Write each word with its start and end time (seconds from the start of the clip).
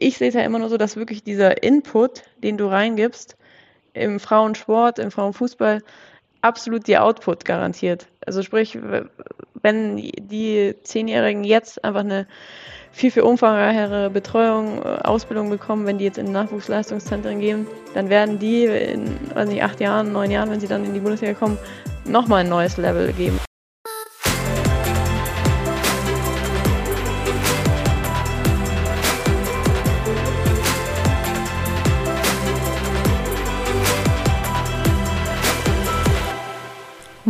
ich 0.00 0.18
sehe 0.18 0.28
es 0.28 0.34
ja 0.34 0.40
immer 0.40 0.58
nur 0.58 0.70
so, 0.70 0.78
dass 0.78 0.96
wirklich 0.96 1.22
dieser 1.22 1.62
Input, 1.62 2.24
den 2.42 2.56
du 2.56 2.66
reingibst, 2.66 3.36
im 3.92 4.18
Frauensport, 4.18 4.98
im 4.98 5.10
Frauenfußball, 5.10 5.82
absolut 6.40 6.86
die 6.86 6.96
Output 6.96 7.44
garantiert. 7.44 8.06
Also 8.24 8.42
sprich, 8.42 8.78
wenn 9.62 9.96
die 9.96 10.74
Zehnjährigen 10.82 11.44
jetzt 11.44 11.84
einfach 11.84 12.00
eine 12.00 12.26
viel, 12.92 13.10
viel 13.10 13.22
umfangreichere 13.22 14.10
Betreuung, 14.10 14.82
äh, 14.82 14.98
Ausbildung 15.04 15.50
bekommen, 15.50 15.86
wenn 15.86 15.98
die 15.98 16.04
jetzt 16.04 16.18
in 16.18 16.32
Nachwuchsleistungszentren 16.32 17.38
gehen, 17.38 17.66
dann 17.94 18.08
werden 18.08 18.38
die 18.38 18.64
in, 18.64 19.16
weiß 19.34 19.48
nicht, 19.48 19.62
acht 19.62 19.80
Jahren, 19.80 20.12
neun 20.12 20.30
Jahren, 20.30 20.50
wenn 20.50 20.60
sie 20.60 20.66
dann 20.66 20.84
in 20.84 20.94
die 20.94 21.00
Bundesliga 21.00 21.34
kommen, 21.34 21.58
nochmal 22.04 22.40
ein 22.40 22.48
neues 22.48 22.78
Level 22.78 23.12
geben. 23.12 23.38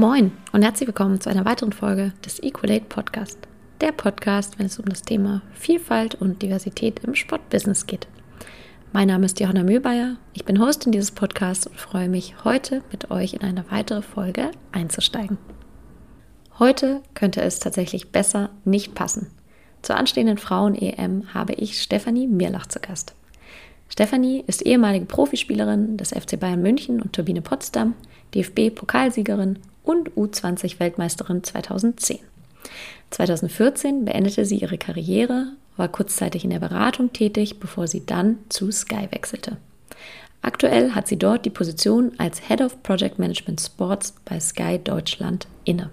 Moin 0.01 0.33
und 0.53 0.63
herzlich 0.63 0.87
willkommen 0.87 1.21
zu 1.21 1.29
einer 1.29 1.45
weiteren 1.45 1.75
Folge 1.75 2.15
des 2.25 2.43
Equalate 2.43 2.87
Podcast. 2.87 3.39
Der 3.83 3.93
Podcast, 3.93 4.59
wenn 4.59 4.65
es 4.65 4.79
um 4.79 4.87
das 4.87 5.03
Thema 5.03 5.43
Vielfalt 5.53 6.15
und 6.15 6.41
Diversität 6.41 7.01
im 7.05 7.15
Sportbusiness 7.15 7.87
geht. 7.87 8.09
Mein 8.95 9.09
Name 9.09 9.27
ist 9.27 9.39
Johanna 9.41 9.63
Mühlbayer, 9.63 10.17
ich 10.33 10.47
bin 10.47 10.59
Hostin 10.59 10.91
dieses 10.91 11.11
Podcasts 11.11 11.67
und 11.67 11.77
freue 11.77 12.09
mich, 12.09 12.35
heute 12.45 12.83
mit 12.91 13.11
euch 13.11 13.35
in 13.35 13.43
eine 13.43 13.71
weitere 13.71 14.01
Folge 14.01 14.53
einzusteigen. 14.73 15.37
Heute 16.59 17.03
könnte 17.13 17.43
es 17.43 17.59
tatsächlich 17.59 18.11
besser 18.11 18.49
nicht 18.65 18.95
passen. 18.95 19.27
Zur 19.83 19.99
anstehenden 19.99 20.39
Frauen-EM 20.39 21.35
habe 21.35 21.53
ich 21.53 21.83
Stefanie 21.83 22.27
Mirlach 22.27 22.65
zu 22.65 22.81
Gast. 22.81 23.15
Stefanie 23.91 24.45
ist 24.47 24.63
ehemalige 24.63 25.05
Profispielerin 25.05 25.97
des 25.97 26.11
FC 26.11 26.39
Bayern 26.39 26.63
München 26.63 27.03
und 27.03 27.13
Turbine 27.13 27.43
Potsdam, 27.43 27.95
DFB-Pokalsiegerin 28.35 29.59
und 29.83 30.11
U20-Weltmeisterin 30.13 31.43
2010. 31.43 32.21
2014 33.11 34.05
beendete 34.05 34.45
sie 34.45 34.59
ihre 34.59 34.79
Karriere, 34.79 35.49
war 35.77 35.89
kurzzeitig 35.89 36.45
in 36.45 36.51
der 36.51 36.61
Beratung 36.61 37.13
tätig, 37.13 37.59
bevor 37.59 37.89
sie 37.89 38.07
dann 38.07 38.39
zu 38.49 38.71
Sky 38.71 39.09
wechselte. 39.11 39.57
Aktuell 40.41 40.95
hat 40.95 41.09
sie 41.09 41.19
dort 41.19 41.45
die 41.45 41.51
Position 41.51 42.13
als 42.17 42.49
Head 42.49 42.63
of 42.63 42.83
Project 42.85 43.19
Management 43.19 43.61
Sports 43.61 44.15
bei 44.25 44.39
Sky 44.39 44.79
Deutschland 44.83 45.49
inne. 45.65 45.91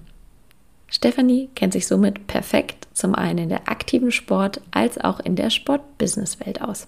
Stephanie 0.89 1.49
kennt 1.55 1.73
sich 1.73 1.87
somit 1.87 2.27
perfekt 2.27 2.87
zum 2.93 3.15
einen 3.15 3.39
in 3.39 3.49
der 3.49 3.67
aktiven 3.67 4.11
Sport 4.11 4.61
als 4.71 4.97
auch 4.99 5.19
in 5.19 5.35
der 5.35 5.49
Sport-Business-Welt 5.49 6.61
aus. 6.61 6.87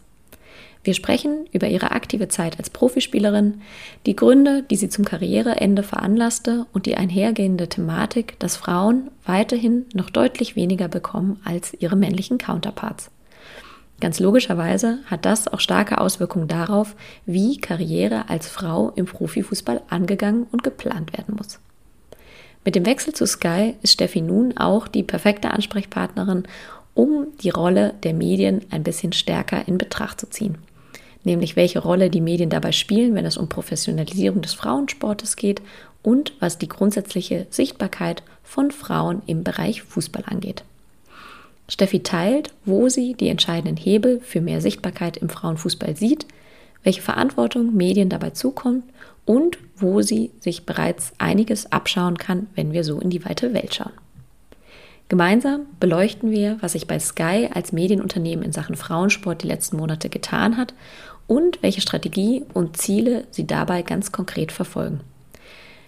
Wir 0.81 0.93
sprechen 0.93 1.45
über 1.51 1.67
ihre 1.67 1.91
aktive 1.91 2.29
Zeit 2.29 2.57
als 2.57 2.69
Profispielerin, 2.69 3.61
die 4.05 4.15
Gründe, 4.15 4.63
die 4.63 4.77
sie 4.77 4.87
zum 4.87 5.03
Karriereende 5.03 5.83
veranlasste 5.83 6.67
und 6.71 6.85
die 6.85 6.95
einhergehende 6.95 7.67
Thematik, 7.67 8.39
dass 8.39 8.55
Frauen 8.55 9.11
weiterhin 9.25 9.85
noch 9.93 10.09
deutlich 10.09 10.55
weniger 10.55 10.87
bekommen 10.87 11.41
als 11.43 11.73
ihre 11.79 11.97
männlichen 11.97 12.37
Counterparts. 12.37 13.11
Ganz 13.99 14.21
logischerweise 14.21 14.99
hat 15.07 15.25
das 15.25 15.49
auch 15.49 15.59
starke 15.59 15.99
Auswirkungen 15.99 16.47
darauf, 16.47 16.95
wie 17.25 17.57
Karriere 17.57 18.29
als 18.29 18.47
Frau 18.47 18.93
im 18.95 19.05
Profifußball 19.05 19.81
angegangen 19.89 20.47
und 20.49 20.63
geplant 20.63 21.11
werden 21.11 21.35
muss. 21.35 21.59
Mit 22.63 22.75
dem 22.75 22.85
Wechsel 22.85 23.13
zu 23.13 23.25
Sky 23.25 23.75
ist 23.81 23.91
Steffi 23.91 24.21
nun 24.21 24.55
auch 24.57 24.87
die 24.87 25.03
perfekte 25.03 25.51
Ansprechpartnerin, 25.51 26.43
um 26.93 27.27
die 27.41 27.49
Rolle 27.49 27.95
der 28.03 28.13
Medien 28.13 28.61
ein 28.69 28.83
bisschen 28.83 29.11
stärker 29.11 29.67
in 29.67 29.77
Betracht 29.77 30.21
zu 30.21 30.29
ziehen 30.29 30.57
nämlich 31.23 31.55
welche 31.55 31.79
Rolle 31.79 32.09
die 32.09 32.21
Medien 32.21 32.49
dabei 32.49 32.71
spielen, 32.71 33.15
wenn 33.15 33.25
es 33.25 33.37
um 33.37 33.49
Professionalisierung 33.49 34.41
des 34.41 34.53
Frauensportes 34.53 35.35
geht 35.35 35.61
und 36.01 36.33
was 36.39 36.57
die 36.57 36.69
grundsätzliche 36.69 37.47
Sichtbarkeit 37.49 38.23
von 38.43 38.71
Frauen 38.71 39.21
im 39.25 39.43
Bereich 39.43 39.81
Fußball 39.83 40.23
angeht. 40.25 40.63
Steffi 41.67 42.01
teilt, 42.01 42.51
wo 42.65 42.89
sie 42.89 43.13
die 43.13 43.29
entscheidenden 43.29 43.77
Hebel 43.77 44.19
für 44.21 44.41
mehr 44.41 44.59
Sichtbarkeit 44.61 45.17
im 45.17 45.29
Frauenfußball 45.29 45.95
sieht, 45.95 46.25
welche 46.83 47.01
Verantwortung 47.01 47.75
Medien 47.75 48.09
dabei 48.09 48.31
zukommt 48.31 48.83
und 49.25 49.59
wo 49.75 50.01
sie 50.01 50.31
sich 50.39 50.65
bereits 50.65 51.13
einiges 51.19 51.71
abschauen 51.71 52.17
kann, 52.17 52.47
wenn 52.55 52.73
wir 52.73 52.83
so 52.83 52.99
in 52.99 53.09
die 53.09 53.23
weite 53.25 53.53
Welt 53.53 53.75
schauen. 53.75 53.91
Gemeinsam 55.09 55.65
beleuchten 55.79 56.29
wir, 56.29 56.57
was 56.61 56.73
sich 56.73 56.85
bei 56.85 56.99
Sky 56.99 57.49
als 57.51 57.71
Medienunternehmen 57.71 58.45
in 58.45 58.51
Sachen 58.51 58.75
Frauensport 58.75 59.41
die 59.41 59.47
letzten 59.47 59.77
Monate 59.77 60.07
getan 60.07 60.55
hat 60.55 60.75
und 61.25 61.61
welche 61.63 61.81
Strategie 61.81 62.45
und 62.53 62.77
Ziele 62.77 63.25
sie 63.31 63.47
dabei 63.47 63.81
ganz 63.81 64.11
konkret 64.11 64.51
verfolgen. 64.51 65.01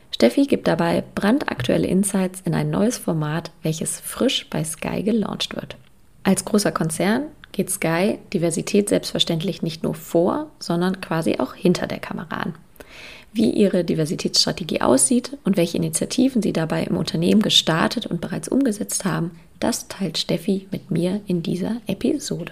Steffi 0.10 0.48
gibt 0.48 0.68
dabei 0.68 1.04
brandaktuelle 1.14 1.88
Insights 1.88 2.42
in 2.42 2.56
ein 2.56 2.72
neues 2.72 2.98
Format, 2.98 3.52
welches 3.62 4.00
frisch 4.00 4.48
bei 4.50 4.64
Sky 4.64 5.04
gelauncht 5.04 5.56
wird. 5.56 5.78
Als 6.24 6.44
großer 6.44 6.72
Konzern 6.72 7.26
geht 7.52 7.70
Sky 7.70 8.18
Diversität 8.34 8.90
selbstverständlich 8.90 9.62
nicht 9.62 9.84
nur 9.84 9.94
vor, 9.94 10.48
sondern 10.58 11.00
quasi 11.00 11.38
auch 11.38 11.54
hinter 11.54 11.86
der 11.86 12.00
Kamera 12.00 12.38
an. 12.38 12.56
Wie 13.34 13.50
ihre 13.50 13.86
Diversitätsstrategie 13.86 14.81
aussieht 14.81 15.38
und 15.46 15.56
welche 15.56 15.78
Initiativen 15.78 16.42
sie 16.42 16.52
dabei 16.52 16.84
im 16.84 16.97
Unternehmen 16.97 17.42
gestartet 17.42 18.06
und 18.06 18.19
bereits 18.19 18.50
umgesetzt 18.50 19.06
haben, 19.06 19.31
das 19.59 19.88
teilt 19.88 20.18
Steffi 20.18 20.68
mit 20.72 20.92
mir 20.92 21.22
in 21.28 21.42
dieser 21.42 21.78
Episode. 21.88 22.52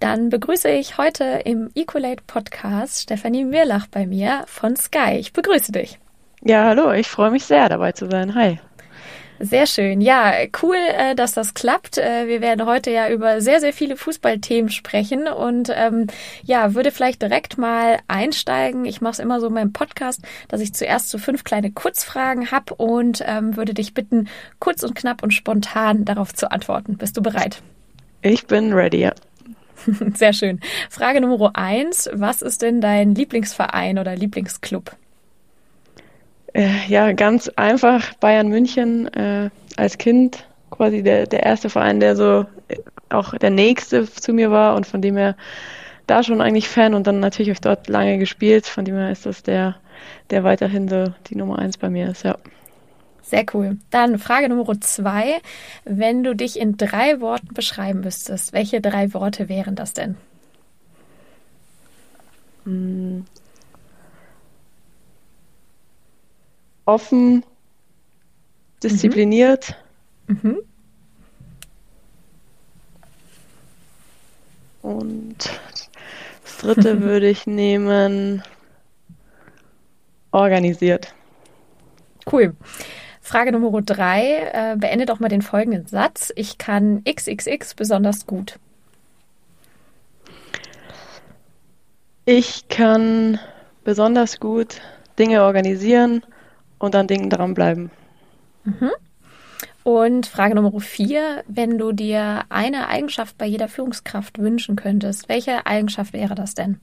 Dann 0.00 0.30
begrüße 0.30 0.68
ich 0.68 0.98
heute 0.98 1.42
im 1.44 1.70
Equalate 1.74 2.22
Podcast 2.26 3.02
Stefanie 3.02 3.44
Mirlach 3.44 3.86
bei 3.86 4.06
mir 4.06 4.44
von 4.46 4.76
Sky. 4.76 5.16
Ich 5.18 5.32
begrüße 5.32 5.70
dich. 5.70 5.98
Ja, 6.40 6.64
hallo, 6.64 6.90
ich 6.90 7.06
freue 7.06 7.30
mich 7.30 7.44
sehr 7.44 7.68
dabei 7.68 7.92
zu 7.92 8.10
sein. 8.10 8.34
Hi. 8.34 8.58
Sehr 9.44 9.66
schön. 9.66 10.00
Ja, 10.00 10.34
cool, 10.62 10.76
äh, 10.76 11.16
dass 11.16 11.32
das 11.32 11.52
klappt. 11.52 11.98
Äh, 11.98 12.28
wir 12.28 12.40
werden 12.40 12.64
heute 12.64 12.92
ja 12.92 13.10
über 13.10 13.40
sehr, 13.40 13.58
sehr 13.58 13.72
viele 13.72 13.96
Fußballthemen 13.96 14.70
sprechen 14.70 15.26
und 15.26 15.68
ähm, 15.74 16.06
ja, 16.44 16.76
würde 16.76 16.92
vielleicht 16.92 17.22
direkt 17.22 17.58
mal 17.58 17.98
einsteigen. 18.06 18.84
Ich 18.84 19.00
mache 19.00 19.14
es 19.14 19.18
immer 19.18 19.40
so 19.40 19.48
in 19.48 19.54
meinem 19.54 19.72
Podcast, 19.72 20.20
dass 20.46 20.60
ich 20.60 20.74
zuerst 20.74 21.10
so 21.10 21.18
fünf 21.18 21.42
kleine 21.42 21.72
Kurzfragen 21.72 22.52
habe 22.52 22.76
und 22.76 23.24
ähm, 23.26 23.56
würde 23.56 23.74
dich 23.74 23.94
bitten, 23.94 24.28
kurz 24.60 24.84
und 24.84 24.94
knapp 24.94 25.24
und 25.24 25.32
spontan 25.32 26.04
darauf 26.04 26.32
zu 26.32 26.52
antworten. 26.52 26.96
Bist 26.96 27.16
du 27.16 27.20
bereit? 27.20 27.62
Ich 28.20 28.46
bin 28.46 28.72
ready, 28.72 29.00
ja. 29.00 29.12
Sehr 30.14 30.34
schön. 30.34 30.60
Frage 30.88 31.20
Nummer 31.20 31.50
eins. 31.54 32.08
Was 32.12 32.42
ist 32.42 32.62
denn 32.62 32.80
dein 32.80 33.16
Lieblingsverein 33.16 33.98
oder 33.98 34.14
Lieblingsclub? 34.14 34.92
Äh, 36.54 36.86
ja, 36.88 37.12
ganz 37.12 37.48
einfach. 37.56 38.14
Bayern 38.14 38.48
München 38.48 39.12
äh, 39.14 39.50
als 39.76 39.98
Kind 39.98 40.46
quasi 40.70 41.02
der, 41.02 41.26
der 41.26 41.42
erste 41.44 41.70
Verein, 41.70 42.00
der 42.00 42.16
so 42.16 42.46
äh, 42.68 42.76
auch 43.08 43.36
der 43.38 43.50
nächste 43.50 44.10
zu 44.10 44.32
mir 44.32 44.50
war 44.50 44.74
und 44.74 44.86
von 44.86 45.00
dem 45.00 45.16
her 45.16 45.36
da 46.06 46.22
schon 46.22 46.40
eigentlich 46.40 46.68
Fan 46.68 46.94
und 46.94 47.06
dann 47.06 47.20
natürlich 47.20 47.52
auch 47.52 47.60
dort 47.60 47.88
lange 47.88 48.18
gespielt. 48.18 48.66
Von 48.66 48.84
dem 48.84 48.96
her 48.96 49.10
ist 49.10 49.24
das 49.26 49.42
der, 49.42 49.76
der 50.30 50.44
weiterhin 50.44 50.88
so 50.88 51.12
die 51.28 51.36
Nummer 51.36 51.58
eins 51.58 51.78
bei 51.78 51.88
mir 51.88 52.10
ist, 52.10 52.24
ja. 52.24 52.36
Sehr 53.22 53.46
cool. 53.54 53.78
Dann 53.90 54.18
Frage 54.18 54.48
Nummer 54.48 54.78
zwei. 54.80 55.40
Wenn 55.84 56.22
du 56.24 56.34
dich 56.34 56.58
in 56.58 56.76
drei 56.76 57.20
Worten 57.20 57.54
beschreiben 57.54 58.00
müsstest, 58.00 58.52
welche 58.52 58.80
drei 58.80 59.14
Worte 59.14 59.48
wären 59.48 59.74
das 59.74 59.94
denn? 59.94 60.16
Offen, 66.84 67.44
diszipliniert. 68.82 69.76
Mhm. 70.26 70.38
Mhm. 70.42 70.58
Und 74.82 75.36
das 76.42 76.58
dritte 76.58 77.00
würde 77.02 77.28
ich 77.28 77.46
nehmen 77.46 78.42
organisiert. 80.32 81.14
Cool. 82.30 82.54
Frage 83.20 83.52
Nummer 83.52 83.82
drei. 83.82 84.50
Äh, 84.52 84.76
beende 84.76 85.06
doch 85.06 85.20
mal 85.20 85.28
den 85.28 85.42
folgenden 85.42 85.86
Satz. 85.86 86.32
Ich 86.34 86.58
kann 86.58 87.04
XXX 87.04 87.74
besonders 87.74 88.26
gut. 88.26 88.58
Ich 92.24 92.68
kann 92.68 93.38
besonders 93.84 94.38
gut 94.38 94.80
Dinge 95.18 95.42
organisieren 95.42 96.22
und 96.82 96.96
an 96.96 97.06
Dingen 97.06 97.30
dranbleiben. 97.30 97.90
Mhm. 98.64 98.90
Und 99.84 100.26
Frage 100.26 100.54
Nummer 100.54 100.78
vier. 100.80 101.44
Wenn 101.46 101.78
du 101.78 101.92
dir 101.92 102.42
eine 102.48 102.88
Eigenschaft 102.88 103.38
bei 103.38 103.46
jeder 103.46 103.68
Führungskraft 103.68 104.38
wünschen 104.38 104.74
könntest, 104.74 105.28
welche 105.28 105.64
Eigenschaft 105.66 106.12
wäre 106.12 106.34
das 106.34 106.54
denn? 106.54 106.80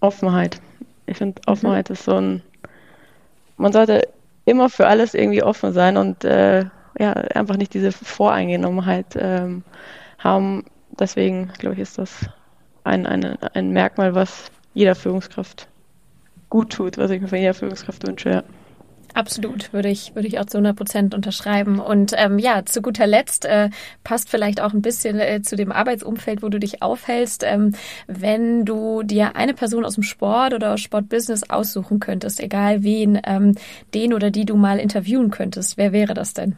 Offenheit. 0.00 0.60
Ich 1.06 1.18
finde, 1.18 1.40
Offenheit 1.46 1.90
mhm. 1.90 1.92
ist 1.92 2.04
so 2.04 2.14
ein. 2.14 2.42
Man 3.58 3.72
sollte 3.72 4.08
immer 4.46 4.70
für 4.70 4.86
alles 4.86 5.12
irgendwie 5.14 5.42
offen 5.42 5.72
sein 5.72 5.98
und 5.98 6.24
äh, 6.24 6.64
ja, 6.98 7.12
einfach 7.12 7.56
nicht 7.56 7.74
diese 7.74 7.92
Voreingenommenheit 7.92 9.14
ähm, 9.16 9.62
haben. 10.18 10.64
Deswegen, 10.98 11.48
glaube 11.58 11.74
ich, 11.74 11.80
ist 11.80 11.98
das 11.98 12.26
ein, 12.84 13.06
ein, 13.06 13.36
ein 13.54 13.72
Merkmal, 13.72 14.14
was 14.14 14.50
jeder 14.72 14.94
Führungskraft 14.94 15.68
gut 16.50 16.72
tut, 16.72 16.98
was 16.98 17.10
ich 17.10 17.20
mir 17.20 17.28
von 17.28 17.38
jeder 17.38 17.54
Führungskraft 17.54 18.06
wünsche. 18.06 18.30
Ja. 18.30 18.42
Absolut, 19.14 19.72
würde 19.72 19.88
ich, 19.88 20.14
würde 20.14 20.28
ich 20.28 20.38
auch 20.38 20.44
zu 20.44 20.58
100 20.58 20.76
Prozent 20.76 21.14
unterschreiben. 21.14 21.80
Und 21.80 22.12
ähm, 22.16 22.38
ja, 22.38 22.64
zu 22.64 22.82
guter 22.82 23.06
Letzt 23.06 23.46
äh, 23.46 23.70
passt 24.04 24.28
vielleicht 24.28 24.60
auch 24.60 24.74
ein 24.74 24.82
bisschen 24.82 25.18
äh, 25.18 25.40
zu 25.42 25.56
dem 25.56 25.72
Arbeitsumfeld, 25.72 26.42
wo 26.42 26.48
du 26.48 26.60
dich 26.60 26.82
aufhältst. 26.82 27.42
Ähm, 27.44 27.74
wenn 28.06 28.64
du 28.64 29.02
dir 29.02 29.34
eine 29.34 29.54
Person 29.54 29.84
aus 29.84 29.94
dem 29.94 30.02
Sport 30.02 30.54
oder 30.54 30.74
aus 30.74 30.80
Sportbusiness 30.80 31.48
aussuchen 31.50 32.00
könntest, 32.00 32.38
egal 32.38 32.82
wen, 32.82 33.20
ähm, 33.24 33.54
den 33.94 34.12
oder 34.12 34.30
die 34.30 34.44
du 34.44 34.56
mal 34.56 34.78
interviewen 34.78 35.30
könntest, 35.30 35.78
wer 35.78 35.92
wäre 35.92 36.14
das 36.14 36.34
denn? 36.34 36.56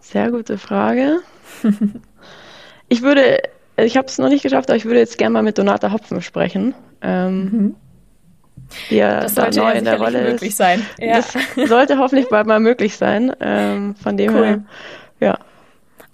Sehr 0.00 0.30
gute 0.30 0.56
Frage. 0.56 1.20
ich 2.88 3.02
würde, 3.02 3.38
ich 3.76 3.96
habe 3.96 4.06
es 4.06 4.18
noch 4.18 4.28
nicht 4.28 4.42
geschafft, 4.42 4.70
aber 4.70 4.76
ich 4.76 4.84
würde 4.84 4.98
jetzt 5.00 5.18
gerne 5.18 5.32
mal 5.32 5.42
mit 5.42 5.58
Donata 5.58 5.92
Hopfen 5.92 6.22
sprechen. 6.22 6.74
Ähm, 7.02 7.42
mhm 7.44 7.74
die 8.90 8.96
ja 8.96 9.20
das 9.20 9.34
sollte 9.34 9.58
neu 9.58 9.66
ja 9.66 9.72
in 9.72 9.84
der 9.84 9.98
Rolle 9.98 10.22
möglich 10.22 10.50
ist. 10.50 10.56
sein. 10.56 10.84
Ja. 10.98 11.16
Das 11.16 11.34
sollte 11.68 11.98
hoffentlich 11.98 12.28
bald 12.28 12.46
mal 12.46 12.60
möglich 12.60 12.96
sein. 12.96 13.32
Ähm, 13.40 13.94
von 13.94 14.16
dem 14.16 14.34
cool. 14.34 14.44
her, 14.44 14.64
ja. 15.20 15.38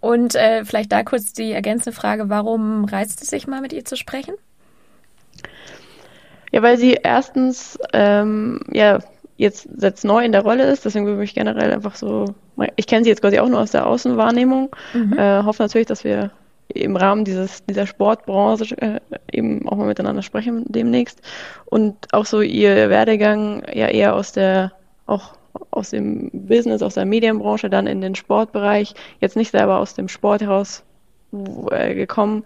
Und 0.01 0.35
äh, 0.35 0.65
vielleicht 0.65 0.91
da 0.91 1.05
kurz 1.05 1.33
die 1.33 1.53
ergänzende 1.53 1.97
Frage, 1.97 2.29
warum 2.29 2.85
reizt 2.85 3.23
es 3.23 3.29
sich 3.29 3.47
mal 3.47 3.61
mit 3.61 3.73
ihr 3.73 3.85
zu 3.85 3.97
sprechen? 3.97 4.35
Ja, 6.51 6.63
weil 6.63 6.77
sie 6.77 6.99
erstens 7.03 7.79
ähm, 7.93 8.61
ja 8.73 8.99
jetzt, 9.37 9.69
jetzt 9.79 10.05
neu 10.05 10.25
in 10.25 10.33
der 10.33 10.43
Rolle 10.43 10.65
ist, 10.65 10.85
deswegen 10.85 11.07
würde 11.07 11.25
ich 11.25 11.35
generell 11.35 11.73
einfach 11.73 11.95
so, 11.95 12.35
ich 12.77 12.87
kenne 12.87 13.05
sie 13.05 13.11
jetzt 13.11 13.23
quasi 13.23 13.39
auch 13.39 13.49
nur 13.49 13.61
aus 13.61 13.71
der 13.71 13.87
Außenwahrnehmung, 13.87 14.75
mhm. 14.93 15.19
äh, 15.19 15.43
hoffe 15.45 15.63
natürlich, 15.63 15.87
dass 15.87 16.05
wir 16.05 16.31
im 16.75 16.97
Rahmen 16.97 17.25
dieses, 17.25 17.65
dieser 17.67 17.87
Sportbranche 17.87 18.77
äh, 18.81 19.01
eben 19.31 19.69
auch 19.69 19.77
mal 19.77 19.87
miteinander 19.87 20.23
sprechen 20.23 20.65
demnächst. 20.69 21.21
Und 21.67 22.13
auch 22.13 22.27
so 22.27 22.41
ihr 22.41 22.91
Werdegang 22.91 23.63
ja 23.73 23.89
eher 23.89 24.15
aus 24.15 24.33
der, 24.33 24.73
auch 25.07 25.35
aus 25.71 25.91
dem 25.91 26.31
Business, 26.33 26.83
aus 26.83 26.95
der 26.95 27.05
Medienbranche, 27.05 27.69
dann 27.69 27.87
in 27.87 28.01
den 28.01 28.15
Sportbereich, 28.15 28.95
jetzt 29.21 29.37
nicht 29.37 29.51
selber 29.51 29.79
aus 29.79 29.95
dem 29.95 30.09
Sport 30.09 30.43
heraus 30.43 30.83
äh, 31.71 31.95
gekommen, 31.95 32.45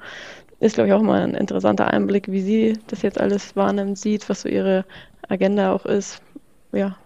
ist, 0.60 0.74
glaube 0.74 0.88
ich, 0.88 0.94
auch 0.94 1.02
mal 1.02 1.22
ein 1.22 1.34
interessanter 1.34 1.88
Einblick, 1.88 2.30
wie 2.30 2.40
sie 2.40 2.78
das 2.88 3.02
jetzt 3.02 3.20
alles 3.20 3.56
wahrnimmt, 3.56 3.98
sieht, 3.98 4.28
was 4.28 4.42
so 4.42 4.48
ihre 4.48 4.84
Agenda 5.28 5.72
auch 5.72 5.84
ist. 5.84 6.22
Ja, 6.72 6.96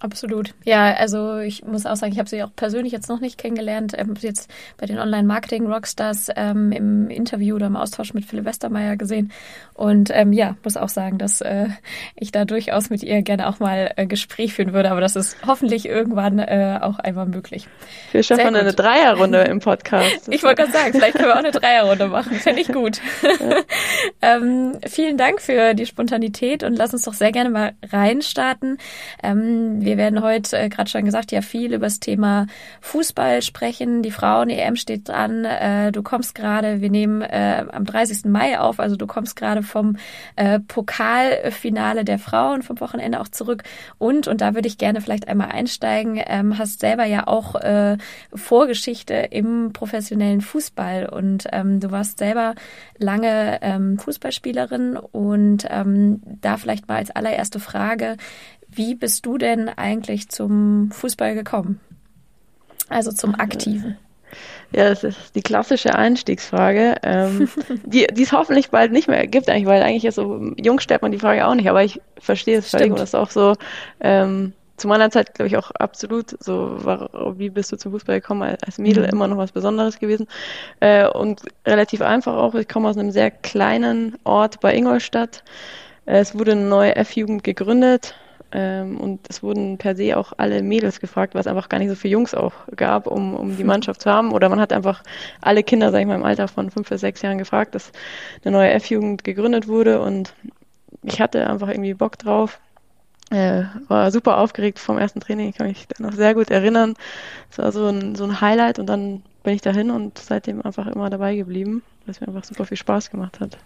Absolut. 0.00 0.54
Ja, 0.64 0.94
also 0.94 1.38
ich 1.38 1.62
muss 1.64 1.84
auch 1.84 1.96
sagen, 1.96 2.12
ich 2.12 2.18
habe 2.18 2.28
sie 2.28 2.42
auch 2.42 2.54
persönlich 2.56 2.92
jetzt 2.92 3.10
noch 3.10 3.20
nicht 3.20 3.36
kennengelernt. 3.36 3.92
Ich 3.92 4.00
habe 4.00 4.14
jetzt 4.20 4.50
bei 4.78 4.86
den 4.86 4.98
Online-Marketing-Rockstars 4.98 6.28
ähm, 6.36 6.72
im 6.72 7.10
Interview 7.10 7.56
oder 7.56 7.66
im 7.66 7.76
Austausch 7.76 8.14
mit 8.14 8.24
Philipp 8.24 8.46
Westermeier 8.46 8.96
gesehen. 8.96 9.30
Und 9.74 10.10
ähm, 10.12 10.32
ja, 10.32 10.56
muss 10.64 10.78
auch 10.78 10.88
sagen, 10.88 11.18
dass 11.18 11.42
äh, 11.42 11.68
ich 12.16 12.32
da 12.32 12.46
durchaus 12.46 12.88
mit 12.88 13.02
ihr 13.02 13.20
gerne 13.20 13.46
auch 13.46 13.60
mal 13.60 13.92
äh, 13.96 14.06
Gespräch 14.06 14.54
führen 14.54 14.72
würde. 14.72 14.90
Aber 14.90 15.02
das 15.02 15.16
ist 15.16 15.36
hoffentlich 15.46 15.86
irgendwann 15.86 16.38
äh, 16.38 16.78
auch 16.80 16.98
einmal 16.98 17.26
möglich. 17.26 17.68
Wir 18.12 18.22
schaffen 18.22 18.56
eine 18.56 18.72
Dreierrunde 18.72 19.42
im 19.42 19.60
Podcast. 19.60 20.28
ich 20.30 20.42
wollte 20.42 20.62
gerade 20.62 20.72
sagen, 20.72 20.92
vielleicht 20.94 21.16
können 21.16 21.28
wir 21.28 21.34
auch 21.34 21.38
eine 21.38 21.50
Dreierrunde 21.50 22.06
machen. 22.08 22.36
Fände 22.36 22.62
ich 22.62 22.68
gut. 22.68 23.00
ähm, 24.22 24.78
vielen 24.86 25.18
Dank 25.18 25.42
für 25.42 25.74
die 25.74 25.84
Spontanität 25.84 26.62
und 26.62 26.76
lass 26.76 26.94
uns 26.94 27.02
doch 27.02 27.14
sehr 27.14 27.32
gerne 27.32 27.50
mal 27.50 27.72
reinstarten. 27.90 28.78
Ähm, 29.22 29.84
wir 29.90 29.96
werden 29.96 30.22
heute, 30.22 30.56
äh, 30.56 30.68
gerade 30.68 30.88
schon 30.88 31.04
gesagt, 31.04 31.32
ja 31.32 31.42
viel 31.42 31.74
über 31.74 31.86
das 31.86 31.98
Thema 31.98 32.46
Fußball 32.80 33.42
sprechen. 33.42 34.02
Die 34.02 34.12
Frauen-EM 34.12 34.76
steht 34.76 35.08
dran. 35.08 35.44
Äh, 35.44 35.90
du 35.90 36.04
kommst 36.04 36.36
gerade, 36.36 36.80
wir 36.80 36.90
nehmen 36.90 37.22
äh, 37.22 37.64
am 37.72 37.84
30. 37.84 38.26
Mai 38.26 38.60
auf, 38.60 38.78
also 38.78 38.94
du 38.94 39.08
kommst 39.08 39.34
gerade 39.34 39.64
vom 39.64 39.96
äh, 40.36 40.60
Pokalfinale 40.60 42.04
der 42.04 42.20
Frauen 42.20 42.62
vom 42.62 42.78
Wochenende 42.78 43.18
auch 43.18 43.26
zurück. 43.26 43.64
Und, 43.98 44.28
und 44.28 44.40
da 44.42 44.54
würde 44.54 44.68
ich 44.68 44.78
gerne 44.78 45.00
vielleicht 45.00 45.26
einmal 45.26 45.48
einsteigen, 45.48 46.22
ähm, 46.24 46.56
hast 46.56 46.78
selber 46.78 47.04
ja 47.04 47.26
auch 47.26 47.56
äh, 47.56 47.98
Vorgeschichte 48.32 49.14
im 49.14 49.72
professionellen 49.72 50.40
Fußball 50.40 51.08
und 51.08 51.48
ähm, 51.50 51.80
du 51.80 51.90
warst 51.90 52.18
selber 52.18 52.54
lange 52.96 53.58
ähm, 53.62 53.98
Fußballspielerin 53.98 54.96
und 54.96 55.66
ähm, 55.68 56.22
da 56.40 56.58
vielleicht 56.58 56.86
mal 56.86 56.98
als 56.98 57.10
allererste 57.10 57.58
Frage, 57.58 58.16
wie 58.72 58.94
bist 58.94 59.26
du 59.26 59.38
denn 59.38 59.68
eigentlich 59.68 60.28
zum 60.28 60.90
Fußball 60.92 61.34
gekommen? 61.34 61.80
Also 62.88 63.12
zum 63.12 63.34
Aktiven. 63.34 63.96
Ja, 64.72 64.88
das 64.88 65.02
ist 65.02 65.34
die 65.34 65.42
klassische 65.42 65.94
Einstiegsfrage, 65.96 66.96
ähm, 67.02 67.48
die, 67.84 68.06
die 68.06 68.22
es 68.22 68.32
hoffentlich 68.32 68.70
bald 68.70 68.92
nicht 68.92 69.08
mehr 69.08 69.26
gibt, 69.26 69.48
eigentlich, 69.48 69.66
weil 69.66 69.82
eigentlich 69.82 70.04
ist 70.04 70.14
so, 70.14 70.52
jung 70.56 70.78
stellt 70.78 71.02
man 71.02 71.10
die 71.10 71.18
Frage 71.18 71.46
auch 71.46 71.54
nicht, 71.54 71.68
aber 71.68 71.82
ich 71.82 72.00
verstehe 72.18 72.58
es 72.58 72.70
völlig 72.70 72.90
und 72.90 73.00
das 73.00 73.10
ist 73.10 73.14
auch 73.16 73.30
so, 73.30 73.54
ähm, 74.00 74.52
zu 74.80 74.88
meiner 74.88 75.10
Zeit, 75.10 75.34
glaube 75.34 75.48
ich, 75.48 75.56
auch 75.56 75.70
absolut 75.72 76.42
so, 76.42 76.84
war, 76.84 77.10
wie 77.38 77.50
bist 77.50 77.70
du 77.70 77.76
zum 77.76 77.92
Fußball 77.92 78.20
gekommen, 78.20 78.56
als 78.64 78.78
Mädel 78.78 79.04
mhm. 79.04 79.10
immer 79.10 79.28
noch 79.28 79.36
was 79.36 79.52
Besonderes 79.52 79.98
gewesen. 79.98 80.26
Äh, 80.80 81.06
und 81.06 81.42
relativ 81.66 82.00
einfach 82.00 82.34
auch, 82.34 82.54
ich 82.54 82.66
komme 82.66 82.88
aus 82.88 82.96
einem 82.96 83.10
sehr 83.10 83.30
kleinen 83.30 84.16
Ort 84.24 84.60
bei 84.60 84.74
Ingolstadt. 84.74 85.44
Äh, 86.06 86.20
es 86.20 86.36
wurde 86.36 86.52
eine 86.52 86.62
neue 86.62 86.96
F-Jugend 86.96 87.44
gegründet, 87.44 88.14
und 88.52 89.20
es 89.28 89.42
wurden 89.42 89.78
per 89.78 89.94
se 89.94 90.16
auch 90.16 90.32
alle 90.36 90.62
Mädels 90.62 91.00
gefragt, 91.00 91.34
was 91.34 91.46
einfach 91.46 91.68
gar 91.68 91.78
nicht 91.78 91.88
so 91.88 91.94
viele 91.94 92.12
Jungs 92.12 92.34
auch 92.34 92.52
gab, 92.74 93.06
um, 93.06 93.34
um 93.34 93.56
die 93.56 93.64
Mannschaft 93.72 94.02
zu 94.02 94.10
haben. 94.10 94.32
Oder 94.32 94.48
man 94.48 94.60
hat 94.60 94.72
einfach 94.72 95.02
alle 95.40 95.62
Kinder, 95.62 95.90
sag 95.90 96.00
ich 96.00 96.06
mal, 96.06 96.16
im 96.16 96.24
Alter 96.24 96.48
von 96.48 96.70
fünf 96.70 96.88
bis 96.88 97.00
sechs 97.00 97.22
Jahren 97.22 97.38
gefragt, 97.38 97.74
dass 97.74 97.92
eine 98.44 98.52
neue 98.52 98.70
F-Jugend 98.70 99.24
gegründet 99.24 99.68
wurde. 99.68 100.00
Und 100.00 100.34
ich 101.02 101.20
hatte 101.20 101.48
einfach 101.48 101.68
irgendwie 101.68 101.94
Bock 101.94 102.18
drauf. 102.18 102.60
Äh, 103.30 103.62
war 103.86 104.10
super 104.10 104.38
aufgeregt 104.38 104.80
vom 104.80 104.98
ersten 104.98 105.20
Training, 105.20 105.50
ich 105.50 105.56
kann 105.56 105.68
mich 105.68 105.86
da 105.86 106.02
noch 106.02 106.14
sehr 106.14 106.34
gut 106.34 106.50
erinnern. 106.50 106.94
Es 107.48 107.58
war 107.58 107.70
so 107.70 107.86
ein, 107.86 108.16
so 108.16 108.24
ein 108.24 108.40
Highlight 108.40 108.80
und 108.80 108.86
dann 108.86 109.22
bin 109.44 109.54
ich 109.54 109.62
dahin 109.62 109.92
und 109.92 110.18
seitdem 110.18 110.62
einfach 110.62 110.88
immer 110.88 111.10
dabei 111.10 111.36
geblieben, 111.36 111.84
weil 112.04 112.10
es 112.10 112.20
mir 112.20 112.26
einfach 112.26 112.42
super 112.42 112.64
viel 112.64 112.76
Spaß 112.76 113.08
gemacht 113.10 113.38
hat. 113.38 113.56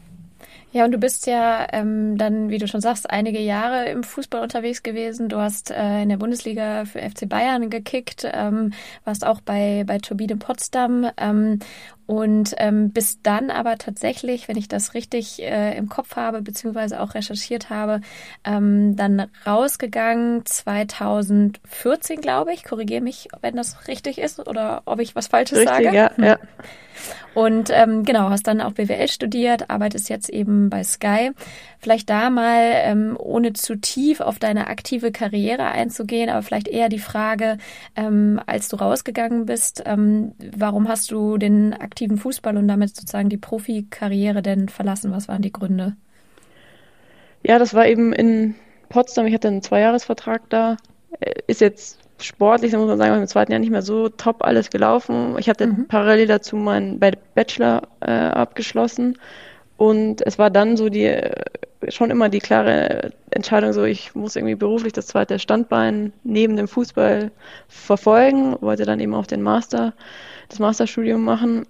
Ja, 0.74 0.84
und 0.84 0.90
du 0.90 0.98
bist 0.98 1.28
ja 1.28 1.68
ähm, 1.72 2.18
dann, 2.18 2.48
wie 2.50 2.58
du 2.58 2.66
schon 2.66 2.80
sagst, 2.80 3.08
einige 3.08 3.38
Jahre 3.38 3.88
im 3.90 4.02
Fußball 4.02 4.42
unterwegs 4.42 4.82
gewesen. 4.82 5.28
Du 5.28 5.36
hast 5.36 5.70
äh, 5.70 6.02
in 6.02 6.08
der 6.08 6.16
Bundesliga 6.16 6.84
für 6.84 6.98
FC 6.98 7.28
Bayern 7.28 7.70
gekickt, 7.70 8.26
ähm, 8.32 8.72
warst 9.04 9.24
auch 9.24 9.40
bei, 9.40 9.84
bei 9.86 9.98
Turbine 9.98 10.36
Potsdam 10.36 11.08
ähm, 11.16 11.60
und 12.06 12.54
ähm, 12.58 12.90
bis 12.90 13.22
dann 13.22 13.50
aber 13.50 13.78
tatsächlich, 13.78 14.46
wenn 14.48 14.56
ich 14.56 14.68
das 14.68 14.94
richtig 14.94 15.42
äh, 15.42 15.76
im 15.76 15.88
Kopf 15.88 16.16
habe, 16.16 16.42
beziehungsweise 16.42 17.00
auch 17.00 17.14
recherchiert 17.14 17.70
habe, 17.70 18.00
ähm, 18.44 18.94
dann 18.96 19.30
rausgegangen 19.46 20.44
2014, 20.44 22.20
glaube 22.20 22.52
ich. 22.52 22.64
Korrigiere 22.64 23.00
mich, 23.00 23.28
wenn 23.40 23.56
das 23.56 23.88
richtig 23.88 24.18
ist 24.18 24.46
oder 24.46 24.82
ob 24.84 25.00
ich 25.00 25.16
was 25.16 25.28
Falsches 25.28 25.58
richtig, 25.58 25.84
sage. 25.84 25.96
Ja, 25.96 26.10
ja. 26.18 26.38
Und 27.34 27.70
ähm, 27.72 28.04
genau, 28.04 28.30
hast 28.30 28.46
dann 28.46 28.60
auch 28.60 28.72
BWL 28.72 29.08
studiert, 29.08 29.70
arbeitest 29.70 30.08
jetzt 30.08 30.28
eben 30.28 30.70
bei 30.70 30.84
Sky. 30.84 31.32
Vielleicht 31.84 32.08
da 32.08 32.30
mal, 32.30 32.72
ähm, 32.76 33.14
ohne 33.18 33.52
zu 33.52 33.76
tief 33.76 34.22
auf 34.22 34.38
deine 34.38 34.68
aktive 34.68 35.12
Karriere 35.12 35.66
einzugehen, 35.66 36.30
aber 36.30 36.40
vielleicht 36.40 36.66
eher 36.66 36.88
die 36.88 36.98
Frage, 36.98 37.58
ähm, 37.94 38.40
als 38.46 38.70
du 38.70 38.76
rausgegangen 38.76 39.44
bist, 39.44 39.82
ähm, 39.84 40.32
warum 40.56 40.88
hast 40.88 41.10
du 41.10 41.36
den 41.36 41.74
aktiven 41.74 42.16
Fußball 42.16 42.56
und 42.56 42.68
damit 42.68 42.96
sozusagen 42.96 43.28
die 43.28 43.36
Profikarriere 43.36 44.40
denn 44.40 44.70
verlassen? 44.70 45.12
Was 45.12 45.28
waren 45.28 45.42
die 45.42 45.52
Gründe? 45.52 45.94
Ja, 47.42 47.58
das 47.58 47.74
war 47.74 47.86
eben 47.86 48.14
in 48.14 48.54
Potsdam. 48.88 49.26
Ich 49.26 49.34
hatte 49.34 49.48
einen 49.48 49.60
Zweijahresvertrag 49.60 50.48
da. 50.48 50.78
Äh, 51.20 51.34
ist 51.48 51.60
jetzt 51.60 51.98
sportlich, 52.18 52.72
da 52.72 52.78
muss 52.78 52.88
man 52.88 52.96
sagen, 52.96 53.20
im 53.20 53.26
zweiten 53.26 53.52
Jahr 53.52 53.58
nicht 53.58 53.72
mehr 53.72 53.82
so 53.82 54.08
top 54.08 54.42
alles 54.42 54.70
gelaufen. 54.70 55.36
Ich 55.38 55.50
hatte 55.50 55.66
mhm. 55.66 55.86
parallel 55.86 56.28
dazu 56.28 56.56
meinen 56.56 56.98
Bachelor 56.98 57.82
äh, 58.00 58.10
abgeschlossen 58.10 59.18
und 59.76 60.26
es 60.26 60.38
war 60.38 60.48
dann 60.48 60.76
so 60.78 60.88
die 60.88 61.12
schon 61.88 62.10
immer 62.10 62.28
die 62.28 62.38
klare 62.38 63.12
Entscheidung, 63.30 63.72
so 63.72 63.84
ich 63.84 64.14
muss 64.14 64.36
irgendwie 64.36 64.54
beruflich 64.54 64.92
das 64.92 65.06
zweite 65.06 65.38
Standbein 65.38 66.12
neben 66.22 66.56
dem 66.56 66.68
Fußball 66.68 67.30
verfolgen, 67.68 68.56
wollte 68.60 68.84
dann 68.84 69.00
eben 69.00 69.14
auch 69.14 69.26
den 69.26 69.42
Master, 69.42 69.94
das 70.48 70.58
Masterstudium 70.58 71.22
machen 71.22 71.66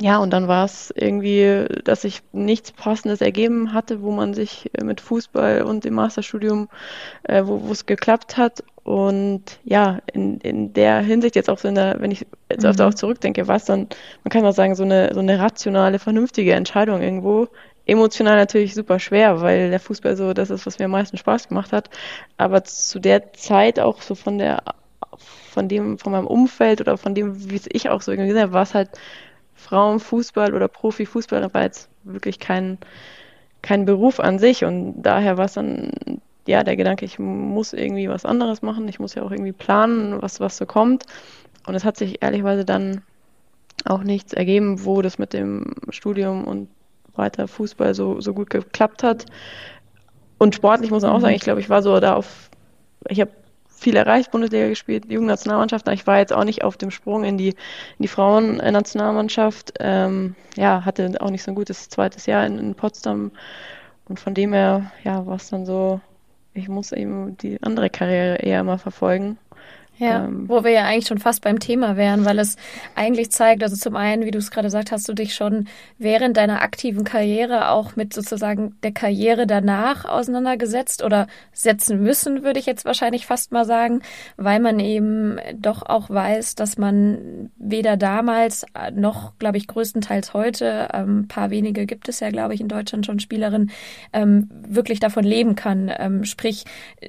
ja, 0.00 0.18
und 0.18 0.30
dann 0.30 0.48
war 0.48 0.64
es 0.64 0.92
irgendwie, 0.96 1.66
dass 1.84 2.02
sich 2.02 2.22
nichts 2.32 2.72
Passendes 2.72 3.20
ergeben 3.20 3.74
hatte, 3.74 4.00
wo 4.00 4.10
man 4.10 4.32
sich 4.32 4.70
äh, 4.72 4.84
mit 4.84 5.02
Fußball 5.02 5.62
und 5.62 5.84
dem 5.84 5.94
Masterstudium, 5.94 6.68
äh, 7.24 7.42
wo 7.44 7.70
es 7.70 7.84
geklappt 7.84 8.38
hat. 8.38 8.64
Und 8.84 9.60
ja, 9.64 9.98
in, 10.12 10.40
in 10.40 10.72
der 10.72 11.00
Hinsicht 11.00 11.36
jetzt 11.36 11.50
auch 11.50 11.58
so 11.58 11.68
in 11.68 11.74
der, 11.74 12.00
wenn 12.00 12.10
ich 12.10 12.26
jetzt 12.50 12.64
öfter 12.64 12.84
mhm. 12.84 12.90
auch 12.90 12.94
zurückdenke, 12.94 13.46
war 13.48 13.56
es 13.56 13.66
dann, 13.66 13.86
man 14.24 14.30
kann 14.30 14.42
mal 14.42 14.52
sagen, 14.52 14.74
so 14.74 14.82
eine, 14.82 15.12
so 15.12 15.20
eine 15.20 15.38
rationale, 15.38 15.98
vernünftige 15.98 16.54
Entscheidung 16.54 17.02
irgendwo. 17.02 17.48
Emotional 17.84 18.36
natürlich 18.36 18.74
super 18.74 18.98
schwer, 18.98 19.40
weil 19.40 19.70
der 19.70 19.80
Fußball 19.80 20.16
so 20.16 20.32
das 20.32 20.50
ist, 20.50 20.66
was 20.66 20.78
mir 20.78 20.84
am 20.84 20.92
meisten 20.92 21.16
Spaß 21.16 21.48
gemacht 21.48 21.72
hat. 21.72 21.90
Aber 22.36 22.64
zu 22.64 23.00
der 23.00 23.32
Zeit 23.32 23.80
auch 23.80 24.02
so 24.02 24.14
von 24.14 24.38
der 24.38 24.62
von 25.18 25.68
dem, 25.68 25.98
von 25.98 26.12
meinem 26.12 26.26
Umfeld 26.26 26.80
oder 26.80 26.96
von 26.96 27.14
dem, 27.14 27.50
wie 27.50 27.56
es 27.56 27.68
ich 27.70 27.90
auch 27.90 28.00
so 28.00 28.12
irgendwie 28.12 28.38
habe, 28.38 28.52
war 28.52 28.62
es 28.62 28.74
halt 28.74 28.90
Frauenfußball 29.54 30.54
oder 30.54 30.68
Profifußball 30.68 31.52
war 31.52 31.62
jetzt 31.62 31.88
wirklich 32.04 32.38
kein, 32.38 32.78
kein 33.60 33.84
Beruf 33.84 34.18
an 34.18 34.38
sich. 34.38 34.64
Und 34.64 35.02
daher 35.02 35.36
war 35.36 35.44
es 35.44 35.54
dann 35.54 35.92
ja 36.46 36.64
der 36.64 36.76
Gedanke, 36.76 37.04
ich 37.04 37.18
muss 37.18 37.72
irgendwie 37.72 38.08
was 38.08 38.24
anderes 38.24 38.62
machen, 38.62 38.88
ich 38.88 38.98
muss 38.98 39.14
ja 39.14 39.22
auch 39.22 39.30
irgendwie 39.30 39.52
planen, 39.52 40.20
was, 40.20 40.40
was 40.40 40.56
so 40.56 40.66
kommt. 40.66 41.04
Und 41.66 41.74
es 41.74 41.84
hat 41.84 41.96
sich 41.96 42.22
ehrlicherweise 42.22 42.64
dann 42.64 43.02
auch 43.84 44.02
nichts 44.02 44.32
ergeben, 44.32 44.84
wo 44.84 45.02
das 45.02 45.18
mit 45.18 45.32
dem 45.32 45.74
Studium 45.90 46.44
und 46.44 46.68
weiter 47.14 47.48
Fußball 47.48 47.94
so, 47.94 48.20
so 48.20 48.34
gut 48.34 48.50
geklappt 48.50 49.02
hat. 49.02 49.26
Und 50.38 50.54
sportlich 50.54 50.90
muss 50.90 51.02
man 51.02 51.12
auch 51.12 51.20
sagen, 51.20 51.32
mhm. 51.32 51.36
ich 51.36 51.42
glaube, 51.42 51.60
ich 51.60 51.70
war 51.70 51.82
so 51.82 51.98
da 52.00 52.14
auf, 52.14 52.50
ich 53.08 53.20
habe 53.20 53.30
viel 53.82 53.96
erreicht, 53.96 54.30
Bundesliga 54.30 54.68
gespielt, 54.68 55.10
Jugendnationalmannschaft, 55.10 55.88
aber 55.88 55.94
ich 55.94 56.06
war 56.06 56.18
jetzt 56.18 56.32
auch 56.32 56.44
nicht 56.44 56.62
auf 56.62 56.76
dem 56.76 56.90
Sprung 56.90 57.24
in 57.24 57.36
die, 57.36 57.48
in 57.48 58.02
die 58.02 58.08
Frauennationalmannschaft. 58.08 59.74
Ähm, 59.80 60.36
ja, 60.56 60.84
hatte 60.84 61.12
auch 61.20 61.30
nicht 61.30 61.42
so 61.42 61.50
ein 61.50 61.56
gutes 61.56 61.88
zweites 61.88 62.26
Jahr 62.26 62.46
in, 62.46 62.58
in 62.58 62.74
Potsdam. 62.74 63.32
Und 64.08 64.20
von 64.20 64.34
dem 64.34 64.52
her, 64.52 64.92
ja, 65.04 65.26
war 65.26 65.36
es 65.36 65.50
dann 65.50 65.66
so, 65.66 66.00
ich 66.54 66.68
muss 66.68 66.92
eben 66.92 67.36
die 67.38 67.62
andere 67.62 67.90
Karriere 67.90 68.36
eher 68.36 68.62
mal 68.62 68.78
verfolgen. 68.78 69.38
Ja, 69.98 70.24
ähm, 70.24 70.48
wo 70.48 70.64
wir 70.64 70.70
ja 70.70 70.84
eigentlich 70.84 71.06
schon 71.06 71.18
fast 71.18 71.42
beim 71.42 71.60
Thema 71.60 71.96
wären, 71.96 72.24
weil 72.24 72.38
es 72.38 72.56
eigentlich 72.94 73.30
zeigt, 73.30 73.62
also 73.62 73.76
zum 73.76 73.94
einen, 73.94 74.24
wie 74.24 74.30
du 74.30 74.38
es 74.38 74.50
gerade 74.50 74.66
gesagt 74.66 74.90
hast, 74.90 75.06
du 75.08 75.12
dich 75.12 75.34
schon 75.34 75.68
während 75.98 76.38
deiner 76.38 76.62
aktiven 76.62 77.04
Karriere 77.04 77.68
auch 77.68 77.94
mit 77.94 78.14
sozusagen 78.14 78.74
der 78.82 78.92
Karriere 78.92 79.46
danach 79.46 80.06
auseinandergesetzt 80.06 81.04
oder 81.04 81.26
setzen 81.52 82.02
müssen, 82.02 82.42
würde 82.42 82.58
ich 82.58 82.64
jetzt 82.64 82.86
wahrscheinlich 82.86 83.26
fast 83.26 83.52
mal 83.52 83.66
sagen, 83.66 84.00
weil 84.38 84.60
man 84.60 84.80
eben 84.80 85.36
doch 85.56 85.82
auch 85.82 86.08
weiß, 86.08 86.54
dass 86.54 86.78
man 86.78 87.50
weder 87.56 87.98
damals 87.98 88.64
noch, 88.94 89.38
glaube 89.38 89.58
ich, 89.58 89.66
größtenteils 89.66 90.32
heute, 90.32 90.88
ähm, 90.94 91.20
ein 91.20 91.28
paar 91.28 91.50
wenige 91.50 91.84
gibt 91.84 92.08
es 92.08 92.20
ja, 92.20 92.30
glaube 92.30 92.54
ich, 92.54 92.62
in 92.62 92.68
Deutschland 92.68 93.04
schon 93.04 93.20
Spielerinnen, 93.20 93.70
ähm, 94.14 94.48
wirklich 94.66 95.00
davon 95.00 95.24
leben 95.24 95.54
kann. 95.54 95.92
Ähm, 95.98 96.24
sprich, 96.24 96.64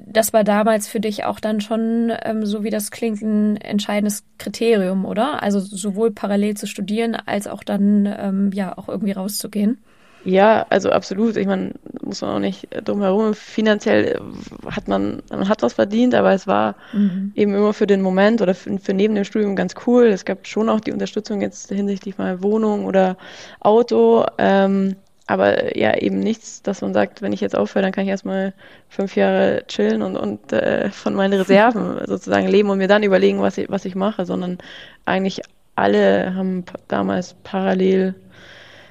das 0.06 0.34
war 0.34 0.44
damals 0.44 0.90
für 0.90 1.00
dich 1.00 1.24
auch 1.24 1.40
dann 1.40 1.62
schon 1.62 2.12
ähm, 2.24 2.46
so 2.46 2.64
wie 2.64 2.73
das 2.74 2.92
klingt 2.92 3.22
ein 3.22 3.58
entscheidendes 3.58 4.24
Kriterium, 4.38 5.06
oder? 5.06 5.44
Also 5.44 5.60
sowohl 5.60 6.12
parallel 6.12 6.56
zu 6.56 6.68
studieren 6.68 7.16
als 7.16 7.48
auch 7.48 7.64
dann 7.64 8.12
ähm, 8.18 8.52
ja 8.54 8.78
auch 8.78 8.90
irgendwie 8.90 9.14
rauszugehen. 9.14 9.78
Ja, 10.26 10.66
also 10.70 10.90
absolut. 10.90 11.36
Ich 11.36 11.48
meine, 11.48 11.74
muss 12.02 12.22
man 12.22 12.32
auch 12.32 12.40
nicht 12.40 12.68
drum 12.86 13.02
herum. 13.02 13.34
Finanziell 13.34 14.20
hat 14.66 14.88
man, 14.88 15.22
man 15.30 15.50
hat 15.50 15.64
was 15.64 15.74
verdient, 15.74 16.16
aber 16.16 16.32
es 16.32 16.48
war 16.48 16.76
mhm. 16.94 17.34
eben 17.36 17.54
immer 17.54 17.74
für 17.74 17.88
den 17.88 18.02
Moment 18.02 18.42
oder 18.42 18.56
für, 18.56 18.78
für, 18.80 18.94
neben 18.94 19.16
dem 19.16 19.26
Studium 19.26 19.56
ganz 19.56 19.76
cool. 19.86 20.06
Es 20.06 20.24
gab 20.24 20.48
schon 20.48 20.70
auch 20.70 20.80
die 20.80 20.94
Unterstützung 20.94 21.42
jetzt 21.42 21.70
hinsichtlich 21.70 22.18
mal 22.18 22.42
Wohnung 22.42 22.86
oder 22.86 23.18
Auto. 23.60 24.26
Ähm, 24.38 24.96
aber 25.26 25.78
ja, 25.78 25.98
eben 25.98 26.20
nichts, 26.20 26.62
dass 26.64 26.82
man 26.82 26.94
sagt, 26.94 27.22
wenn 27.22 27.32
ich 27.32 27.42
jetzt 27.42 27.56
aufhöre, 27.56 27.84
dann 27.84 27.92
kann 27.94 28.04
ich 28.04 28.10
erstmal 28.10 28.54
fünf 28.90 29.16
Jahre 29.16 29.64
chillen 29.68 30.02
und, 30.02 30.18
und 30.18 30.52
äh, 30.52 30.90
von 30.90 31.14
meinen 31.16 31.34
Reserven 31.34 32.00
sozusagen 32.06 32.48
leben 32.48 32.70
und 32.70 32.78
mir 32.78 32.88
dann 32.88 33.04
überlegen, 33.04 33.42
was 33.42 33.58
ich, 33.58 33.70
was 33.70 33.86
ich 33.86 33.96
mache, 33.96 34.26
sondern 34.26 34.58
eigentlich 35.06 35.42
alle 35.76 36.36
haben 36.36 36.66
damals 36.88 37.36
parallel 37.44 38.16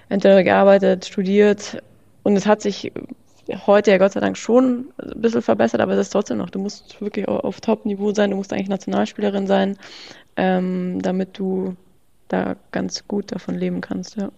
entweder 0.09 0.43
gearbeitet, 0.43 1.05
studiert 1.05 1.83
und 2.23 2.37
es 2.37 2.47
hat 2.47 2.62
sich 2.62 2.93
heute 3.67 3.91
ja 3.91 3.99
Gott 3.99 4.12
sei 4.12 4.21
Dank 4.21 4.37
schon 4.37 4.87
ein 4.99 5.21
bisschen 5.21 5.43
verbessert, 5.43 5.81
aber 5.81 5.93
es 5.93 6.01
ist 6.01 6.11
trotzdem 6.11 6.39
noch, 6.39 6.51
du 6.51 6.59
musst 6.59 7.01
wirklich 7.01 7.29
auf 7.29 7.61
Top-Niveau 7.61 8.15
sein, 8.15 8.31
du 8.31 8.37
musst 8.37 8.53
eigentlich 8.53 8.69
Nationalspielerin 8.69 9.47
sein, 9.47 9.77
ähm, 10.37 11.01
damit 11.03 11.39
du 11.39 11.77
da 12.29 12.57
ganz 12.71 13.07
gut 13.07 13.33
davon 13.33 13.57
leben 13.57 13.81
kannst, 13.81 14.17
ja. 14.17 14.31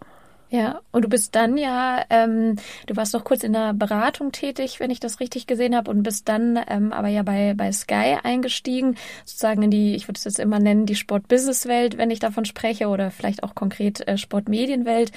Ja, 0.55 0.83
und 0.93 1.05
du 1.05 1.09
bist 1.09 1.35
dann 1.35 1.57
ja, 1.57 2.05
ähm, 2.11 2.55
du 2.87 2.95
warst 2.95 3.13
noch 3.13 3.25
kurz 3.25 3.43
in 3.43 3.55
der 3.55 3.75
Beratung 3.75 4.31
tätig, 4.31 4.79
wenn 4.79 4.93
ich 4.93 5.01
das 5.01 5.19
richtig 5.19 5.49
gesehen 5.49 5.75
habe, 5.75 5.91
und 5.91 6.05
bist 6.05 6.29
dann 6.29 6.61
ähm, 6.69 6.93
aber 6.93 7.09
ja 7.09 7.25
bei, 7.25 7.55
bei 7.57 7.73
Sky 7.73 8.19
eingestiegen, 8.23 8.95
sozusagen 9.25 9.65
in 9.65 9.73
die, 9.73 9.97
ich 9.97 10.07
würde 10.07 10.19
es 10.19 10.23
jetzt 10.23 10.39
immer 10.39 10.61
nennen, 10.61 10.87
die 10.87 10.95
Sport-Business-Welt, 10.95 11.99
wenn 11.99 12.13
ich 12.13 12.21
davon 12.21 12.45
spreche, 12.45 12.87
oder 12.87 13.11
vielleicht 13.11 13.43
auch 13.43 13.57
konkret 13.57 14.07
äh, 14.07 14.17
Sport-Medien-Welt. 14.17 15.11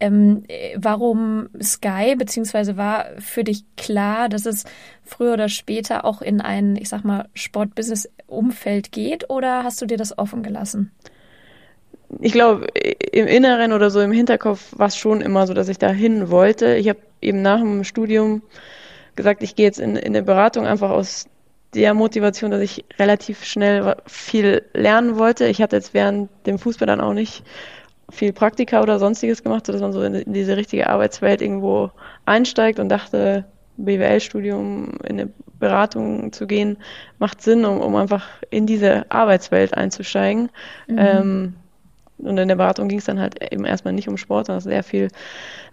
Ähm, 0.00 0.44
warum 0.76 1.48
Sky, 1.62 2.14
beziehungsweise 2.14 2.76
war 2.76 3.06
für 3.20 3.42
dich 3.42 3.64
klar, 3.78 4.28
dass 4.28 4.44
es 4.44 4.64
früher 5.02 5.32
oder 5.32 5.48
später 5.48 6.04
auch 6.04 6.20
in 6.20 6.42
ein, 6.42 6.76
ich 6.76 6.90
sag 6.90 7.04
mal, 7.04 7.30
Sport-Business-Umfeld 7.32 8.92
geht, 8.92 9.30
oder 9.30 9.64
hast 9.64 9.80
du 9.80 9.86
dir 9.86 9.96
das 9.96 10.18
offen 10.18 10.42
gelassen? 10.42 10.92
Ich 12.20 12.32
glaube, 12.32 12.66
im 13.12 13.26
Inneren 13.26 13.72
oder 13.72 13.90
so 13.90 14.00
im 14.00 14.12
Hinterkopf 14.12 14.72
war 14.76 14.88
es 14.88 14.96
schon 14.96 15.20
immer 15.20 15.46
so, 15.46 15.54
dass 15.54 15.68
ich 15.68 15.78
da 15.78 15.90
hin 15.90 16.30
wollte. 16.30 16.74
Ich 16.76 16.88
habe 16.88 17.00
eben 17.20 17.42
nach 17.42 17.60
dem 17.60 17.84
Studium 17.84 18.42
gesagt, 19.16 19.42
ich 19.42 19.54
gehe 19.56 19.66
jetzt 19.66 19.80
in, 19.80 19.96
in 19.96 20.14
eine 20.14 20.22
Beratung 20.22 20.66
einfach 20.66 20.90
aus 20.90 21.26
der 21.74 21.94
Motivation, 21.94 22.50
dass 22.50 22.60
ich 22.60 22.84
relativ 22.98 23.44
schnell 23.44 23.96
viel 24.06 24.62
lernen 24.74 25.18
wollte. 25.18 25.46
Ich 25.46 25.60
hatte 25.60 25.76
jetzt 25.76 25.94
während 25.94 26.30
dem 26.46 26.58
Fußball 26.58 26.86
dann 26.86 27.00
auch 27.00 27.14
nicht 27.14 27.44
viel 28.10 28.32
Praktika 28.32 28.82
oder 28.82 28.98
sonstiges 28.98 29.42
gemacht, 29.42 29.66
sodass 29.66 29.80
man 29.80 29.92
so 29.92 30.02
in, 30.02 30.32
diese 30.32 30.56
richtige 30.56 30.88
Arbeitswelt 30.88 31.42
irgendwo 31.42 31.90
einsteigt 32.26 32.78
und 32.78 32.88
dachte, 32.88 33.44
BWL-Studium 33.76 34.98
in 35.04 35.20
eine 35.20 35.30
Beratung 35.58 36.32
zu 36.32 36.46
gehen, 36.46 36.76
macht 37.18 37.42
Sinn, 37.42 37.64
um, 37.64 37.80
um 37.80 37.96
einfach 37.96 38.28
in 38.50 38.66
diese 38.66 39.10
Arbeitswelt 39.10 39.74
einzusteigen. 39.74 40.50
Mhm. 40.86 40.98
Ähm, 40.98 41.54
und 42.18 42.38
in 42.38 42.48
der 42.48 42.56
Beratung 42.56 42.88
ging 42.88 42.98
es 42.98 43.04
dann 43.04 43.20
halt 43.20 43.42
eben 43.52 43.64
erstmal 43.64 43.92
nicht 43.92 44.08
um 44.08 44.16
Sport, 44.16 44.46
sondern 44.46 44.60
sehr 44.60 44.82
viel 44.82 45.08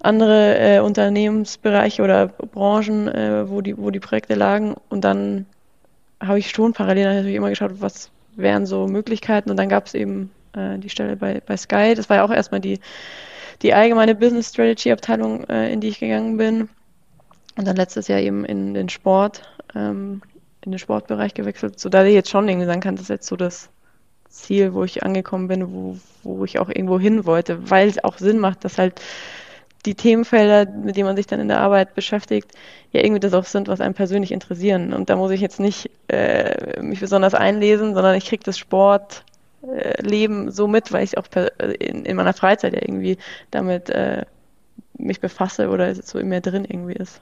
andere 0.01 0.57
äh, 0.57 0.79
Unternehmensbereiche 0.79 2.01
oder 2.01 2.27
Branchen, 2.27 3.07
äh, 3.07 3.49
wo, 3.49 3.61
die, 3.61 3.77
wo 3.77 3.91
die 3.91 3.99
Projekte 3.99 4.33
lagen. 4.33 4.75
Und 4.89 5.03
dann 5.03 5.45
habe 6.19 6.39
ich 6.39 6.49
schon 6.49 6.73
parallel 6.73 7.05
natürlich 7.05 7.35
immer 7.35 7.49
geschaut, 7.49 7.73
was 7.79 8.09
wären 8.35 8.65
so 8.65 8.87
Möglichkeiten. 8.87 9.51
Und 9.51 9.57
dann 9.57 9.69
gab 9.69 9.85
es 9.85 9.93
eben 9.93 10.31
äh, 10.53 10.79
die 10.79 10.89
Stelle 10.89 11.15
bei, 11.15 11.41
bei 11.45 11.57
Sky. 11.57 11.93
Das 11.95 12.09
war 12.09 12.17
ja 12.17 12.23
auch 12.23 12.31
erstmal 12.31 12.61
die, 12.61 12.79
die 13.61 13.73
allgemeine 13.73 14.15
Business 14.15 14.49
Strategy 14.49 14.91
Abteilung, 14.91 15.43
äh, 15.45 15.71
in 15.71 15.79
die 15.79 15.89
ich 15.89 15.99
gegangen 15.99 16.37
bin. 16.37 16.69
Und 17.57 17.67
dann 17.67 17.75
letztes 17.75 18.07
Jahr 18.07 18.19
eben 18.19 18.45
in 18.45 18.73
den 18.73 18.89
Sport, 18.89 19.43
ähm, 19.75 20.21
in 20.61 20.71
den 20.71 20.79
Sportbereich 20.79 21.33
gewechselt, 21.33 21.79
so 21.79 21.89
dass 21.89 22.07
ich 22.07 22.13
jetzt 22.13 22.29
schon 22.29 22.47
irgendwie 22.47 22.65
sagen 22.65 22.81
kann, 22.81 22.95
das 22.95 23.03
ist 23.03 23.09
jetzt 23.09 23.27
so 23.27 23.35
das 23.35 23.69
Ziel, 24.31 24.73
wo 24.73 24.83
ich 24.83 25.03
angekommen 25.03 25.47
bin, 25.47 25.71
wo, 25.71 25.97
wo 26.23 26.45
ich 26.45 26.59
auch 26.59 26.69
irgendwo 26.69 26.99
hin 26.99 27.25
wollte, 27.25 27.69
weil 27.69 27.87
es 27.89 28.03
auch 28.03 28.17
Sinn 28.17 28.39
macht, 28.39 28.63
dass 28.65 28.77
halt 28.77 29.01
die 29.85 29.95
Themenfelder, 29.95 30.71
mit 30.71 30.95
denen 30.95 31.07
man 31.07 31.15
sich 31.15 31.27
dann 31.27 31.39
in 31.39 31.47
der 31.47 31.59
Arbeit 31.59 31.95
beschäftigt, 31.95 32.51
ja 32.91 33.03
irgendwie 33.03 33.19
das 33.19 33.33
auch 33.33 33.45
sind, 33.45 33.67
was 33.67 33.81
einem 33.81 33.93
persönlich 33.93 34.31
interessieren. 34.31 34.93
Und 34.93 35.09
da 35.09 35.15
muss 35.15 35.31
ich 35.31 35.41
jetzt 35.41 35.59
nicht 35.59 35.89
äh, 36.07 36.81
mich 36.81 36.99
besonders 36.99 37.33
einlesen, 37.33 37.93
sondern 37.93 38.15
ich 38.15 38.25
kriege 38.25 38.43
das 38.43 38.57
Sportleben 38.57 40.47
äh, 40.47 40.51
so 40.51 40.67
mit, 40.67 40.91
weil 40.91 41.03
ich 41.03 41.17
auch 41.17 41.25
in, 41.79 42.05
in, 42.05 42.15
meiner 42.15 42.33
Freizeit 42.33 42.73
ja 42.73 42.81
irgendwie 42.81 43.17
damit 43.49 43.89
äh, 43.89 44.25
mich 44.97 45.19
befasse 45.19 45.69
oder 45.69 45.87
es 45.89 46.07
so 46.07 46.19
in 46.19 46.29
mir 46.29 46.41
drin 46.41 46.65
irgendwie 46.65 46.93
ist. 46.93 47.21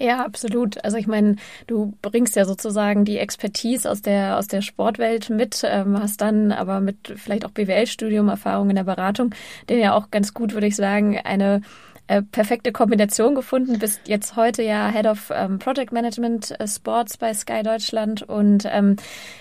Ja, 0.00 0.24
absolut. 0.24 0.82
Also 0.84 0.96
ich 0.96 1.08
meine, 1.08 1.36
du 1.66 1.94
bringst 2.02 2.36
ja 2.36 2.44
sozusagen 2.44 3.04
die 3.04 3.18
Expertise 3.18 3.90
aus 3.90 4.00
der 4.00 4.38
aus 4.38 4.46
der 4.46 4.62
Sportwelt 4.62 5.28
mit, 5.28 5.62
ähm, 5.64 5.98
hast 6.00 6.20
dann 6.20 6.52
aber 6.52 6.80
mit 6.80 7.14
vielleicht 7.16 7.44
auch 7.44 7.50
BWL-Studium 7.50 8.28
Erfahrung 8.28 8.70
in 8.70 8.76
der 8.76 8.84
Beratung, 8.84 9.34
den 9.68 9.80
ja 9.80 9.94
auch 9.94 10.10
ganz 10.12 10.34
gut, 10.34 10.54
würde 10.54 10.68
ich 10.68 10.76
sagen, 10.76 11.18
eine 11.18 11.62
äh, 12.08 12.22
perfekte 12.22 12.72
Kombination 12.72 13.34
gefunden. 13.34 13.78
Bist 13.78 14.00
jetzt 14.06 14.34
heute 14.34 14.62
ja 14.62 14.88
Head 14.90 15.06
of 15.06 15.30
ähm, 15.32 15.58
Project 15.58 15.92
Management 15.92 16.58
äh, 16.58 16.66
Sports 16.66 17.18
bei 17.18 17.32
Sky 17.34 17.62
Deutschland 17.62 18.22
und 18.22 18.64
ähm, 18.66 18.96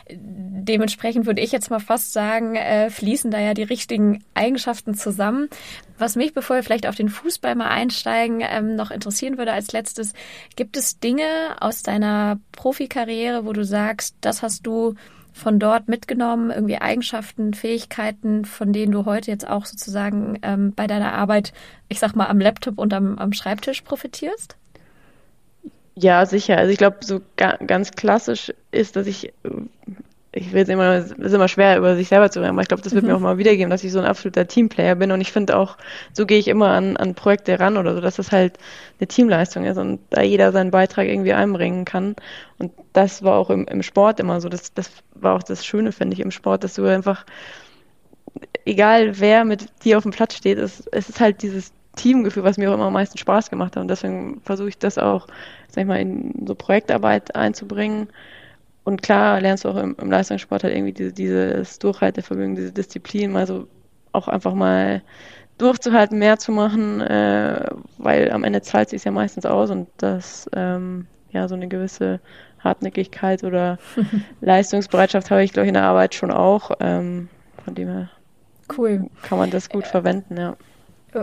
dementsprechend 0.10 1.26
würde 1.26 1.42
ich 1.42 1.52
jetzt 1.52 1.70
mal 1.70 1.80
fast 1.80 2.14
sagen, 2.14 2.56
äh, 2.56 2.90
fließen 2.90 3.32
da 3.32 3.40
ja 3.40 3.54
die 3.54 3.64
richtigen 3.64 4.24
Eigenschaften 4.34 4.94
zusammen. 4.94 5.50
Was 5.98 6.16
mich, 6.16 6.34
bevor 6.34 6.58
wir 6.58 6.64
vielleicht 6.64 6.88
auf 6.88 6.96
den 6.96 7.10
Fußball 7.10 7.56
mal 7.56 7.70
einsteigen, 7.70 8.42
ähm, 8.42 8.76
noch 8.76 8.92
interessieren 8.92 9.38
würde 9.38 9.54
als 9.54 9.72
letztes, 9.72 10.14
gibt 10.56 10.78
es 10.78 11.00
Dinge 11.00 11.26
aus 11.60 11.84
deiner 11.84 12.40
Profikarriere, 12.52 13.46
wo 13.46 13.54
du 13.54 13.64
sagst, 13.64 14.16
das 14.22 14.44
hast 14.44 14.68
du 14.68 14.96
von 15.38 15.60
dort 15.60 15.88
mitgenommen, 15.88 16.52
irgendwie 16.52 16.78
Eigenschaften, 16.78 17.54
Fähigkeiten, 17.54 18.46
von 18.46 18.74
denen 18.74 18.92
du 18.92 19.06
heute 19.06 19.32
jetzt 19.32 19.48
auch 19.48 19.66
sozusagen 19.66 20.40
ähm, 20.42 20.74
bei 20.76 20.88
deiner 20.88 21.14
Arbeit, 21.14 21.54
ich 21.88 22.00
sag 22.00 22.16
mal, 22.16 22.28
am 22.28 22.40
Laptop 22.40 22.78
und 22.78 22.94
am, 22.94 23.18
am 23.18 23.34
Schreibtisch 23.34 23.82
profitierst? 23.82 24.58
Ja, 25.96 26.26
sicher. 26.26 26.58
Also 26.58 26.72
ich 26.72 26.78
glaube, 26.78 26.98
so 27.02 27.22
ga 27.38 27.58
ganz 27.66 27.92
klassisch 27.92 28.54
ist, 28.72 28.96
dass 28.96 29.08
ich 29.08 29.34
ich 30.38 30.54
will 30.54 30.64
es 30.64 30.70
immer, 30.70 30.96
es 30.96 31.12
ist 31.12 31.34
immer 31.34 31.48
schwer, 31.48 31.78
über 31.78 31.96
sich 31.96 32.08
selber 32.08 32.30
zu 32.30 32.40
reden, 32.40 32.52
aber 32.52 32.62
ich 32.62 32.68
glaube, 32.68 32.84
das 32.84 32.94
wird 32.94 33.04
mhm. 33.04 33.12
mir 33.12 33.16
auch 33.16 33.22
mal 33.22 33.38
wiedergeben, 33.38 33.70
dass 33.70 33.84
ich 33.84 33.92
so 33.92 34.00
ein 34.00 34.06
absoluter 34.06 34.48
Teamplayer 34.48 34.96
bin 34.96 35.12
und 35.12 35.22
ich 35.22 35.32
finde 35.32 35.58
auch, 35.58 35.78
so 36.14 36.26
gehe 36.26 36.40
ich 36.40 36.48
immer 36.48 36.70
an, 36.70 36.98
an 36.98 37.16
Projekte 37.16 37.60
ran 37.60 37.78
oder 37.78 37.96
so, 37.96 38.02
dass 38.02 38.16
das 38.16 38.32
halt 38.32 38.58
eine 39.00 39.08
Teamleistung 39.08 39.66
ist 39.66 39.78
und 39.78 40.00
da 40.10 40.22
jeder 40.22 40.52
seinen 40.52 40.72
Beitrag 40.72 41.08
irgendwie 41.08 41.34
einbringen 41.34 41.86
kann. 41.86 42.16
Und 42.58 42.72
das 42.94 43.24
war 43.24 43.36
auch 43.38 43.50
im, 43.50 43.66
im 43.68 43.84
Sport 43.84 44.20
immer 44.20 44.40
so, 44.42 44.50
das, 44.50 44.74
das 44.74 44.92
war 45.16 45.36
auch 45.36 45.44
das 45.44 45.66
Schöne, 45.66 45.92
finde 45.92 46.14
ich, 46.14 46.20
im 46.20 46.32
Sport, 46.32 46.64
dass 46.64 46.76
du 46.76 46.86
einfach, 46.86 47.26
egal 48.66 49.20
wer 49.20 49.46
mit 49.46 49.68
dir 49.84 49.98
auf 49.98 50.04
dem 50.04 50.12
Platz 50.12 50.36
steht, 50.36 50.58
es, 50.58 50.88
es 50.92 51.10
ist 51.10 51.20
halt 51.20 51.42
dieses 51.42 51.74
Teamgefühl, 51.96 52.44
was 52.44 52.58
mir 52.58 52.70
auch 52.70 52.76
immer 52.76 52.86
am 52.86 52.94
meisten 52.94 53.18
Spaß 53.18 53.50
gemacht 53.50 53.76
hat 53.76 53.82
und 53.82 53.88
deswegen 53.88 54.42
versuche 54.44 54.70
ich 54.70 54.78
das 54.78 54.98
auch, 54.98 55.28
sag 55.68 55.82
ich 55.82 55.88
mal, 55.88 56.00
in 56.00 56.46
so 56.46 56.54
Projektarbeit 56.54 57.36
einzubringen 57.36 58.08
und 58.88 59.02
klar 59.02 59.42
lernst 59.42 59.66
du 59.66 59.70
auch 59.70 59.76
im, 59.76 59.98
im 60.00 60.10
Leistungssport 60.10 60.64
halt 60.64 60.74
irgendwie 60.74 60.94
diese, 60.94 61.12
dieses 61.12 61.78
Durchhaltevermögen, 61.78 62.56
diese 62.56 62.72
Disziplin, 62.72 63.34
mal 63.34 63.46
so 63.46 63.68
auch 64.14 64.30
einfach 64.30 64.54
mal 64.54 65.02
durchzuhalten, 65.58 66.18
mehr 66.18 66.40
zu 66.40 66.54
machen, 66.54 67.02
äh, 67.02 67.70
weil 67.98 68.32
am 68.32 68.46
Ende 68.46 68.62
zahlt 68.62 68.88
sich 68.88 69.04
ja 69.04 69.12
meistens 69.12 69.46
aus 69.46 69.72
und 69.72 69.90
das 69.98 70.50
ähm, 70.56 71.06
ja 71.32 71.50
so 71.50 71.56
eine 71.56 71.68
gewisse 71.68 72.22
Hartnäckigkeit 72.60 73.44
oder 73.44 73.78
Leistungsbereitschaft 74.40 75.32
habe 75.32 75.44
ich, 75.44 75.52
glaube 75.52 75.66
ich, 75.66 75.70
in 75.70 75.74
der 75.74 75.84
Arbeit 75.84 76.16
schon 76.16 76.32
auch. 76.32 76.72
Ähm, 76.80 77.28
von 77.66 77.76
dem 77.76 77.90
her 77.90 78.10
cool. 78.78 79.10
kann 79.22 79.38
man 79.38 79.50
das 79.50 79.68
gut 79.68 79.86
verwenden, 79.86 80.38
ja 80.38 80.56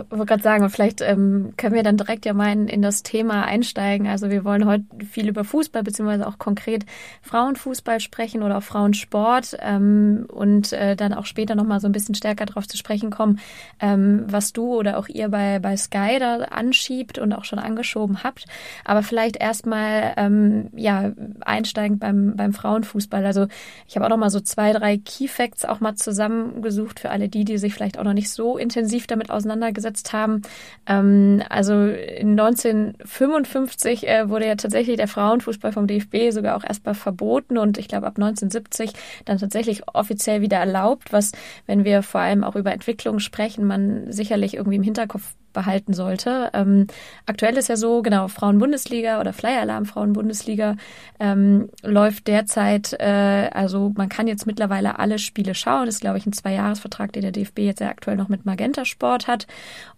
wollte 0.09 0.25
gerade 0.25 0.43
sagen, 0.43 0.69
vielleicht 0.69 1.01
ähm, 1.01 1.53
können 1.57 1.75
wir 1.75 1.83
dann 1.83 1.97
direkt 1.97 2.25
ja 2.25 2.33
mal 2.33 2.51
in, 2.51 2.67
in, 2.67 2.81
das 2.81 3.03
Thema 3.03 3.45
einsteigen. 3.45 4.07
Also 4.07 4.29
wir 4.29 4.43
wollen 4.43 4.65
heute 4.65 4.83
viel 5.09 5.27
über 5.27 5.43
Fußball 5.43 5.83
beziehungsweise 5.83 6.27
auch 6.27 6.37
konkret 6.37 6.85
Frauenfußball 7.21 7.99
sprechen 7.99 8.43
oder 8.43 8.57
auch 8.57 8.63
Frauensport 8.63 9.57
ähm, 9.61 10.25
und 10.31 10.73
äh, 10.73 10.95
dann 10.95 11.13
auch 11.13 11.25
später 11.25 11.55
nochmal 11.55 11.79
so 11.79 11.87
ein 11.87 11.91
bisschen 11.91 12.15
stärker 12.15 12.45
darauf 12.45 12.67
zu 12.67 12.77
sprechen 12.77 13.09
kommen, 13.09 13.39
ähm, 13.79 14.25
was 14.27 14.53
du 14.53 14.75
oder 14.75 14.97
auch 14.97 15.07
ihr 15.07 15.29
bei, 15.29 15.59
bei 15.59 15.77
Sky 15.77 16.17
da 16.19 16.37
anschiebt 16.45 17.17
und 17.17 17.33
auch 17.33 17.45
schon 17.45 17.59
angeschoben 17.59 18.23
habt. 18.23 18.45
Aber 18.83 19.03
vielleicht 19.03 19.37
erstmal 19.37 20.13
ähm, 20.17 20.69
ja, 20.75 21.11
einsteigend 21.41 21.99
beim, 21.99 22.35
beim 22.35 22.53
Frauenfußball. 22.53 23.25
Also 23.25 23.47
ich 23.87 23.95
habe 23.95 24.05
auch 24.05 24.09
nochmal 24.09 24.29
so 24.29 24.39
zwei, 24.39 24.73
drei 24.73 24.97
Key 24.97 25.27
Facts 25.27 25.65
auch 25.65 25.79
mal 25.79 25.95
zusammengesucht 25.95 26.99
für 26.99 27.09
alle 27.09 27.29
die, 27.29 27.45
die 27.45 27.57
sich 27.57 27.73
vielleicht 27.73 27.97
auch 27.97 28.03
noch 28.03 28.13
nicht 28.13 28.29
so 28.29 28.57
intensiv 28.57 29.07
damit 29.07 29.29
auseinandergesetzt 29.29 29.84
eingesetzt 29.85 30.13
haben. 30.13 30.41
Ähm, 30.87 31.43
also 31.49 31.73
1955 31.73 34.07
äh, 34.07 34.29
wurde 34.29 34.47
ja 34.47 34.55
tatsächlich 34.55 34.95
der 34.97 35.07
Frauenfußball 35.07 35.71
vom 35.71 35.85
DFB 35.87 36.31
sogar 36.31 36.57
auch 36.57 36.63
erstmal 36.63 36.95
verboten 36.95 37.57
und 37.57 37.77
ich 37.77 37.87
glaube 37.87 38.07
ab 38.07 38.17
1970 38.17 38.91
dann 39.25 39.37
tatsächlich 39.37 39.83
offiziell 39.93 40.41
wieder 40.41 40.57
erlaubt, 40.57 41.13
was, 41.13 41.31
wenn 41.65 41.85
wir 41.85 42.01
vor 42.01 42.21
allem 42.21 42.43
auch 42.43 42.55
über 42.55 42.73
Entwicklung 42.73 43.19
sprechen, 43.19 43.65
man 43.65 44.11
sicherlich 44.11 44.55
irgendwie 44.55 44.77
im 44.77 44.83
Hinterkopf 44.83 45.35
behalten 45.55 45.93
sollte. 45.93 46.51
Ähm, 46.53 46.85
aktuell 47.25 47.57
ist 47.57 47.69
ja 47.69 47.75
so, 47.75 48.03
genau, 48.03 48.27
Frauenbundesliga 48.27 49.19
oder 49.19 49.33
Flyer-Alarm 49.33 49.85
Frauenbundesliga 49.85 50.75
ähm, 51.19 51.69
läuft 51.81 52.27
derzeit, 52.27 52.93
äh, 52.99 53.49
also 53.51 53.91
man 53.95 54.09
kann 54.09 54.27
jetzt 54.27 54.45
mittlerweile 54.45 54.99
alle 54.99 55.17
Spiele 55.17 55.55
schauen. 55.55 55.87
Das 55.87 55.95
ist, 55.95 56.01
glaube 56.01 56.19
ich, 56.19 56.27
ein 56.27 56.33
Zweijahresvertrag, 56.33 57.11
den 57.13 57.23
der 57.23 57.31
DFB 57.31 57.59
jetzt 57.59 57.79
ja 57.79 57.89
aktuell 57.89 58.17
noch 58.17 58.29
mit 58.29 58.45
Magenta 58.45 58.85
Sport 58.85 59.27
hat. 59.27 59.47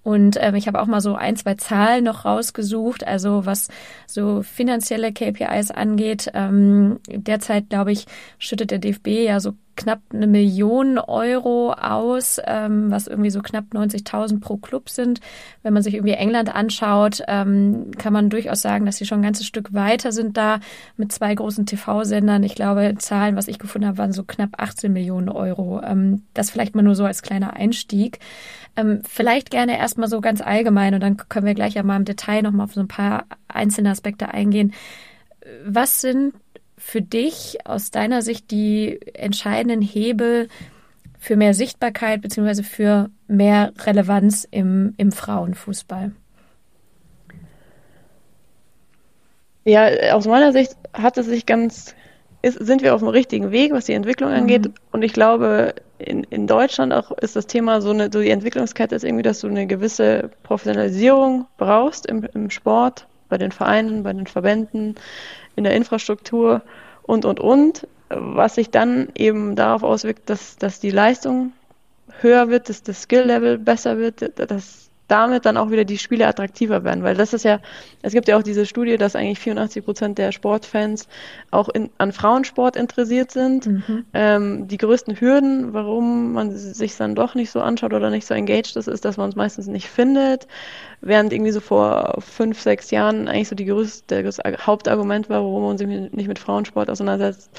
Und 0.03 0.37
ähm, 0.39 0.55
ich 0.55 0.67
habe 0.67 0.81
auch 0.81 0.87
mal 0.87 1.01
so 1.01 1.15
ein, 1.15 1.35
zwei 1.35 1.55
Zahlen 1.55 2.05
noch 2.05 2.23
rausgesucht, 2.23 3.05
also 3.05 3.45
was 3.45 3.67
so 4.05 4.41
finanzielle 4.43 5.11
KPIs 5.11 5.71
angeht. 5.71 6.31
Ähm, 6.33 6.99
derzeit, 7.09 7.69
glaube 7.69 7.91
ich, 7.91 8.05
schüttet 8.39 8.71
der 8.71 8.79
DFB 8.79 9.07
ja 9.25 9.41
so 9.41 9.53
knapp 9.77 10.01
eine 10.11 10.27
Million 10.27 10.97
Euro 10.97 11.71
aus, 11.71 12.41
ähm, 12.45 12.91
was 12.91 13.07
irgendwie 13.07 13.29
so 13.29 13.41
knapp 13.41 13.65
90.000 13.73 14.41
pro 14.41 14.57
Club 14.57 14.89
sind. 14.89 15.21
Wenn 15.63 15.73
man 15.73 15.83
sich 15.83 15.93
irgendwie 15.93 16.13
England 16.13 16.53
anschaut, 16.53 17.23
ähm, 17.27 17.91
kann 17.97 18.11
man 18.11 18.29
durchaus 18.29 18.61
sagen, 18.61 18.85
dass 18.85 18.97
sie 18.97 19.05
schon 19.05 19.19
ein 19.19 19.23
ganzes 19.23 19.47
Stück 19.47 19.73
weiter 19.73 20.11
sind 20.11 20.35
da 20.35 20.59
mit 20.97 21.11
zwei 21.11 21.33
großen 21.33 21.65
TV-Sendern. 21.65 22.43
Ich 22.43 22.55
glaube, 22.55 22.95
Zahlen, 22.97 23.37
was 23.37 23.47
ich 23.47 23.59
gefunden 23.59 23.87
habe, 23.87 23.99
waren 23.99 24.11
so 24.11 24.23
knapp 24.23 24.49
18 24.57 24.91
Millionen 24.91 25.29
Euro. 25.29 25.81
Ähm, 25.81 26.23
das 26.33 26.49
vielleicht 26.49 26.75
mal 26.75 26.81
nur 26.81 26.95
so 26.95 27.05
als 27.05 27.21
kleiner 27.21 27.53
Einstieg. 27.53 28.19
Ähm, 28.75 29.01
vielleicht 29.07 29.49
gerne 29.49 29.77
erstmal 29.77 30.09
so 30.09 30.19
ganz 30.21 30.41
allgemein 30.41 30.93
und 30.93 31.01
dann 31.01 31.17
können 31.17 31.45
wir 31.45 31.55
gleich 31.55 31.75
ja 31.75 31.83
mal 31.83 31.95
im 31.95 32.05
Detail 32.05 32.41
nochmal 32.41 32.65
auf 32.65 32.73
so 32.73 32.81
ein 32.81 32.87
paar 32.87 33.25
einzelne 33.47 33.91
Aspekte 33.91 34.29
eingehen. 34.29 34.73
Was 35.65 36.01
sind 36.01 36.33
für 36.77 37.01
dich 37.01 37.57
aus 37.65 37.91
deiner 37.91 38.21
Sicht 38.21 38.51
die 38.51 38.99
entscheidenden 39.13 39.81
Hebel 39.81 40.47
für 41.19 41.35
mehr 41.35 41.53
Sichtbarkeit 41.53 42.21
bzw. 42.21 42.63
für 42.63 43.09
mehr 43.27 43.73
Relevanz 43.85 44.47
im, 44.49 44.93
im 44.97 45.11
Frauenfußball? 45.11 46.11
Ja, 49.65 50.13
aus 50.13 50.25
meiner 50.27 50.53
Sicht 50.53 50.77
hat 50.93 51.17
es 51.17 51.25
sich 51.25 51.45
ganz, 51.45 51.93
ist, 52.41 52.57
sind 52.65 52.81
wir 52.81 52.95
auf 52.95 53.01
dem 53.01 53.09
richtigen 53.09 53.51
Weg, 53.51 53.73
was 53.73 53.85
die 53.85 53.93
Entwicklung 53.93 54.31
angeht. 54.31 54.67
Mhm. 54.67 54.73
Und 54.91 55.01
ich 55.01 55.11
glaube, 55.11 55.75
in, 55.97 56.23
in 56.23 56.47
Deutschland 56.47 56.93
auch 56.93 57.11
ist 57.11 57.35
das 57.35 57.47
Thema 57.47 57.81
so 57.81 57.89
eine, 57.89 58.09
so 58.13 58.21
die 58.21 58.29
Entwicklungskette 58.29 58.95
ist 58.95 59.03
irgendwie, 59.03 59.23
dass 59.23 59.41
du 59.41 59.47
eine 59.47 59.67
gewisse 59.67 60.29
Professionalisierung 60.43 61.47
brauchst 61.57 62.05
im, 62.05 62.23
im 62.33 62.49
Sport, 62.49 63.07
bei 63.27 63.37
den 63.37 63.51
Vereinen, 63.51 64.03
bei 64.03 64.13
den 64.13 64.27
Verbänden, 64.27 64.95
in 65.57 65.65
der 65.65 65.75
Infrastruktur 65.75 66.61
und, 67.01 67.25
und, 67.25 67.41
und, 67.41 67.87
was 68.09 68.55
sich 68.55 68.71
dann 68.71 69.09
eben 69.15 69.57
darauf 69.57 69.83
auswirkt, 69.83 70.29
dass, 70.29 70.55
dass 70.55 70.79
die 70.79 70.91
Leistung 70.91 71.51
höher 72.21 72.47
wird, 72.47 72.69
dass 72.69 72.83
das 72.83 73.01
Skill-Level 73.01 73.57
besser 73.57 73.97
wird, 73.97 74.39
dass 74.39 74.86
damit 75.07 75.45
dann 75.45 75.57
auch 75.57 75.71
wieder 75.71 75.85
die 75.85 75.97
Spiele 75.97 76.27
attraktiver 76.27 76.83
werden, 76.83 77.03
weil 77.03 77.15
das 77.15 77.33
ist 77.33 77.45
ja, 77.45 77.59
es 78.01 78.13
gibt 78.13 78.27
ja 78.27 78.37
auch 78.37 78.43
diese 78.43 78.65
Studie, 78.65 78.97
dass 78.97 79.15
eigentlich 79.15 79.39
84 79.39 79.85
Prozent 79.85 80.17
der 80.17 80.31
Sportfans 80.31 81.07
auch 81.51 81.69
in, 81.69 81.89
an 81.97 82.11
Frauensport 82.11 82.75
interessiert 82.75 83.31
sind. 83.31 83.67
Mhm. 83.67 84.05
Ähm, 84.13 84.67
die 84.67 84.77
größten 84.77 85.19
Hürden, 85.19 85.73
warum 85.73 86.33
man 86.33 86.51
sich 86.51 86.95
dann 86.97 87.15
doch 87.15 87.35
nicht 87.35 87.51
so 87.51 87.61
anschaut 87.61 87.93
oder 87.93 88.09
nicht 88.09 88.27
so 88.27 88.33
engaged 88.33 88.75
ist, 88.75 88.87
ist, 88.87 89.05
dass 89.05 89.17
man 89.17 89.29
es 89.29 89.35
meistens 89.35 89.67
nicht 89.67 89.87
findet, 89.87 90.47
während 91.01 91.31
irgendwie 91.31 91.51
so 91.51 91.61
vor 91.61 92.15
fünf, 92.19 92.59
sechs 92.59 92.91
Jahren 92.91 93.27
eigentlich 93.27 93.47
so 93.47 93.55
die 93.55 93.65
größte, 93.65 94.23
das 94.23 94.39
Hauptargument 94.39 95.29
war, 95.29 95.41
warum 95.41 95.63
man 95.63 95.77
sich 95.77 95.87
nicht 95.87 96.27
mit 96.27 96.39
Frauensport 96.39 96.89
auseinandersetzt, 96.89 97.49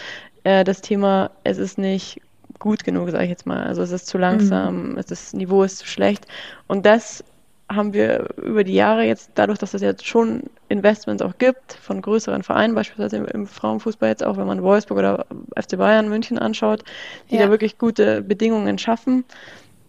äh, 0.44 0.64
das 0.64 0.82
Thema, 0.82 1.30
es 1.44 1.58
ist 1.58 1.78
nicht 1.78 2.20
gut 2.58 2.84
genug, 2.84 3.10
sage 3.10 3.24
ich 3.24 3.30
jetzt 3.30 3.46
mal. 3.46 3.62
Also 3.64 3.82
es 3.82 3.92
ist 3.92 4.06
zu 4.06 4.18
langsam, 4.18 4.92
mhm. 4.92 4.98
es 4.98 5.10
ist, 5.10 5.10
das 5.10 5.32
Niveau 5.32 5.62
ist 5.62 5.78
zu 5.78 5.86
schlecht. 5.86 6.26
Und 6.66 6.86
das 6.86 7.24
haben 7.70 7.92
wir 7.92 8.28
über 8.36 8.64
die 8.64 8.74
Jahre 8.74 9.04
jetzt, 9.04 9.30
dadurch, 9.34 9.58
dass 9.58 9.74
es 9.74 9.82
jetzt 9.82 10.06
schon 10.06 10.44
Investments 10.68 11.22
auch 11.22 11.36
gibt, 11.38 11.74
von 11.74 12.00
größeren 12.00 12.42
Vereinen, 12.42 12.74
beispielsweise 12.74 13.18
im, 13.18 13.26
im 13.26 13.46
Frauenfußball 13.46 14.08
jetzt 14.08 14.24
auch, 14.24 14.38
wenn 14.38 14.46
man 14.46 14.62
Wolfsburg 14.62 14.98
oder 14.98 15.26
FC 15.54 15.76
Bayern 15.76 16.08
München 16.08 16.38
anschaut, 16.38 16.82
die 17.30 17.36
ja. 17.36 17.44
da 17.44 17.50
wirklich 17.50 17.76
gute 17.76 18.22
Bedingungen 18.22 18.78
schaffen, 18.78 19.24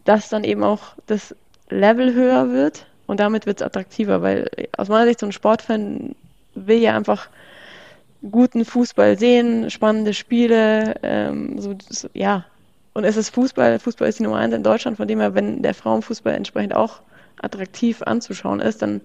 dass 0.03 0.29
dann 0.29 0.43
eben 0.43 0.63
auch 0.63 0.93
das 1.07 1.35
Level 1.69 2.13
höher 2.13 2.51
wird 2.51 2.85
und 3.07 3.19
damit 3.19 3.45
wird 3.45 3.61
es 3.61 3.65
attraktiver, 3.65 4.21
weil 4.21 4.49
aus 4.77 4.89
meiner 4.89 5.05
Sicht 5.05 5.19
so 5.19 5.25
ein 5.25 5.31
Sportfan 5.31 6.15
will 6.55 6.79
ja 6.79 6.95
einfach 6.95 7.29
guten 8.29 8.65
Fußball 8.65 9.17
sehen, 9.17 9.69
spannende 9.69 10.13
Spiele, 10.13 10.95
ähm, 11.03 11.59
so, 11.59 11.75
so, 11.89 12.09
ja. 12.13 12.45
Und 12.93 13.05
es 13.05 13.15
ist 13.15 13.29
Fußball, 13.29 13.79
Fußball 13.79 14.09
ist 14.09 14.19
die 14.19 14.23
Nummer 14.23 14.37
eins 14.37 14.53
in 14.53 14.63
Deutschland, 14.63 14.97
von 14.97 15.07
dem 15.07 15.19
her, 15.19 15.33
wenn 15.33 15.61
der 15.61 15.73
Frauenfußball 15.73 16.33
entsprechend 16.33 16.75
auch 16.75 17.01
attraktiv 17.41 18.01
anzuschauen 18.01 18.59
ist, 18.59 18.81
dann 18.81 19.01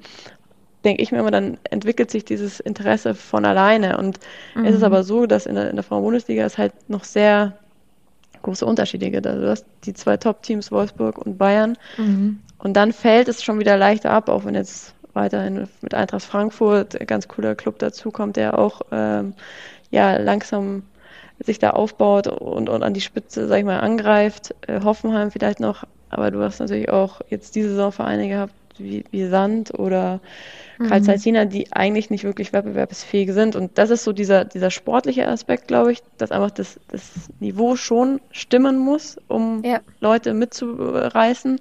denke 0.85 1.03
ich 1.03 1.12
mir 1.12 1.18
immer, 1.18 1.31
dann 1.31 1.59
entwickelt 1.64 2.11
sich 2.11 2.25
dieses 2.25 2.61
Interesse 2.61 3.14
von 3.14 3.44
alleine. 3.44 3.97
Und 3.97 4.18
mhm. 4.55 4.64
es 4.64 4.75
ist 4.75 4.81
mhm. 4.81 4.87
aber 4.87 5.03
so, 5.03 5.27
dass 5.27 5.47
in 5.47 5.55
der, 5.55 5.70
in 5.70 5.77
der 5.77 5.83
Frauen-Bundesliga 5.83 6.44
es 6.44 6.59
halt 6.59 6.73
noch 6.88 7.05
sehr 7.05 7.59
große 8.42 8.66
Unterschiede 8.66 9.11
gibt. 9.11 9.27
Also 9.27 9.40
du 9.40 9.51
hast 9.51 9.66
die 9.85 9.94
zwei 9.94 10.16
Top-Teams, 10.16 10.70
Wolfsburg 10.70 11.18
und 11.18 11.38
Bayern. 11.38 11.77
Mhm. 11.97 12.40
Und 12.59 12.75
dann 12.75 12.92
fällt 12.92 13.29
es 13.29 13.42
schon 13.42 13.59
wieder 13.59 13.77
leichter 13.77 14.11
ab, 14.11 14.29
auch 14.29 14.44
wenn 14.44 14.55
jetzt 14.55 14.94
weiterhin 15.14 15.68
mit 15.81 15.94
Eintracht 15.94 16.25
Frankfurt 16.25 17.01
ein 17.01 17.07
ganz 17.07 17.29
cooler 17.29 17.55
Club 17.55 17.79
dazukommt, 17.79 18.37
der 18.37 18.59
auch 18.59 18.83
ähm, 18.90 19.35
ja 19.90 20.16
langsam 20.16 20.83
sich 21.44 21.59
da 21.59 21.70
aufbaut 21.70 22.27
und, 22.27 22.68
und 22.68 22.83
an 22.83 22.94
die 22.94 23.01
Spitze, 23.01 23.49
sag 23.49 23.59
ich 23.59 23.64
mal, 23.64 23.81
angreift. 23.81 24.55
Äh, 24.66 24.81
Hoffenheim 24.83 25.31
vielleicht 25.31 25.61
noch 25.61 25.85
aber 26.14 26.31
du 26.31 26.42
hast 26.42 26.61
natürlich 26.61 26.88
auch 26.90 27.20
jetzt 27.29 27.55
diese 27.55 27.70
Saison 27.70 27.92
Vereine 27.92 28.29
gehabt, 28.29 28.55
wie, 28.79 29.05
wie 29.11 29.27
Sand 29.27 29.79
oder 29.79 30.20
mhm. 30.79 30.88
Karl 30.88 31.03
Jena, 31.16 31.44
die 31.44 31.72
eigentlich 31.72 32.11
nicht 32.11 32.24
wirklich 32.24 32.53
wettbewerbsfähig 32.53 33.33
sind. 33.33 33.57
Und 33.57 33.79
das 33.79 33.90
ist 33.90 34.05
so 34.05 34.12
dieser, 34.12 34.44
dieser 34.44 34.70
sportliche 34.70 35.29
Aspekt, 35.29 35.68
glaube 35.68 35.92
ich, 35.92 36.03
dass 36.18 36.33
einfach 36.33 36.50
das, 36.50 36.81
das 36.88 37.03
Niveau 37.40 37.77
schon 37.77 38.20
stimmen 38.31 38.79
muss, 38.79 39.16
um 39.29 39.62
ja. 39.64 39.81
Leute 40.00 40.35
mitzureißen. 40.35 41.61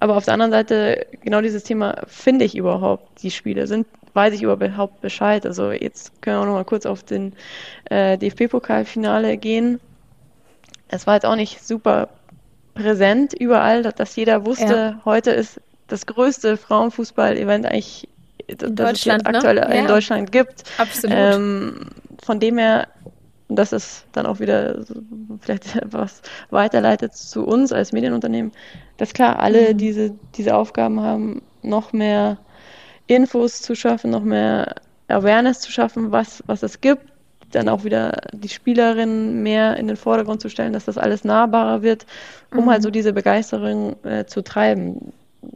Aber 0.00 0.16
auf 0.16 0.24
der 0.24 0.34
anderen 0.34 0.52
Seite, 0.52 1.06
genau 1.22 1.40
dieses 1.40 1.64
Thema, 1.64 2.02
finde 2.06 2.44
ich 2.44 2.56
überhaupt 2.56 3.22
die 3.22 3.30
Spiele? 3.30 3.66
Sind, 3.66 3.86
weiß 4.14 4.34
ich 4.34 4.42
überhaupt 4.42 5.00
Bescheid? 5.00 5.46
Also 5.46 5.70
jetzt 5.70 6.22
können 6.22 6.36
wir 6.36 6.40
auch 6.40 6.46
noch 6.46 6.54
mal 6.54 6.64
kurz 6.64 6.86
auf 6.86 7.02
den 7.02 7.34
äh, 7.90 8.16
DFB-Pokalfinale 8.18 9.36
gehen 9.36 9.80
es 10.92 11.06
war 11.06 11.14
jetzt 11.14 11.26
auch 11.26 11.36
nicht 11.36 11.66
super 11.66 12.10
präsent 12.74 13.32
überall, 13.34 13.82
dass, 13.82 14.16
jeder 14.16 14.44
wusste, 14.46 14.74
ja. 14.96 15.00
heute 15.04 15.30
ist 15.30 15.60
das 15.88 16.06
größte 16.06 16.56
Frauenfußball-Event 16.56 17.66
eigentlich, 17.66 18.08
in 18.46 18.56
das 18.58 18.74
Deutschland, 18.74 19.22
es 19.26 19.34
aktuell 19.34 19.56
ne? 19.56 19.78
in 19.78 19.86
Deutschland 19.86 20.32
gibt. 20.32 20.64
Absolut. 20.78 21.16
Ähm, 21.16 21.86
von 22.22 22.40
dem 22.40 22.58
her, 22.58 22.88
das 23.48 23.72
ist 23.72 24.06
dann 24.12 24.26
auch 24.26 24.40
wieder 24.40 24.84
vielleicht 25.40 25.76
etwas 25.76 26.22
weiterleitet 26.50 27.14
zu 27.14 27.44
uns 27.44 27.72
als 27.72 27.92
Medienunternehmen, 27.92 28.52
dass 28.96 29.12
klar 29.12 29.38
alle 29.38 29.72
mhm. 29.72 29.78
diese, 29.78 30.14
diese 30.34 30.54
Aufgaben 30.54 31.00
haben, 31.00 31.42
noch 31.62 31.92
mehr 31.92 32.38
Infos 33.06 33.60
zu 33.60 33.74
schaffen, 33.74 34.10
noch 34.10 34.22
mehr 34.22 34.74
Awareness 35.08 35.60
zu 35.60 35.70
schaffen, 35.70 36.10
was, 36.10 36.42
was 36.46 36.62
es 36.62 36.80
gibt, 36.80 37.11
dann 37.54 37.68
auch 37.68 37.84
wieder 37.84 38.20
die 38.32 38.48
Spielerinnen 38.48 39.42
mehr 39.42 39.76
in 39.76 39.86
den 39.86 39.96
Vordergrund 39.96 40.40
zu 40.40 40.48
stellen, 40.48 40.72
dass 40.72 40.84
das 40.84 40.98
alles 40.98 41.24
nahbarer 41.24 41.82
wird, 41.82 42.06
um 42.50 42.64
mhm. 42.64 42.70
halt 42.70 42.82
so 42.82 42.90
diese 42.90 43.12
Begeisterung 43.12 43.96
äh, 44.04 44.24
zu 44.26 44.42
treiben. 44.42 45.12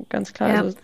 Ganz 0.08 0.32
klar. 0.32 0.48
Ja. 0.50 0.62
Also, 0.62 0.76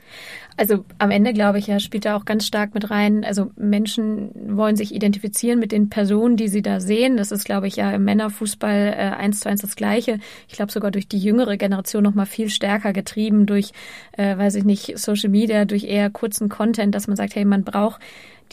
also 0.56 0.84
am 0.98 1.10
Ende, 1.10 1.32
glaube 1.32 1.58
ich, 1.58 1.66
ja, 1.66 1.80
spielt 1.80 2.04
da 2.04 2.16
auch 2.16 2.24
ganz 2.24 2.46
stark 2.46 2.74
mit 2.74 2.90
rein. 2.90 3.24
Also 3.24 3.50
Menschen 3.56 4.56
wollen 4.56 4.76
sich 4.76 4.94
identifizieren 4.94 5.58
mit 5.58 5.72
den 5.72 5.88
Personen, 5.88 6.36
die 6.36 6.48
sie 6.48 6.62
da 6.62 6.78
sehen. 6.78 7.16
Das 7.16 7.32
ist, 7.32 7.44
glaube 7.44 7.66
ich, 7.66 7.76
ja 7.76 7.90
im 7.90 8.04
Männerfußball 8.04 8.94
äh, 8.96 9.16
eins 9.16 9.40
zu 9.40 9.48
eins 9.48 9.62
das 9.62 9.76
Gleiche. 9.76 10.18
Ich 10.48 10.54
glaube 10.54 10.70
sogar 10.70 10.90
durch 10.90 11.08
die 11.08 11.18
jüngere 11.18 11.56
Generation 11.56 12.02
noch 12.02 12.14
mal 12.14 12.26
viel 12.26 12.50
stärker 12.50 12.92
getrieben 12.92 13.46
durch, 13.46 13.72
äh, 14.12 14.36
weiß 14.36 14.54
ich 14.56 14.64
nicht, 14.64 14.98
Social 14.98 15.30
Media, 15.30 15.64
durch 15.64 15.84
eher 15.84 16.10
kurzen 16.10 16.48
Content, 16.48 16.94
dass 16.94 17.08
man 17.08 17.16
sagt, 17.16 17.34
hey, 17.34 17.44
man 17.44 17.64
braucht 17.64 18.00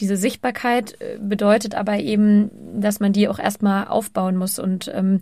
diese 0.00 0.16
Sichtbarkeit 0.16 1.00
äh, 1.00 1.18
bedeutet 1.20 1.74
aber 1.74 1.98
eben, 1.98 2.50
dass 2.80 3.00
man 3.00 3.12
die 3.12 3.28
auch 3.28 3.38
erstmal 3.38 3.86
aufbauen 3.86 4.36
muss. 4.36 4.58
Und 4.58 4.90
ähm, 4.94 5.20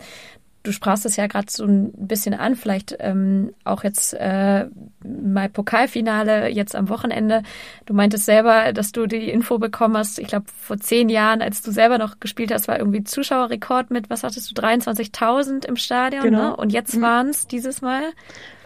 du 0.63 0.73
sprachst 0.73 1.07
es 1.07 1.17
ja 1.17 1.27
gerade 1.27 1.47
so 1.51 1.65
ein 1.65 1.93
bisschen 1.93 2.35
an, 2.35 2.55
vielleicht 2.55 2.97
ähm, 3.01 3.53
auch 3.65 3.85
jetzt 3.85 4.15
äh, 4.15 4.67
mal 5.03 5.49
Pokalfinale 5.49 6.49
jetzt 6.49 6.77
am 6.77 6.89
Wochenende. 6.89 7.43
Du 7.87 7.95
meintest 7.95 8.27
selber, 8.27 8.73
dass 8.73 8.93
du 8.93 9.07
die 9.07 9.31
Info 9.31 9.59
bekommen 9.59 9.97
hast. 9.97 10.19
Ich 10.19 10.29
glaube, 10.29 10.47
vor 10.61 10.79
zehn 10.79 11.09
Jahren, 11.09 11.43
als 11.43 11.63
du 11.63 11.71
selber 11.71 11.99
noch 11.99 12.21
gespielt 12.21 12.53
hast, 12.53 12.69
war 12.69 12.79
irgendwie 12.79 13.05
Zuschauerrekord 13.05 13.91
mit, 13.91 14.11
was 14.11 14.23
hattest 14.23 14.51
du, 14.51 14.61
23.000 14.61 15.65
im 15.65 15.77
Stadion. 15.77 16.23
Genau. 16.23 16.51
Ne? 16.51 16.57
Und 16.57 16.73
jetzt 16.73 16.97
mhm. 16.97 17.03
waren 17.03 17.29
es 17.29 17.47
dieses 17.47 17.81
Mal 17.81 18.03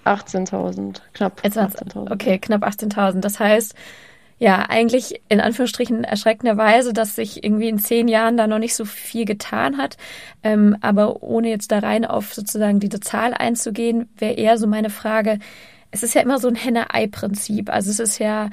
18.000, 0.05 1.01
knapp 1.15 1.41
18.000. 1.45 2.11
Okay, 2.11 2.39
knapp 2.39 2.65
18.000. 2.65 3.21
Das 3.21 3.39
heißt, 3.39 3.75
ja, 4.43 4.67
eigentlich 4.69 5.23
in 5.29 5.41
Anführungsstrichen 5.41 6.03
erschreckenderweise, 6.03 6.93
dass 6.93 7.15
sich 7.15 7.45
irgendwie 7.45 7.69
in 7.69 7.79
zehn 7.79 8.09
Jahren 8.09 8.37
da 8.37 8.49
noch 8.49 8.59
nicht 8.59 8.75
so 8.75 8.85
viel 8.85 9.25
getan 9.25 9.79
hat. 9.79 9.97
Ähm, 10.43 10.77
aber 10.81 11.23
ohne 11.23 11.49
jetzt 11.49 11.71
da 11.71 11.79
rein 11.79 12.05
auf 12.05 12.35
sozusagen 12.35 12.81
diese 12.81 12.99
Zahl 12.99 13.35
einzugehen, 13.35 14.09
wäre 14.19 14.33
eher 14.33 14.59
so 14.59 14.67
meine 14.67 14.91
Frage, 14.91 15.39
es 15.93 16.03
ist 16.03 16.15
ja 16.15 16.23
immer 16.23 16.41
so 16.41 16.49
ein 16.49 16.57
Henne-Ei-Prinzip. 16.57 17.71
Also 17.71 17.91
es 17.91 18.01
ist 18.01 18.19
ja 18.19 18.51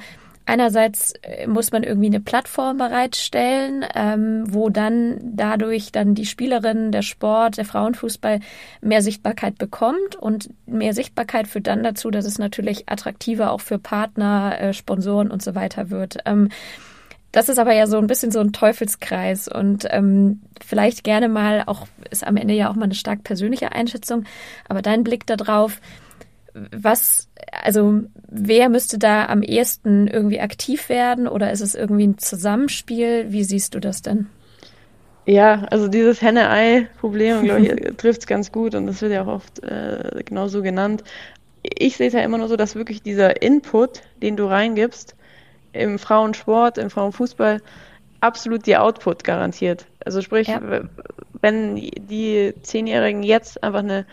Einerseits 0.50 1.12
äh, 1.22 1.46
muss 1.46 1.70
man 1.70 1.84
irgendwie 1.84 2.08
eine 2.08 2.18
Plattform 2.18 2.78
bereitstellen, 2.78 3.84
ähm, 3.94 4.42
wo 4.48 4.68
dann 4.68 5.20
dadurch 5.22 5.92
dann 5.92 6.16
die 6.16 6.26
Spielerinnen, 6.26 6.90
der 6.90 7.02
Sport, 7.02 7.56
der 7.56 7.64
Frauenfußball 7.64 8.40
mehr 8.80 9.00
Sichtbarkeit 9.00 9.58
bekommt 9.58 10.16
und 10.16 10.50
mehr 10.66 10.92
Sichtbarkeit 10.92 11.46
führt 11.46 11.68
dann 11.68 11.84
dazu, 11.84 12.10
dass 12.10 12.24
es 12.24 12.40
natürlich 12.40 12.88
attraktiver 12.88 13.52
auch 13.52 13.60
für 13.60 13.78
Partner, 13.78 14.60
äh, 14.60 14.72
Sponsoren 14.72 15.30
und 15.30 15.40
so 15.40 15.54
weiter 15.54 15.88
wird. 15.90 16.16
Ähm, 16.24 16.48
das 17.30 17.48
ist 17.48 17.60
aber 17.60 17.74
ja 17.74 17.86
so 17.86 17.98
ein 17.98 18.08
bisschen 18.08 18.32
so 18.32 18.40
ein 18.40 18.52
Teufelskreis 18.52 19.46
und 19.46 19.86
ähm, 19.90 20.40
vielleicht 20.60 21.04
gerne 21.04 21.28
mal 21.28 21.62
auch, 21.66 21.86
ist 22.10 22.26
am 22.26 22.36
Ende 22.36 22.54
ja 22.54 22.68
auch 22.68 22.74
mal 22.74 22.86
eine 22.86 22.96
stark 22.96 23.22
persönliche 23.22 23.70
Einschätzung, 23.70 24.24
aber 24.68 24.82
dein 24.82 25.04
Blick 25.04 25.28
darauf, 25.28 25.80
was, 26.54 27.28
also 27.52 28.02
wer 28.28 28.68
müsste 28.68 28.98
da 28.98 29.26
am 29.26 29.42
ehesten 29.42 30.06
irgendwie 30.08 30.40
aktiv 30.40 30.88
werden 30.88 31.28
oder 31.28 31.52
ist 31.52 31.60
es 31.60 31.74
irgendwie 31.74 32.06
ein 32.06 32.18
Zusammenspiel? 32.18 33.26
Wie 33.28 33.44
siehst 33.44 33.74
du 33.74 33.80
das 33.80 34.02
denn? 34.02 34.26
Ja, 35.26 35.64
also 35.70 35.88
dieses 35.88 36.22
Henne-Ei-Problem, 36.22 37.44
glaube 37.44 37.60
ich, 37.60 37.96
trifft 37.96 38.20
es 38.20 38.26
ganz 38.26 38.50
gut 38.50 38.74
und 38.74 38.86
das 38.86 39.00
wird 39.02 39.12
ja 39.12 39.22
auch 39.22 39.28
oft 39.28 39.62
äh, 39.62 40.22
genauso 40.24 40.62
genannt. 40.62 41.04
Ich 41.62 41.96
sehe 41.96 42.08
es 42.08 42.14
ja 42.14 42.20
immer 42.20 42.38
nur 42.38 42.48
so, 42.48 42.56
dass 42.56 42.74
wirklich 42.74 43.02
dieser 43.02 43.42
Input, 43.42 44.02
den 44.22 44.36
du 44.36 44.46
reingibst, 44.46 45.14
im 45.72 45.98
Frauensport, 45.98 46.78
im 46.78 46.90
Frauenfußball, 46.90 47.60
absolut 48.20 48.66
die 48.66 48.76
Output 48.76 49.24
garantiert. 49.24 49.86
Also 50.04 50.20
sprich, 50.20 50.48
ja. 50.48 50.60
wenn 51.40 51.76
die 51.76 52.54
Zehnjährigen 52.62 53.22
jetzt 53.22 53.62
einfach 53.62 53.80
eine 53.80 54.06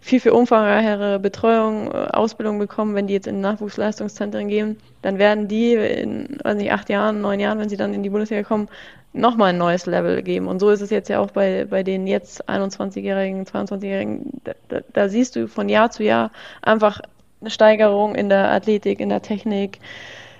viel, 0.00 0.20
viel 0.20 0.32
umfangreichere 0.32 1.18
Betreuung, 1.18 1.92
äh, 1.92 2.08
Ausbildung 2.12 2.58
bekommen, 2.58 2.94
wenn 2.94 3.06
die 3.06 3.14
jetzt 3.14 3.26
in 3.26 3.40
Nachwuchsleistungszentren 3.40 4.48
gehen, 4.48 4.78
dann 5.02 5.18
werden 5.18 5.46
die 5.46 5.74
in, 5.74 6.38
weiß 6.42 6.56
nicht, 6.56 6.72
acht 6.72 6.88
Jahren, 6.88 7.20
neun 7.20 7.38
Jahren, 7.38 7.58
wenn 7.58 7.68
sie 7.68 7.76
dann 7.76 7.94
in 7.94 8.02
die 8.02 8.10
Bundesliga 8.10 8.42
kommen, 8.42 8.68
nochmal 9.12 9.50
ein 9.50 9.58
neues 9.58 9.86
Level 9.86 10.22
geben. 10.22 10.46
Und 10.48 10.60
so 10.60 10.70
ist 10.70 10.80
es 10.80 10.90
jetzt 10.90 11.08
ja 11.08 11.20
auch 11.20 11.30
bei, 11.30 11.66
bei 11.68 11.82
den 11.82 12.06
jetzt 12.06 12.48
21-Jährigen, 12.48 13.44
22-Jährigen. 13.44 14.40
Da, 14.44 14.52
da, 14.68 14.80
da 14.92 15.08
siehst 15.08 15.36
du 15.36 15.48
von 15.48 15.68
Jahr 15.68 15.90
zu 15.90 16.02
Jahr 16.02 16.30
einfach 16.62 17.00
eine 17.40 17.50
Steigerung 17.50 18.14
in 18.14 18.28
der 18.28 18.50
Athletik, 18.50 19.00
in 19.00 19.08
der 19.08 19.22
Technik, 19.22 19.80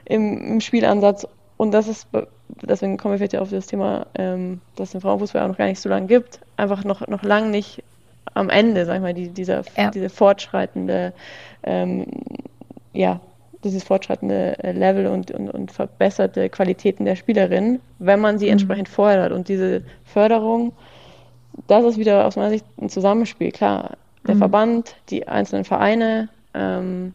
im, 0.05 0.53
im 0.53 0.61
Spielansatz. 0.61 1.27
Und 1.57 1.73
das 1.73 1.89
ist, 1.89 2.09
deswegen 2.63 2.97
kommen 2.97 3.13
wir 3.13 3.19
vielleicht 3.19 3.35
ja 3.35 3.41
auf 3.41 3.51
das 3.51 3.67
Thema, 3.67 4.07
ähm, 4.15 4.61
dass 4.77 4.89
es 4.89 4.93
den 4.93 5.01
Frauenfußball 5.01 5.43
auch 5.43 5.49
noch 5.49 5.59
gar 5.59 5.67
nicht 5.67 5.81
so 5.81 5.89
lange 5.89 6.07
gibt, 6.07 6.41
einfach 6.57 6.85
noch, 6.85 7.07
noch 7.09 7.23
lang 7.23 7.51
nicht 7.51 7.83
am 8.35 8.49
Ende, 8.51 8.85
sag 8.85 8.97
ich 8.97 9.03
mal, 9.03 9.15
die, 9.15 9.29
dieser, 9.29 9.63
ja. 9.77 9.91
diese 9.91 10.09
fortschreitende, 10.09 11.13
ähm, 11.63 12.07
ja, 12.93 13.21
dieses 13.65 13.85
fortschreitende 13.85 14.63
äh, 14.63 14.73
Level 14.73 15.07
und, 15.07 15.31
und, 15.31 15.51
und 15.51 15.73
verbesserte 15.73 16.49
Qualitäten 16.49 17.05
der 17.05 17.17
Spielerin, 17.17 17.81
wenn 17.99 18.21
man 18.21 18.39
sie 18.39 18.47
mhm. 18.47 18.53
entsprechend 18.53 18.89
fördert. 18.89 19.33
Und 19.33 19.49
diese 19.49 19.83
Förderung, 20.05 20.73
das 21.67 21.85
ist 21.85 21.99
wieder 21.99 22.27
aus 22.27 22.37
meiner 22.37 22.51
Sicht 22.51 22.65
ein 22.81 22.89
Zusammenspiel. 22.89 23.51
Klar, 23.51 23.97
der 24.27 24.35
mhm. 24.35 24.39
Verband, 24.39 24.95
die 25.11 25.29
einzelnen 25.29 25.65
Vereine, 25.65 26.29
ähm, 26.55 27.15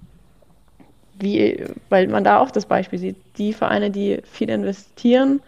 wie, 1.17 1.63
weil 1.89 2.07
man 2.07 2.23
da 2.23 2.39
auch 2.39 2.51
das 2.51 2.65
Beispiel 2.65 2.99
sieht, 2.99 3.15
die 3.37 3.53
Vereine, 3.53 3.89
die 3.89 4.19
viel 4.23 4.49
investieren, 4.49 5.41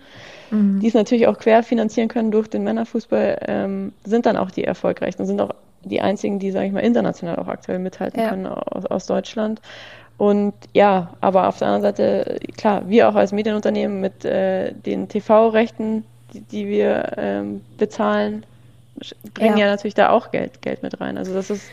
mhm. 0.51 0.79
die 0.79 0.88
es 0.88 0.93
natürlich 0.93 1.27
auch 1.27 1.38
querfinanzieren 1.38 2.10
können 2.10 2.31
durch 2.31 2.47
den 2.47 2.63
Männerfußball, 2.63 3.39
ähm, 3.47 3.93
sind 4.03 4.25
dann 4.25 4.38
auch 4.38 4.51
die 4.51 4.63
erfolgreichsten 4.63 5.23
und 5.23 5.27
sind 5.27 5.41
auch 5.41 5.53
die 5.83 6.01
einzigen, 6.01 6.39
die, 6.39 6.51
sage 6.51 6.67
ich 6.67 6.71
mal, 6.71 6.81
international 6.81 7.38
auch 7.38 7.47
aktuell 7.47 7.79
mithalten 7.79 8.19
ja. 8.19 8.29
können 8.29 8.47
aus, 8.47 8.86
aus 8.86 9.05
Deutschland. 9.05 9.62
Und 10.17 10.53
ja, 10.73 11.13
aber 11.21 11.47
auf 11.47 11.60
der 11.60 11.67
anderen 11.67 11.95
Seite, 11.95 12.39
klar, 12.57 12.89
wir 12.89 13.07
auch 13.07 13.15
als 13.15 13.31
Medienunternehmen 13.31 14.01
mit 14.01 14.25
äh, 14.25 14.73
den 14.73 15.07
TV-Rechten, 15.07 16.03
die, 16.33 16.41
die, 16.41 16.67
wir 16.67 17.13
ähm, 17.17 17.62
bezahlen, 17.77 18.43
bringen 19.36 19.57
ja. 19.57 19.65
ja. 19.65 19.71
natürlich 19.71 19.93
da 19.93 20.10
auch 20.10 20.31
Geld, 20.31 20.62
Geld 20.62 20.81
mit 20.81 20.99
rein. 20.99 21.17
Also 21.17 21.33
das 21.33 21.51
ist, 21.51 21.69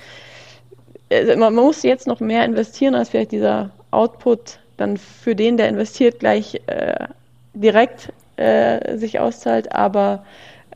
also 1.11 1.37
man 1.39 1.55
muss 1.55 1.83
jetzt 1.83 2.07
noch 2.07 2.21
mehr 2.21 2.45
investieren, 2.45 2.95
als 2.95 3.09
vielleicht 3.09 3.33
dieser 3.33 3.71
Output 3.91 4.59
dann 4.77 4.99
für 4.99 5.35
den, 5.35 5.57
der 5.57 5.69
investiert, 5.69 6.21
gleich 6.21 6.61
äh, 6.67 7.07
direkt 7.55 8.13
äh, 8.37 8.97
sich 8.97 9.19
auszahlt, 9.21 9.73
aber 9.73 10.25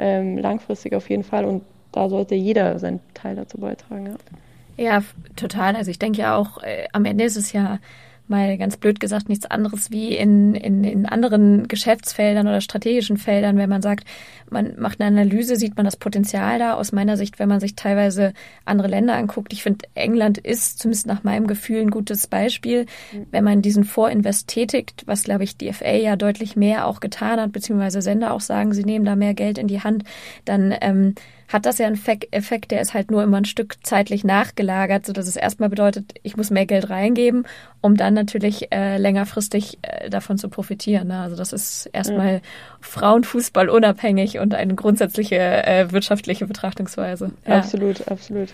ähm, 0.01 0.39
langfristig 0.39 0.95
auf 0.95 1.09
jeden 1.11 1.25
Fall. 1.25 1.45
Und 1.45 1.63
da 1.93 2.09
sollte 2.09 2.35
jeder 2.35 2.79
seinen 2.79 3.01
Teil 3.15 3.37
dazu 3.37 3.59
beitragen. 3.59 4.17
Ja, 4.77 4.85
ja 4.85 5.03
total. 5.37 5.77
Also 5.77 5.91
ich 5.91 5.99
denke 5.99 6.21
ja 6.21 6.37
auch, 6.37 6.63
äh, 6.63 6.87
am 6.93 7.05
Ende 7.05 7.25
ist 7.25 7.37
es 7.37 7.53
ja 7.53 7.79
mal 8.31 8.57
ganz 8.59 8.77
blöd 8.77 9.01
gesagt 9.01 9.29
nichts 9.29 9.47
anderes 9.47 9.91
wie 9.91 10.15
in, 10.17 10.55
in, 10.55 10.85
in 10.85 11.07
anderen 11.07 11.69
Geschäftsfeldern 11.69 12.47
oder 12.47 12.61
strategischen 12.61 13.17
Feldern, 13.17 13.57
wenn 13.57 13.69
man 13.69 13.83
sagt, 13.83 14.05
man 14.51 14.79
macht 14.79 15.01
eine 15.01 15.09
Analyse, 15.09 15.57
sieht 15.57 15.77
man 15.77 15.85
das 15.85 15.97
Potenzial 15.97 16.59
da. 16.59 16.75
Aus 16.75 16.93
meiner 16.93 17.17
Sicht, 17.17 17.39
wenn 17.39 17.49
man 17.49 17.61
sich 17.61 17.75
teilweise 17.75 18.33
andere 18.65 18.89
Länder 18.89 19.15
anguckt, 19.15 19.53
ich 19.53 19.63
finde, 19.63 19.87
England 19.95 20.39
ist 20.39 20.79
zumindest 20.79 21.07
nach 21.07 21.25
meinem 21.25 21.47
Gefühl 21.47 21.81
ein 21.81 21.91
gutes 21.91 22.27
Beispiel, 22.27 22.87
wenn 23.31 23.45
man 23.45 23.63
diesen 23.63 23.85
Vorinvest 23.85 24.49
tätigt, 24.49 25.03
was, 25.07 25.25
glaube 25.25 25.45
ich, 25.45 25.57
die 25.57 25.73
FA 25.73 25.95
ja 25.95 26.17
deutlich 26.17 26.57
mehr 26.57 26.87
auch 26.87 27.01
getan 27.01 27.41
hat, 27.41 27.53
beziehungsweise 27.53 28.03
Sender 28.03 28.33
auch 28.33 28.41
sagen, 28.41 28.73
sie 28.73 28.85
nehmen 28.85 29.05
da 29.05 29.17
mehr 29.17 29.35
Geld 29.35 29.59
in 29.59 29.69
die 29.69 29.83
Hand, 29.83 30.05
dann 30.45 30.75
ähm, 30.81 31.15
hat 31.49 31.65
das 31.65 31.79
ja 31.79 31.87
einen 31.87 32.01
Effekt, 32.31 32.71
der 32.71 32.81
ist 32.81 32.93
halt 32.95 33.11
nur 33.11 33.23
immer 33.23 33.39
ein 33.39 33.47
Stück 33.47 33.77
zeitlich 33.83 34.23
nachgelagert, 34.23 35.07
so 35.07 35.13
dass 35.15 35.27
es 35.27 35.37
erstmal 35.37 35.71
bedeutet, 35.71 36.15
ich 36.23 36.37
muss 36.37 36.51
mehr 36.51 36.67
Geld 36.67 36.91
reingeben, 36.91 37.47
um 37.81 37.97
dann 37.97 38.13
natürlich 38.15 38.71
äh, 38.71 38.99
längerfristig 38.99 39.79
äh, 39.83 40.11
davon 40.11 40.37
zu 40.37 40.51
profitieren. 40.51 41.09
Ne? 41.09 41.21
Also 41.21 41.37
das 41.37 41.55
ist 41.55 41.87
erstmal 41.87 42.35
ja. 42.35 42.41
Frauenfußball 42.81 43.71
unabhängig 43.71 44.39
und 44.39 44.55
eine 44.55 44.75
grundsätzliche 44.75 45.37
äh, 45.37 45.91
wirtschaftliche 45.91 46.47
Betrachtungsweise. 46.47 47.33
Ja. 47.47 47.57
Absolut, 47.57 48.07
absolut. 48.09 48.51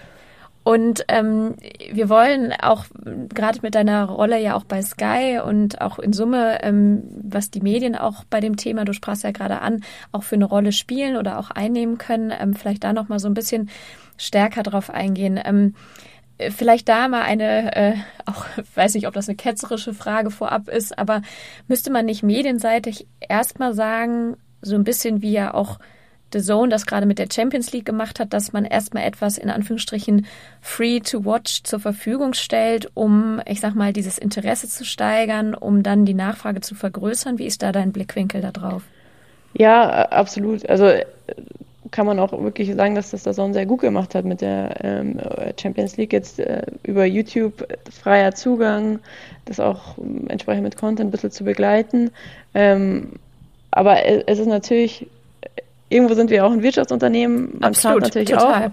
Und 0.65 1.05
ähm, 1.09 1.57
wir 1.93 2.09
wollen 2.09 2.53
auch 2.53 2.87
gerade 3.29 3.61
mit 3.63 3.75
deiner 3.75 4.07
Rolle 4.07 4.41
ja 4.41 4.55
auch 4.55 4.65
bei 4.65 4.81
Sky 4.81 5.41
und 5.45 5.83
auch 5.83 5.99
in 5.99 6.15
Summe, 6.15 6.63
ähm, 6.63 7.03
was 7.23 7.51
die 7.51 7.61
Medien 7.61 7.95
auch 7.95 8.25
bei 8.25 8.41
dem 8.41 8.57
Thema, 8.57 8.87
du 8.87 8.95
sprachst 8.95 9.25
ja 9.25 9.31
gerade 9.31 9.61
an, 9.61 9.85
auch 10.11 10.23
für 10.23 10.37
eine 10.37 10.47
Rolle 10.47 10.73
spielen 10.73 11.17
oder 11.17 11.39
auch 11.39 11.51
einnehmen 11.51 11.99
können. 11.99 12.33
Ähm, 12.39 12.55
vielleicht 12.55 12.83
da 12.83 12.95
noch 12.95 13.09
mal 13.09 13.19
so 13.19 13.29
ein 13.29 13.35
bisschen 13.35 13.69
stärker 14.17 14.63
drauf 14.63 14.91
eingehen. 14.91 15.39
Ähm, 15.45 15.75
Vielleicht 16.51 16.89
da 16.89 17.07
mal 17.07 17.23
eine, 17.23 17.77
äh, 17.77 17.95
auch 18.27 18.47
weiß 18.75 18.95
nicht, 18.95 19.07
ob 19.07 19.15
das 19.15 19.29
eine 19.29 19.37
ketzerische 19.37 19.95
Frage 19.95 20.31
vorab 20.31 20.69
ist, 20.69 20.99
aber 20.99 21.23
müsste 21.69 21.93
man 21.93 22.07
nicht 22.07 22.25
medienseitig 22.25 23.07
erstmal 23.21 23.73
sagen, 23.73 24.37
so 24.61 24.75
ein 24.75 24.83
bisschen 24.83 25.23
wie 25.23 25.31
ja 25.31 25.55
auch 25.55 25.79
The 26.35 26.43
Zone 26.43 26.69
das 26.69 26.85
gerade 26.85 27.07
mit 27.07 27.19
der 27.19 27.29
Champions 27.33 27.73
League 27.73 27.87
gemacht 27.87 28.21
hat, 28.21 28.33
dass 28.33 28.53
man 28.53 28.65
erstmal 28.65 29.05
etwas 29.05 29.39
in 29.39 29.49
Anführungsstrichen 29.49 30.27
free 30.61 31.01
to 31.01 31.25
watch 31.25 31.63
zur 31.63 31.81
Verfügung 31.81 32.35
stellt, 32.35 32.91
um, 32.95 33.41
ich 33.47 33.61
sag 33.61 33.75
mal, 33.75 33.93
dieses 33.93 34.19
Interesse 34.19 34.69
zu 34.69 34.85
steigern, 34.85 35.55
um 35.55 35.83
dann 35.83 36.05
die 36.05 36.15
Nachfrage 36.15 36.61
zu 36.61 36.75
vergrößern. 36.75 37.39
Wie 37.39 37.47
ist 37.47 37.63
da 37.63 37.73
dein 37.73 37.93
Blickwinkel 37.93 38.43
da 38.43 38.51
drauf? 38.51 38.83
Ja, 39.55 40.07
absolut. 40.11 40.69
Also 40.69 40.91
kann 41.91 42.07
man 42.07 42.19
auch 42.19 42.33
wirklich 42.43 42.75
sagen, 42.75 42.97
dass 42.97 43.13
das 43.13 43.23
der 43.23 43.35
Zone 43.35 43.55
sehr 43.55 43.67
gut 43.67 43.81
gemacht 43.81 44.17
hat 44.17 44.25
mit 44.25 44.41
der 44.41 44.75
ähm, 44.83 45.21
Champions 45.61 45.97
League 45.97 46.13
jetzt 46.13 46.41
äh, 46.41 46.63
über 46.83 47.05
YouTube 47.05 47.67
freier 47.89 48.35
Zugang, 48.35 48.99
das 49.45 49.61
auch 49.61 49.97
ähm, 49.99 50.27
entsprechend 50.29 50.65
mit 50.65 50.77
Content 50.77 51.09
ein 51.09 51.11
bisschen 51.13 51.31
zu 51.31 51.45
begleiten. 51.45 52.11
Ähm, 52.53 53.13
aber 53.71 54.05
es 54.05 54.39
ist 54.39 54.47
natürlich 54.47 55.07
irgendwo 55.95 56.15
sind 56.15 56.31
wir 56.31 56.45
auch 56.45 56.51
ein 56.51 56.63
Wirtschaftsunternehmen. 56.63 57.51
Man 57.55 57.71
Absolut, 57.71 58.03
natürlich 58.03 58.31
total. 58.31 58.67
auch. 58.67 58.71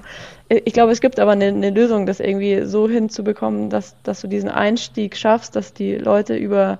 Ich 0.49 0.73
glaube, 0.73 0.91
es 0.91 1.01
gibt 1.01 1.19
aber 1.19 1.31
eine, 1.31 1.45
eine, 1.45 1.69
Lösung, 1.69 2.05
das 2.05 2.19
irgendwie 2.19 2.63
so 2.65 2.89
hinzubekommen, 2.89 3.69
dass, 3.69 3.95
dass 4.03 4.21
du 4.21 4.27
diesen 4.27 4.49
Einstieg 4.49 5.15
schaffst, 5.15 5.55
dass 5.55 5.73
die 5.73 5.95
Leute 5.95 6.35
über, 6.35 6.79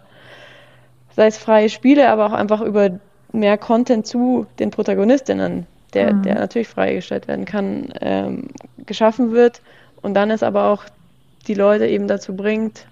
sei 1.15 1.27
es 1.27 1.37
freie 1.37 1.69
Spiele, 1.69 2.09
aber 2.09 2.25
auch 2.25 2.33
einfach 2.33 2.61
über 2.61 2.89
mehr 3.31 3.57
Content 3.57 4.07
zu 4.07 4.47
den 4.59 4.71
Protagonistinnen, 4.71 5.67
der, 5.93 6.13
mhm. 6.13 6.23
der 6.23 6.35
natürlich 6.35 6.67
freigestellt 6.67 7.27
werden 7.27 7.45
kann, 7.45 7.93
ähm, 8.01 8.47
geschaffen 8.85 9.31
wird. 9.31 9.61
Und 10.01 10.15
dann 10.15 10.31
es 10.31 10.41
aber 10.41 10.65
auch 10.65 10.83
die 11.47 11.53
Leute 11.53 11.85
eben 11.85 12.07
dazu 12.07 12.35
bringt, 12.35 12.87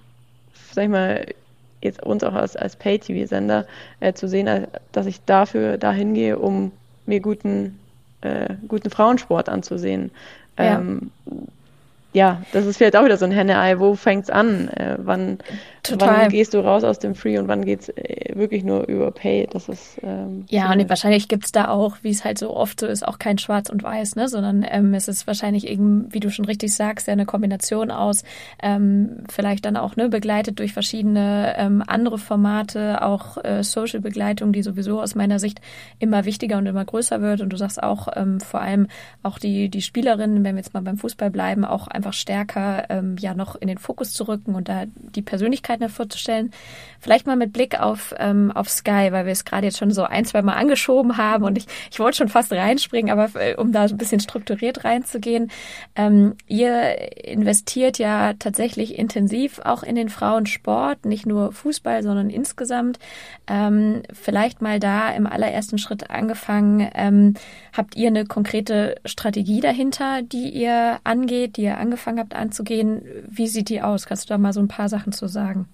sag 0.71 0.83
ich 0.83 0.89
mal, 0.89 1.25
jetzt 1.81 2.03
uns 2.03 2.23
auch 2.23 2.33
als, 2.33 2.55
als 2.55 2.75
Pay-TV-Sender 2.75 3.65
äh, 4.01 4.13
zu 4.13 4.27
sehen, 4.27 4.67
dass 4.91 5.07
ich 5.07 5.21
dafür 5.25 5.77
dahin 5.77 6.13
gehe, 6.13 6.37
um 6.37 6.71
mir 7.09 7.19
guten, 7.19 7.79
äh, 8.21 8.55
guten 8.67 8.89
Frauensport 8.89 9.49
anzusehen. 9.49 10.11
Ja. 10.57 10.79
Ähm, 10.79 11.11
ja, 12.11 12.41
das 12.53 12.65
ist 12.65 12.77
vielleicht 12.77 12.95
auch 12.95 13.05
wieder 13.05 13.17
so 13.17 13.25
ein 13.25 13.31
Henne-Ei. 13.31 13.79
Wo 13.79 13.93
fängt's 13.93 14.31
an? 14.31 14.67
Äh, 14.69 14.97
wann, 14.97 15.37
wann 15.97 16.29
gehst 16.29 16.55
du 16.55 16.59
raus 16.59 16.83
aus 16.83 16.97
dem 16.97 17.13
Free 17.13 17.37
und 17.37 17.47
wann 17.47 17.63
geht's 17.63 17.89
äh, 17.89 18.35
wirklich 18.35 18.63
nur 18.63 18.87
über 18.87 19.11
Pay? 19.11 19.47
Das 19.51 19.69
ist 19.69 19.99
ähm, 20.01 20.45
ja 20.49 20.71
und 20.71 20.89
wahrscheinlich 20.89 21.27
gibt's 21.27 21.51
da 21.51 21.67
auch, 21.67 21.97
wie 22.01 22.09
es 22.09 22.25
halt 22.25 22.39
so 22.39 22.55
oft 22.55 22.79
so 22.79 22.87
ist, 22.87 23.07
auch 23.07 23.19
kein 23.19 23.37
Schwarz 23.37 23.69
und 23.69 23.83
Weiß, 23.83 24.15
ne, 24.15 24.27
sondern 24.27 24.65
ähm, 24.67 24.95
es 24.95 25.07
ist 25.07 25.27
wahrscheinlich 25.27 25.67
eben, 25.67 26.11
wie 26.11 26.19
du 26.19 26.31
schon 26.31 26.45
richtig 26.45 26.75
sagst, 26.75 27.05
ja 27.05 27.13
eine 27.13 27.27
Kombination 27.27 27.91
aus 27.91 28.23
ähm, 28.63 29.23
vielleicht 29.29 29.65
dann 29.65 29.77
auch 29.77 29.95
ne 29.95 30.09
begleitet 30.09 30.57
durch 30.57 30.73
verschiedene 30.73 31.53
ähm, 31.57 31.83
andere 31.85 32.17
Formate, 32.17 33.03
auch 33.03 33.37
äh, 33.43 33.61
Social-Begleitung, 33.61 34.51
die 34.51 34.63
sowieso 34.63 34.99
aus 34.99 35.13
meiner 35.13 35.37
Sicht 35.37 35.61
immer 35.99 36.25
wichtiger 36.25 36.57
und 36.57 36.65
immer 36.65 36.85
größer 36.85 37.21
wird. 37.21 37.41
Und 37.41 37.49
du 37.49 37.57
sagst 37.57 37.83
auch 37.83 38.07
ähm, 38.15 38.39
vor 38.39 38.61
allem 38.61 38.87
auch 39.21 39.37
die 39.37 39.69
die 39.69 39.83
Spielerinnen, 39.83 40.43
wenn 40.43 40.55
wir 40.55 40.61
jetzt 40.61 40.73
mal 40.73 40.81
beim 40.81 40.97
Fußball 40.97 41.29
bleiben, 41.29 41.65
auch 41.65 41.87
einfach 41.99 42.13
stärker 42.13 42.85
ähm, 42.89 43.17
ja 43.19 43.33
noch 43.33 43.55
in 43.55 43.67
den 43.67 43.77
Fokus 43.77 44.13
zu 44.13 44.23
rücken 44.27 44.55
und 44.55 44.69
da 44.69 44.85
die 44.85 45.21
Persönlichkeiten 45.21 45.81
hervorzustellen. 45.81 46.51
Vielleicht 47.01 47.27
mal 47.27 47.35
mit 47.35 47.51
Blick 47.51 47.79
auf, 47.79 48.15
ähm, 48.17 48.51
auf 48.51 48.69
Sky, 48.69 49.09
weil 49.11 49.25
wir 49.25 49.33
es 49.33 49.45
gerade 49.45 49.65
jetzt 49.65 49.77
schon 49.77 49.91
so 49.91 50.03
ein, 50.03 50.23
zwei 50.25 50.41
Mal 50.41 50.53
angeschoben 50.53 51.17
haben 51.17 51.43
und 51.43 51.57
ich, 51.57 51.65
ich 51.91 51.99
wollte 51.99 52.17
schon 52.17 52.29
fast 52.29 52.51
reinspringen, 52.53 53.11
aber 53.11 53.29
äh, 53.35 53.55
um 53.55 53.71
da 53.73 53.83
ein 53.83 53.97
bisschen 53.97 54.21
strukturiert 54.21 54.85
reinzugehen. 54.85 55.51
Ähm, 55.95 56.35
ihr 56.47 57.25
investiert 57.25 57.97
ja 57.97 58.33
tatsächlich 58.33 58.97
intensiv 58.97 59.59
auch 59.59 59.83
in 59.83 59.95
den 59.95 60.09
Frauensport, 60.09 61.05
nicht 61.05 61.25
nur 61.25 61.51
Fußball, 61.51 62.01
sondern 62.01 62.29
insgesamt. 62.29 62.97
Ähm, 63.47 64.03
vielleicht 64.13 64.61
mal 64.61 64.79
da 64.79 65.11
im 65.11 65.27
allerersten 65.27 65.77
Schritt 65.77 66.09
angefangen. 66.09 66.89
Ähm, 66.93 67.33
habt 67.75 67.97
ihr 67.97 68.07
eine 68.07 68.25
konkrete 68.25 68.95
Strategie 69.05 69.59
dahinter, 69.59 70.21
die 70.21 70.49
ihr 70.49 70.99
angeht, 71.03 71.57
die 71.57 71.63
ihr 71.63 71.77
angeht? 71.77 71.88
Angefangen 71.89 72.19
habt 72.19 72.35
anzugehen, 72.35 73.01
wie 73.27 73.47
sieht 73.47 73.69
die 73.69 73.81
aus? 73.81 74.05
Kannst 74.05 74.29
du 74.29 74.33
da 74.33 74.37
mal 74.37 74.53
so 74.53 74.59
ein 74.59 74.67
paar 74.67 74.89
Sachen 74.89 75.11
zu 75.11 75.27
sagen? 75.27 75.67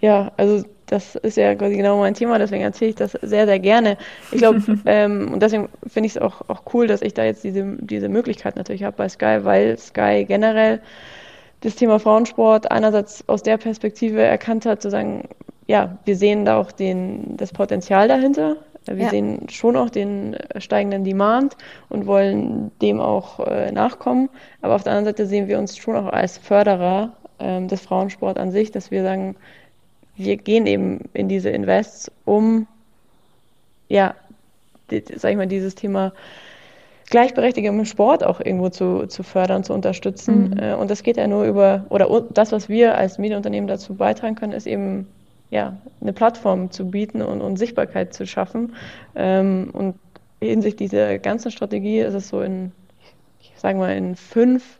Ja, 0.00 0.32
also 0.36 0.64
das 0.86 1.16
ist 1.16 1.36
ja 1.36 1.54
quasi 1.54 1.76
genau 1.76 1.98
mein 1.98 2.14
Thema, 2.14 2.38
deswegen 2.38 2.62
erzähle 2.62 2.90
ich 2.90 2.96
das 2.96 3.12
sehr, 3.12 3.46
sehr 3.46 3.58
gerne. 3.58 3.96
Ich 4.30 4.38
glaube, 4.38 4.62
ähm, 4.86 5.32
und 5.32 5.42
deswegen 5.42 5.68
finde 5.86 6.06
ich 6.06 6.16
es 6.16 6.22
auch, 6.22 6.48
auch 6.48 6.62
cool, 6.72 6.86
dass 6.86 7.02
ich 7.02 7.14
da 7.14 7.24
jetzt 7.24 7.44
diese, 7.44 7.76
diese 7.80 8.08
Möglichkeit 8.08 8.56
natürlich 8.56 8.84
habe 8.84 8.96
bei 8.96 9.08
Sky, 9.08 9.40
weil 9.42 9.78
Sky 9.78 10.24
generell 10.26 10.80
das 11.62 11.74
Thema 11.74 11.98
Frauensport 11.98 12.70
einerseits 12.70 13.28
aus 13.28 13.42
der 13.42 13.56
Perspektive 13.56 14.22
erkannt 14.22 14.66
hat, 14.66 14.82
zu 14.82 14.90
sagen, 14.90 15.28
ja, 15.66 15.98
wir 16.04 16.16
sehen 16.16 16.44
da 16.44 16.58
auch 16.58 16.70
den, 16.70 17.36
das 17.36 17.52
Potenzial 17.52 18.06
dahinter. 18.06 18.56
Wir 18.86 19.04
ja. 19.04 19.10
sehen 19.10 19.48
schon 19.48 19.76
auch 19.76 19.90
den 19.90 20.34
äh, 20.34 20.60
steigenden 20.60 21.04
Demand 21.04 21.56
und 21.88 22.06
wollen 22.06 22.70
dem 22.80 23.00
auch 23.00 23.40
äh, 23.40 23.72
nachkommen. 23.72 24.28
Aber 24.62 24.74
auf 24.74 24.82
der 24.82 24.92
anderen 24.92 25.14
Seite 25.14 25.26
sehen 25.26 25.48
wir 25.48 25.58
uns 25.58 25.76
schon 25.76 25.96
auch 25.96 26.12
als 26.12 26.38
Förderer 26.38 27.12
ähm, 27.38 27.68
des 27.68 27.80
Frauensports 27.80 28.38
an 28.38 28.52
sich, 28.52 28.70
dass 28.70 28.90
wir 28.90 29.02
sagen, 29.02 29.36
wir 30.16 30.36
gehen 30.36 30.66
eben 30.66 31.00
in 31.12 31.28
diese 31.28 31.50
Invests, 31.50 32.10
um 32.24 32.66
ja, 33.88 34.14
die, 34.90 35.02
sag 35.14 35.30
ich 35.30 35.36
mal, 35.36 35.46
dieses 35.46 35.74
Thema 35.74 36.12
Gleichberechtigung 37.08 37.78
im 37.78 37.84
Sport 37.84 38.24
auch 38.24 38.40
irgendwo 38.40 38.68
zu, 38.68 39.06
zu 39.06 39.22
fördern, 39.22 39.62
zu 39.62 39.72
unterstützen. 39.72 40.50
Mhm. 40.50 40.58
Äh, 40.58 40.74
und 40.74 40.90
das 40.90 41.02
geht 41.02 41.16
ja 41.16 41.26
nur 41.26 41.44
über, 41.44 41.86
oder 41.88 42.22
das, 42.30 42.52
was 42.52 42.68
wir 42.68 42.96
als 42.96 43.18
Medienunternehmen 43.18 43.68
dazu 43.68 43.94
beitragen 43.94 44.34
können, 44.34 44.52
ist 44.52 44.66
eben 44.66 45.06
ja, 45.50 45.76
eine 46.00 46.12
Plattform 46.12 46.70
zu 46.70 46.90
bieten 46.90 47.22
und, 47.22 47.40
und 47.40 47.56
Sichtbarkeit 47.56 48.14
zu 48.14 48.26
schaffen. 48.26 48.74
Ähm, 49.14 49.70
und 49.72 49.94
hinsichtlich 50.40 50.90
dieser 50.90 51.18
ganzen 51.18 51.50
Strategie 51.50 52.00
ist 52.00 52.14
es 52.14 52.28
so 52.28 52.40
in, 52.40 52.72
ich 53.40 53.52
sage 53.56 53.78
mal, 53.78 53.96
in 53.96 54.16
fünf 54.16 54.78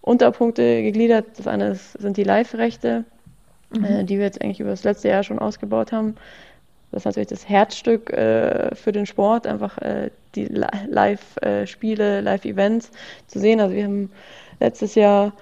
Unterpunkte 0.00 0.82
gegliedert. 0.82 1.26
Das 1.36 1.46
eine 1.46 1.68
ist, 1.68 1.92
sind 1.94 2.16
die 2.16 2.24
Live-Rechte, 2.24 3.04
mhm. 3.70 3.84
äh, 3.84 4.04
die 4.04 4.18
wir 4.18 4.24
jetzt 4.24 4.42
eigentlich 4.42 4.60
über 4.60 4.70
das 4.70 4.84
letzte 4.84 5.08
Jahr 5.08 5.22
schon 5.22 5.38
ausgebaut 5.38 5.92
haben. 5.92 6.16
Das 6.90 7.00
ist 7.00 7.06
natürlich 7.06 7.28
das 7.28 7.48
Herzstück 7.48 8.12
äh, 8.12 8.72
für 8.74 8.92
den 8.92 9.06
Sport, 9.06 9.48
einfach 9.48 9.78
äh, 9.78 10.10
die 10.36 10.44
Live-Spiele, 10.44 12.20
Live-Events 12.20 12.90
zu 13.26 13.40
sehen. 13.40 13.60
Also 13.60 13.74
wir 13.74 13.84
haben 13.84 14.12
letztes 14.60 14.94
Jahr 14.94 15.32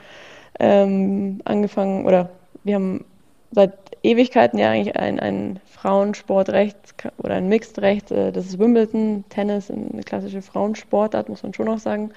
ähm, 0.58 1.42
angefangen, 1.44 2.06
oder 2.06 2.30
wir 2.64 2.76
haben 2.76 3.04
seit 3.52 3.72
Ewigkeiten 4.02 4.58
ja 4.58 4.70
eigentlich 4.70 4.96
ein, 4.96 5.20
ein 5.20 5.60
Frauensportrecht 5.66 6.76
oder 7.18 7.34
ein 7.34 7.48
Mixed-Recht. 7.48 8.10
Äh, 8.10 8.32
das 8.32 8.46
ist 8.46 8.58
Wimbledon, 8.58 9.24
Tennis, 9.28 9.70
eine 9.70 10.02
klassische 10.02 10.42
Frauensportart, 10.42 11.28
muss 11.28 11.42
man 11.42 11.54
schon 11.54 11.68
auch 11.68 11.78
sagen. 11.78 12.12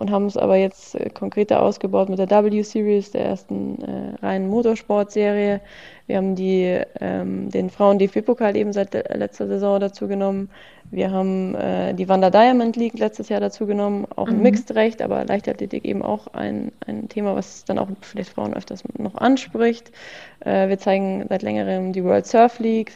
Und 0.00 0.10
haben 0.10 0.24
es 0.24 0.38
aber 0.38 0.56
jetzt 0.56 0.94
äh, 0.94 1.10
konkreter 1.10 1.60
ausgebaut 1.62 2.08
mit 2.08 2.18
der 2.18 2.30
W-Series, 2.30 3.10
der 3.10 3.26
ersten 3.26 3.82
äh, 3.82 4.26
reinen 4.26 4.48
Motorsportserie. 4.48 5.60
Wir 6.06 6.16
haben 6.16 6.34
die, 6.34 6.80
ähm, 7.00 7.50
den 7.50 7.68
Frauen-DFB-Pokal 7.68 8.56
eben 8.56 8.72
seit 8.72 8.94
letzter 8.94 9.46
Saison 9.46 9.78
dazu 9.78 10.08
genommen. 10.08 10.48
Wir 10.90 11.10
haben 11.10 11.54
äh, 11.54 11.92
die 11.92 12.08
Wanda 12.08 12.30
Diamond 12.30 12.76
League 12.76 12.98
letztes 12.98 13.28
Jahr 13.28 13.40
dazu 13.40 13.66
genommen, 13.66 14.06
auch 14.16 14.28
ein 14.28 14.38
mhm. 14.38 14.42
Mixed-Recht, 14.44 15.02
aber 15.02 15.26
Leichtathletik 15.26 15.84
eben 15.84 16.02
auch 16.02 16.28
ein, 16.28 16.72
ein 16.86 17.10
Thema, 17.10 17.36
was 17.36 17.66
dann 17.66 17.78
auch 17.78 17.88
vielleicht 18.00 18.30
Frauen 18.30 18.54
öfters 18.54 18.82
noch 18.96 19.16
anspricht. 19.16 19.92
Äh, 20.40 20.70
wir 20.70 20.78
zeigen 20.78 21.26
seit 21.28 21.42
längerem 21.42 21.92
die 21.92 22.02
World 22.02 22.26
Surf 22.26 22.58
League, 22.58 22.92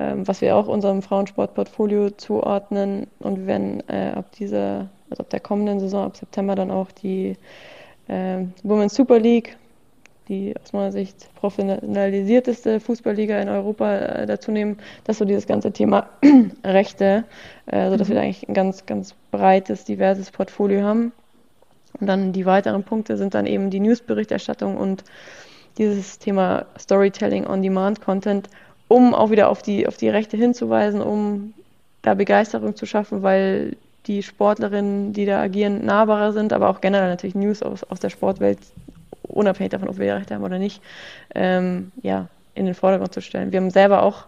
äh, 0.00 0.14
was 0.16 0.40
wir 0.40 0.56
auch 0.56 0.66
unserem 0.66 1.02
Frauensportportfolio 1.02 2.10
zuordnen. 2.10 3.06
Und 3.20 3.40
wir 3.40 3.46
werden 3.46 3.82
äh, 3.88 4.12
ab 4.14 4.32
dieser, 4.32 4.88
also 5.10 5.22
ab 5.22 5.30
der 5.30 5.40
kommenden 5.40 5.78
Saison, 5.80 6.06
ab 6.06 6.16
September 6.16 6.54
dann 6.54 6.70
auch 6.70 6.90
die 6.90 7.36
äh, 8.08 8.44
Women's 8.62 8.94
Super 8.94 9.18
League 9.18 9.56
die 10.30 10.54
aus 10.62 10.72
meiner 10.72 10.92
Sicht 10.92 11.28
professionalisierteste 11.34 12.78
Fußballliga 12.78 13.40
in 13.40 13.48
Europa 13.48 13.96
äh, 13.96 14.26
dazu 14.26 14.52
nehmen, 14.52 14.78
dass 15.02 15.18
so 15.18 15.24
dieses 15.24 15.46
ganze 15.46 15.72
Thema 15.72 16.08
Rechte, 16.64 17.24
äh, 17.66 17.90
sodass 17.90 18.08
mhm. 18.08 18.12
wir 18.12 18.16
da 18.16 18.22
eigentlich 18.22 18.48
ein 18.48 18.54
ganz, 18.54 18.86
ganz 18.86 19.16
breites, 19.32 19.84
diverses 19.84 20.30
Portfolio 20.30 20.82
haben. 20.82 21.12
Und 22.00 22.06
dann 22.06 22.32
die 22.32 22.46
weiteren 22.46 22.84
Punkte 22.84 23.16
sind 23.16 23.34
dann 23.34 23.46
eben 23.46 23.70
die 23.70 23.80
Newsberichterstattung 23.80 24.76
und 24.76 25.02
dieses 25.78 26.20
Thema 26.20 26.66
Storytelling 26.78 27.46
on 27.46 27.60
Demand 27.60 28.00
Content, 28.00 28.48
um 28.90 29.14
auch 29.14 29.30
wieder 29.30 29.50
auf 29.50 29.62
die, 29.62 29.86
auf 29.86 29.96
die 29.96 30.08
Rechte 30.08 30.36
hinzuweisen, 30.36 31.00
um 31.00 31.54
da 32.02 32.14
Begeisterung 32.14 32.74
zu 32.74 32.86
schaffen, 32.86 33.22
weil 33.22 33.76
die 34.08 34.24
Sportlerinnen, 34.24 35.12
die 35.12 35.26
da 35.26 35.40
agieren, 35.40 35.84
nahbarer 35.84 36.32
sind, 36.32 36.52
aber 36.52 36.68
auch 36.68 36.80
generell 36.80 37.08
natürlich 37.08 37.36
News 37.36 37.62
aus, 37.62 37.84
aus 37.84 38.00
der 38.00 38.10
Sportwelt 38.10 38.58
unabhängig 39.22 39.70
davon, 39.70 39.88
ob 39.88 39.98
wir 39.98 40.16
Rechte 40.16 40.34
haben 40.34 40.42
oder 40.42 40.58
nicht, 40.58 40.82
ähm, 41.36 41.92
ja, 42.02 42.26
in 42.56 42.66
den 42.66 42.74
Vordergrund 42.74 43.14
zu 43.14 43.22
stellen. 43.22 43.52
Wir 43.52 43.60
haben 43.60 43.70
selber 43.70 44.02
auch 44.02 44.24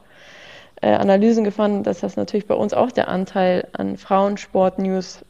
äh, 0.81 0.93
Analysen 0.93 1.43
gefunden, 1.43 1.83
dass 1.83 1.99
das 1.99 2.15
natürlich 2.15 2.47
bei 2.47 2.55
uns 2.55 2.73
auch 2.73 2.93
der 2.93 3.09
Anteil 3.09 3.67
an 3.73 3.97
Frauensport-News 3.97 5.25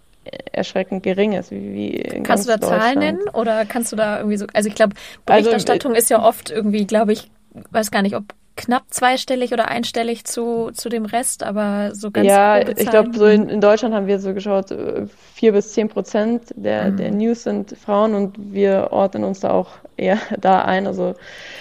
erschreckend 0.53 1.03
gering 1.05 1.33
ist. 1.33 1.51
Wie, 1.51 1.73
wie 1.75 2.23
kannst 2.23 2.47
du 2.47 2.53
da 2.53 2.61
Zahlen 2.61 2.99
nennen 2.99 3.29
oder 3.33 3.65
kannst 3.65 3.93
du 3.93 3.97
da 3.97 4.19
irgendwie 4.19 4.37
so, 4.37 4.45
also 4.53 4.69
ich 4.69 4.75
glaube, 4.75 4.95
also, 5.25 5.49
Berichterstattung 5.49 5.93
also, 5.93 6.03
ist 6.03 6.11
ja 6.11 6.23
oft 6.23 6.51
irgendwie, 6.51 6.87
glaube 6.87 7.15
ich, 7.15 7.31
weiß 7.71 7.91
gar 7.91 8.03
nicht, 8.03 8.15
ob 8.15 8.25
knapp 8.57 8.85
zweistellig 8.91 9.53
oder 9.53 9.69
einstellig 9.69 10.25
zu, 10.25 10.71
zu 10.73 10.89
dem 10.89 11.05
Rest, 11.05 11.43
aber 11.43 11.95
so 11.95 12.11
ganz 12.11 12.27
Ja, 12.29 12.59
ich 12.59 12.91
glaube, 12.91 13.17
so 13.17 13.27
in, 13.27 13.49
in, 13.49 13.61
Deutschland 13.61 13.95
haben 13.95 14.07
wir 14.07 14.19
so 14.19 14.35
geschaut, 14.35 14.71
äh, 14.71 15.07
vier 15.35 15.53
bis 15.53 15.73
zehn 15.73 15.89
Prozent 15.89 16.43
der, 16.57 16.91
mhm. 16.91 16.97
der 16.97 17.11
News 17.11 17.43
sind 17.45 17.77
Frauen 17.77 18.15
und 18.15 18.37
wir 18.53 18.89
ordnen 18.91 19.25
uns 19.25 19.41
da 19.41 19.51
auch 19.51 19.71
eher 19.97 20.19
da 20.41 20.63
ein. 20.63 20.87
Also, 20.87 21.15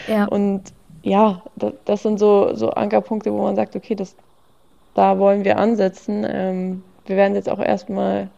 ja. 0.07 0.25
Und 0.25 0.63
ja, 1.03 1.41
das, 1.55 1.73
das 1.85 2.03
sind 2.03 2.19
so, 2.19 2.53
so 2.55 2.69
Ankerpunkte, 2.71 3.31
wo 3.33 3.43
man 3.43 3.55
sagt, 3.55 3.75
okay, 3.75 3.95
das, 3.95 4.15
da 4.93 5.17
wollen 5.17 5.45
wir 5.45 5.57
ansetzen. 5.57 6.25
Ähm, 6.27 6.83
wir 7.05 7.15
werden 7.15 7.35
jetzt 7.35 7.49
auch 7.49 7.59
erstmal 7.59 8.29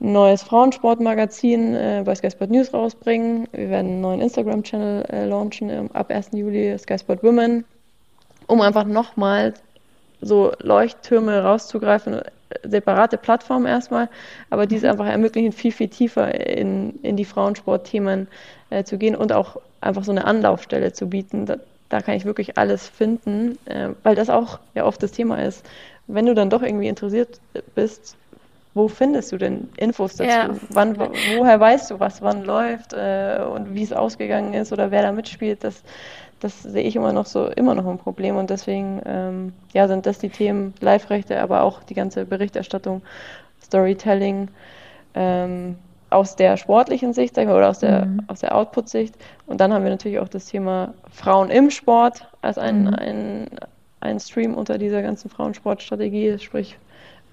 ein 0.00 0.12
neues 0.12 0.42
Frauensportmagazin 0.42 1.74
äh, 1.74 2.02
bei 2.04 2.14
Sky 2.14 2.30
Sport 2.30 2.50
News 2.50 2.72
rausbringen. 2.72 3.48
Wir 3.52 3.68
werden 3.68 3.88
einen 3.88 4.00
neuen 4.00 4.20
Instagram-Channel 4.20 5.04
äh, 5.10 5.26
launchen 5.26 5.68
ähm, 5.68 5.90
ab 5.92 6.10
1. 6.10 6.30
Juli, 6.32 6.78
Sky 6.78 6.98
Sport 6.98 7.22
Women 7.22 7.64
um 8.50 8.60
einfach 8.60 8.84
nochmal 8.84 9.54
so 10.20 10.52
Leuchttürme 10.58 11.42
rauszugreifen, 11.42 12.20
separate 12.64 13.16
Plattformen 13.16 13.66
erstmal, 13.66 14.08
aber 14.50 14.66
diese 14.66 14.86
mhm. 14.86 14.92
einfach 14.92 15.06
ermöglichen, 15.06 15.52
viel, 15.52 15.72
viel 15.72 15.88
tiefer 15.88 16.34
in, 16.34 16.98
in 17.02 17.16
die 17.16 17.24
Frauensportthemen 17.24 18.28
äh, 18.70 18.84
zu 18.84 18.98
gehen 18.98 19.14
und 19.14 19.32
auch 19.32 19.56
einfach 19.80 20.04
so 20.04 20.10
eine 20.10 20.24
Anlaufstelle 20.24 20.92
zu 20.92 21.08
bieten. 21.08 21.46
Da, 21.46 21.56
da 21.88 22.00
kann 22.00 22.14
ich 22.14 22.24
wirklich 22.24 22.58
alles 22.58 22.88
finden, 22.88 23.58
äh, 23.66 23.90
weil 24.02 24.14
das 24.14 24.30
auch 24.30 24.58
ja 24.74 24.84
oft 24.84 25.02
das 25.02 25.12
Thema 25.12 25.42
ist. 25.42 25.64
Wenn 26.06 26.26
du 26.26 26.34
dann 26.34 26.50
doch 26.50 26.62
irgendwie 26.62 26.88
interessiert 26.88 27.40
bist, 27.74 28.16
wo 28.74 28.88
findest 28.88 29.32
du 29.32 29.36
denn 29.36 29.68
Infos 29.76 30.16
dazu? 30.16 30.30
Ja. 30.30 30.50
Wann, 30.70 30.96
woher 30.98 31.58
weißt 31.58 31.90
du, 31.90 32.00
was 32.00 32.22
wann 32.22 32.44
läuft 32.44 32.92
äh, 32.92 33.40
und 33.42 33.74
wie 33.74 33.82
es 33.82 33.92
ausgegangen 33.92 34.54
ist 34.54 34.72
oder 34.72 34.90
wer 34.90 35.02
da 35.02 35.12
mitspielt? 35.12 35.64
Das, 35.64 35.82
das 36.40 36.62
sehe 36.62 36.82
ich 36.82 36.96
immer 36.96 37.12
noch 37.12 37.26
so 37.26 37.46
immer 37.48 37.74
noch 37.74 37.86
ein 37.86 37.98
Problem 37.98 38.36
und 38.36 38.50
deswegen 38.50 39.00
ähm, 39.04 39.52
ja 39.72 39.88
sind 39.88 40.06
das 40.06 40.18
die 40.18 40.30
Themen 40.30 40.74
Live-Rechte, 40.80 41.40
aber 41.40 41.62
auch 41.62 41.82
die 41.82 41.94
ganze 41.94 42.24
Berichterstattung, 42.24 43.02
Storytelling 43.62 44.48
ähm, 45.14 45.76
aus 46.08 46.36
der 46.36 46.56
sportlichen 46.56 47.12
Sicht 47.12 47.34
sag 47.34 47.42
ich 47.42 47.48
mal, 47.48 47.56
oder 47.56 47.68
aus 47.68 47.78
der 47.78 48.06
mhm. 48.06 48.22
aus 48.26 48.40
der 48.40 48.54
Output-Sicht 48.54 49.14
und 49.46 49.60
dann 49.60 49.72
haben 49.72 49.84
wir 49.84 49.90
natürlich 49.90 50.18
auch 50.18 50.28
das 50.28 50.46
Thema 50.46 50.94
Frauen 51.10 51.50
im 51.50 51.70
Sport 51.70 52.26
als 52.42 52.58
ein, 52.58 52.82
mhm. 52.82 52.94
ein, 52.94 53.46
ein 54.00 54.20
Stream 54.20 54.54
unter 54.54 54.78
dieser 54.78 55.02
ganzen 55.02 55.30
Frauensportstrategie, 55.30 56.38
sprich 56.38 56.76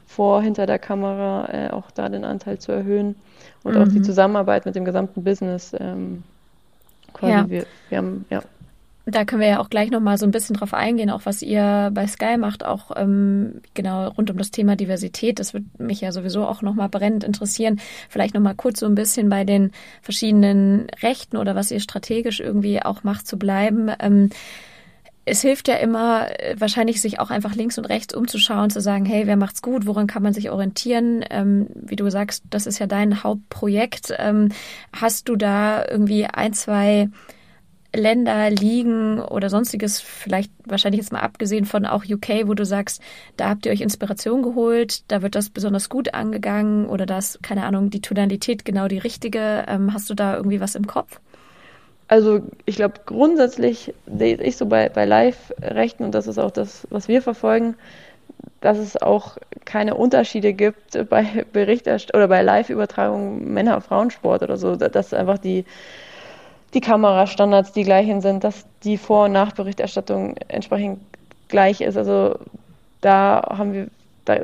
vor, 0.06 0.42
hinter 0.42 0.66
der 0.66 0.80
Kamera 0.80 1.50
äh, 1.52 1.70
auch 1.70 1.92
da 1.92 2.10
den 2.10 2.24
Anteil 2.24 2.60
zu 2.60 2.72
erhöhen 2.72 3.16
und 3.64 3.76
mhm. 3.76 3.82
auch 3.82 3.88
die 3.88 4.00
mhm. 4.00 4.04
Zusammenarbeit 4.04 4.66
mit 4.66 4.76
dem 4.76 4.86
gesamten 4.86 5.24
Business 5.24 5.76
ähm, 5.80 6.24
quasi 7.14 7.34
ja. 7.34 7.50
Wir, 7.50 7.66
wir 7.90 7.98
haben 7.98 8.26
ja 8.30 8.42
da 9.10 9.24
können 9.24 9.40
wir 9.40 9.48
ja 9.48 9.60
auch 9.60 9.70
gleich 9.70 9.90
nochmal 9.90 10.18
so 10.18 10.26
ein 10.26 10.32
bisschen 10.32 10.58
drauf 10.58 10.74
eingehen, 10.74 11.10
auch 11.10 11.22
was 11.24 11.42
ihr 11.42 11.92
bei 11.94 12.06
Sky 12.08 12.38
macht, 12.38 12.66
auch 12.66 12.92
ähm, 12.98 13.62
genau 13.74 14.10
rund 14.10 14.30
um 14.30 14.38
das 14.38 14.52
Thema 14.52 14.76
Diversität. 14.76 15.40
Das 15.40 15.54
wird 15.54 15.64
mich 15.80 16.02
ja 16.02 16.12
sowieso 16.12 16.46
auch 16.46 16.62
nochmal 16.62 16.90
brennend 16.90 17.24
interessieren. 17.24 17.80
Vielleicht 18.10 18.34
nochmal 18.34 18.56
kurz 18.56 18.82
so 18.82 18.86
ein 18.86 18.96
bisschen 18.96 19.30
bei 19.30 19.46
den 19.46 19.72
verschiedenen 20.02 20.88
Rechten 21.02 21.38
oder 21.38 21.56
was 21.56 21.72
ihr 21.72 21.80
strategisch 21.80 22.42
irgendwie 22.42 22.82
auch 22.82 23.04
macht 23.04 23.28
zu 23.28 23.40
bleiben. 23.40 23.90
Ähm, 24.00 24.30
es 25.24 25.42
hilft 25.42 25.70
ja 25.70 25.76
immer, 25.76 26.28
äh, 26.40 26.56
wahrscheinlich 26.60 27.02
sich 27.02 27.20
auch 27.22 27.30
einfach 27.30 27.56
links 27.56 27.78
und 27.78 27.86
rechts 27.86 28.14
umzuschauen, 28.14 28.70
zu 28.70 28.82
sagen, 28.82 29.06
hey, 29.06 29.26
wer 29.26 29.38
macht's 29.38 29.62
gut, 29.62 29.86
woran 29.86 30.08
kann 30.08 30.24
man 30.24 30.34
sich 30.34 30.50
orientieren? 30.52 31.24
Ähm, 31.30 31.68
wie 31.74 31.96
du 31.96 32.10
sagst, 32.10 32.44
das 32.50 32.68
ist 32.68 32.80
ja 32.80 32.88
dein 32.88 33.24
Hauptprojekt. 33.24 34.14
Ähm, 34.18 34.50
hast 34.92 35.30
du 35.30 35.38
da 35.38 35.86
irgendwie 35.88 36.26
ein, 36.26 36.52
zwei 36.52 37.10
Länder, 37.96 38.50
Ligen 38.50 39.20
oder 39.20 39.50
sonstiges, 39.50 40.00
vielleicht 40.02 40.52
wahrscheinlich 40.66 41.00
jetzt 41.00 41.12
mal 41.12 41.22
abgesehen 41.22 41.66
von 41.66 41.86
auch 41.86 42.04
UK, 42.04 42.48
wo 42.48 42.54
du 42.54 42.66
sagst, 42.66 43.02
da 43.38 43.50
habt 43.50 43.66
ihr 43.66 43.72
euch 43.72 43.82
Inspiration 43.82 44.44
geholt, 44.44 45.04
da 45.10 45.22
wird 45.22 45.36
das 45.36 45.50
besonders 45.50 45.90
gut 45.90 46.14
angegangen 46.14 46.88
oder 46.88 47.06
das, 47.06 47.40
keine 47.42 47.64
Ahnung, 47.64 47.90
die 47.90 48.02
Tonalität 48.02 48.66
genau 48.66 48.88
die 48.88 48.98
richtige. 48.98 49.66
Ähm, 49.68 49.94
hast 49.94 50.10
du 50.10 50.14
da 50.14 50.36
irgendwie 50.36 50.60
was 50.60 50.76
im 50.76 50.86
Kopf? 50.88 51.20
Also 52.10 52.42
ich 52.66 52.78
glaube 52.78 53.02
grundsätzlich 53.06 53.94
sehe 54.06 54.42
ich 54.42 54.56
so 54.58 54.66
bei, 54.66 54.90
bei 54.90 55.06
Live-Rechten 55.06 56.04
und 56.04 56.14
das 56.14 56.28
ist 56.28 56.38
auch 56.38 56.52
das, 56.52 56.88
was 56.90 57.08
wir 57.08 57.22
verfolgen, 57.22 57.76
dass 58.62 58.78
es 58.78 59.02
auch 59.02 59.38
keine 59.66 59.96
Unterschiede 59.96 60.54
gibt 60.54 61.10
bei 61.10 61.46
Berichterstattung 61.52 62.20
oder 62.20 62.28
bei 62.30 62.42
Live-Übertragungen 62.42 63.54
Männer-Frauensport 63.54 64.44
oder 64.44 64.58
so, 64.58 64.76
dass 64.76 65.14
einfach 65.14 65.38
die 65.38 65.66
die 66.74 66.82
Kamerastandards 66.82 67.72
die 67.72 67.84
gleichen 67.84 68.22
sind, 68.22 68.44
dass 68.44 68.66
die 68.84 68.98
Vor- 68.98 69.26
und 69.26 69.32
Nachberichterstattung 69.32 70.36
entsprechend 70.48 71.00
gleich 71.48 71.82
ist. 71.82 71.98
Also 71.98 72.38
da 73.02 73.42
haben 73.50 73.74
wir, 73.74 73.88
da, 74.26 74.38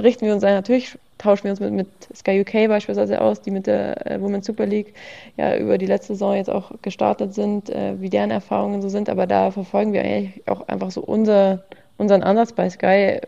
richten 0.00 0.26
wir 0.26 0.34
uns 0.34 0.44
ein, 0.44 0.54
natürlich 0.54 0.98
tauschen 1.18 1.44
wir 1.44 1.52
uns 1.52 1.60
mit, 1.60 1.72
mit 1.72 1.88
Sky 2.14 2.40
UK 2.40 2.68
beispielsweise 2.68 3.20
aus, 3.20 3.40
die 3.40 3.50
mit 3.50 3.66
der 3.66 4.06
äh, 4.06 4.20
Women's 4.20 4.46
Super 4.46 4.66
League 4.66 4.94
ja 5.36 5.56
über 5.56 5.78
die 5.78 5.86
letzte 5.86 6.14
Saison 6.14 6.34
jetzt 6.34 6.50
auch 6.50 6.72
gestartet 6.82 7.32
sind, 7.32 7.70
äh, 7.70 7.94
wie 8.00 8.10
deren 8.10 8.30
Erfahrungen 8.30 8.82
so 8.82 8.88
sind, 8.88 9.08
aber 9.08 9.26
da 9.26 9.50
verfolgen 9.50 9.92
wir 9.92 10.02
eigentlich 10.02 10.46
auch 10.46 10.68
einfach 10.68 10.90
so 10.90 11.00
unser, 11.00 11.62
unseren 11.96 12.22
Ansatz 12.22 12.52
bei 12.52 12.68
Sky, 12.68 13.20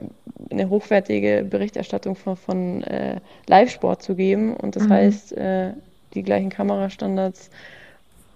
eine 0.51 0.69
hochwertige 0.69 1.47
Berichterstattung 1.49 2.15
von, 2.15 2.37
von 2.37 2.83
äh, 2.83 3.21
Live-Sport 3.47 4.03
zu 4.03 4.15
geben 4.15 4.55
und 4.55 4.77
das 4.77 4.85
mhm. 4.85 4.93
heißt, 4.93 5.37
äh, 5.37 5.71
die 6.15 6.23
gleichen 6.23 6.51
Kamerastandards 6.51 7.51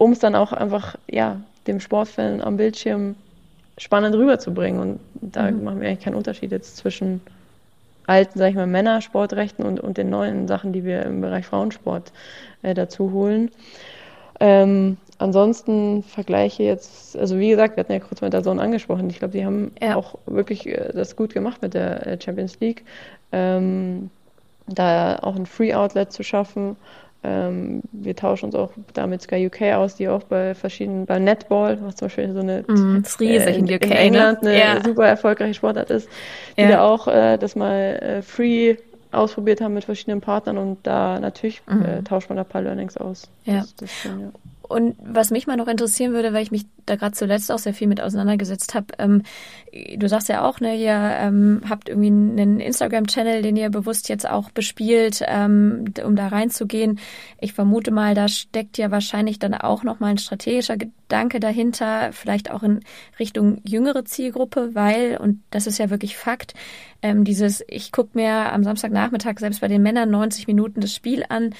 um 0.02 0.10
es 0.10 0.18
dann 0.18 0.34
auch 0.34 0.52
einfach, 0.52 0.96
ja, 1.08 1.40
dem 1.68 1.78
Sportfan 1.78 2.40
am 2.40 2.56
Bildschirm 2.56 3.14
spannend 3.78 4.16
rüberzubringen. 4.16 4.80
Und 4.80 5.00
da 5.20 5.48
mhm. 5.48 5.62
machen 5.62 5.80
wir 5.80 5.88
eigentlich 5.88 6.04
keinen 6.04 6.16
Unterschied 6.16 6.50
jetzt 6.50 6.76
zwischen 6.76 7.20
alten, 8.08 8.36
sag 8.36 8.50
ich 8.50 8.56
mal, 8.56 8.66
Männersportrechten 8.66 9.64
und, 9.64 9.78
und 9.78 9.96
den 9.96 10.10
neuen 10.10 10.48
Sachen, 10.48 10.72
die 10.72 10.84
wir 10.84 11.04
im 11.04 11.20
Bereich 11.20 11.46
Frauensport 11.46 12.12
äh, 12.62 12.74
dazu 12.74 13.12
holen. 13.12 13.52
Ähm, 14.40 14.96
ansonsten 15.18 16.02
Vergleiche 16.02 16.64
jetzt, 16.64 17.16
also 17.16 17.38
wie 17.38 17.50
gesagt, 17.50 17.76
wir 17.76 17.84
hatten 17.84 17.92
ja 17.92 18.00
kurz 18.00 18.20
mit 18.22 18.32
der 18.32 18.42
Zone 18.42 18.60
angesprochen. 18.60 19.08
Ich 19.08 19.20
glaube, 19.20 19.38
die 19.38 19.46
haben 19.46 19.70
ja. 19.80 19.94
auch 19.94 20.18
wirklich 20.26 20.66
äh, 20.66 20.90
das 20.92 21.14
gut 21.14 21.32
gemacht 21.32 21.62
mit 21.62 21.74
der 21.74 22.04
äh, 22.08 22.20
Champions 22.20 22.58
League. 22.58 22.84
Ähm, 23.30 24.10
da 24.66 25.20
auch 25.20 25.36
ein 25.36 25.46
Free 25.46 25.72
Outlet 25.74 26.12
zu 26.12 26.24
schaffen 26.24 26.76
ähm, 27.24 27.82
wir 27.92 28.16
tauschen 28.16 28.46
uns 28.46 28.54
auch 28.54 28.70
damit 28.94 29.22
Sky 29.22 29.46
UK 29.46 29.74
aus, 29.76 29.94
die 29.94 30.08
auch 30.08 30.24
bei 30.24 30.54
verschiedenen, 30.54 31.06
bei 31.06 31.18
Netball, 31.18 31.78
was 31.82 31.96
zum 31.96 32.06
Beispiel 32.06 32.32
so 32.32 32.40
eine 32.40 32.64
mm, 32.66 33.04
riesig 33.20 33.46
äh, 33.46 33.58
in, 33.58 33.66
in, 33.66 33.74
UK, 33.74 33.82
in 33.84 33.88
ne? 33.90 33.98
England 33.98 34.38
eine 34.42 34.58
ja. 34.58 34.82
super 34.82 35.06
erfolgreiche 35.06 35.54
Sportart 35.54 35.90
ist, 35.90 36.08
die 36.56 36.62
ja. 36.62 36.68
da 36.68 36.82
auch 36.82 37.06
äh, 37.06 37.38
das 37.38 37.54
mal 37.54 37.72
äh, 37.72 38.22
free 38.22 38.76
ausprobiert 39.12 39.60
haben 39.60 39.74
mit 39.74 39.84
verschiedenen 39.84 40.20
Partnern 40.20 40.58
und 40.58 40.78
da 40.84 41.20
natürlich 41.20 41.62
mhm. 41.68 41.84
äh, 41.84 42.02
tauscht 42.02 42.28
man 42.28 42.36
da 42.36 42.42
ein 42.42 42.48
paar 42.48 42.62
Learnings 42.62 42.96
aus. 42.96 43.28
Ja. 43.44 43.60
Das, 43.60 43.76
das, 43.76 44.04
ja. 44.04 44.10
Und 44.72 44.96
was 45.02 45.30
mich 45.30 45.46
mal 45.46 45.56
noch 45.56 45.68
interessieren 45.68 46.14
würde, 46.14 46.32
weil 46.32 46.42
ich 46.42 46.50
mich 46.50 46.64
da 46.86 46.96
gerade 46.96 47.12
zuletzt 47.12 47.52
auch 47.52 47.58
sehr 47.58 47.74
viel 47.74 47.86
mit 47.88 48.00
auseinandergesetzt 48.00 48.74
habe, 48.74 48.86
ähm, 48.98 49.22
du 49.96 50.08
sagst 50.08 50.30
ja 50.30 50.42
auch, 50.42 50.60
ne, 50.60 50.76
ihr 50.76 50.92
ähm, 50.92 51.60
habt 51.68 51.90
irgendwie 51.90 52.08
einen 52.08 52.58
Instagram-Channel, 52.58 53.42
den 53.42 53.56
ihr 53.56 53.68
bewusst 53.68 54.08
jetzt 54.08 54.28
auch 54.28 54.50
bespielt, 54.50 55.22
ähm, 55.26 55.84
um 56.02 56.16
da 56.16 56.28
reinzugehen. 56.28 57.00
Ich 57.38 57.52
vermute 57.52 57.90
mal, 57.90 58.14
da 58.14 58.28
steckt 58.28 58.78
ja 58.78 58.90
wahrscheinlich 58.90 59.38
dann 59.38 59.54
auch 59.54 59.82
nochmal 59.82 60.12
ein 60.12 60.18
strategischer 60.18 60.78
Gedanke 60.78 61.38
dahinter, 61.38 62.10
vielleicht 62.12 62.50
auch 62.50 62.62
in 62.62 62.80
Richtung 63.18 63.60
jüngere 63.64 64.06
Zielgruppe, 64.06 64.70
weil, 64.74 65.18
und 65.18 65.42
das 65.50 65.66
ist 65.66 65.78
ja 65.78 65.90
wirklich 65.90 66.16
Fakt, 66.16 66.54
ähm, 67.02 67.24
dieses, 67.24 67.62
ich 67.68 67.92
gucke 67.92 68.10
mir 68.14 68.52
am 68.52 68.64
Samstagnachmittag 68.64 69.38
selbst 69.38 69.60
bei 69.60 69.68
den 69.68 69.82
Männern 69.82 70.10
90 70.10 70.46
Minuten 70.46 70.80
das 70.80 70.94
Spiel 70.94 71.24
an, 71.28 71.54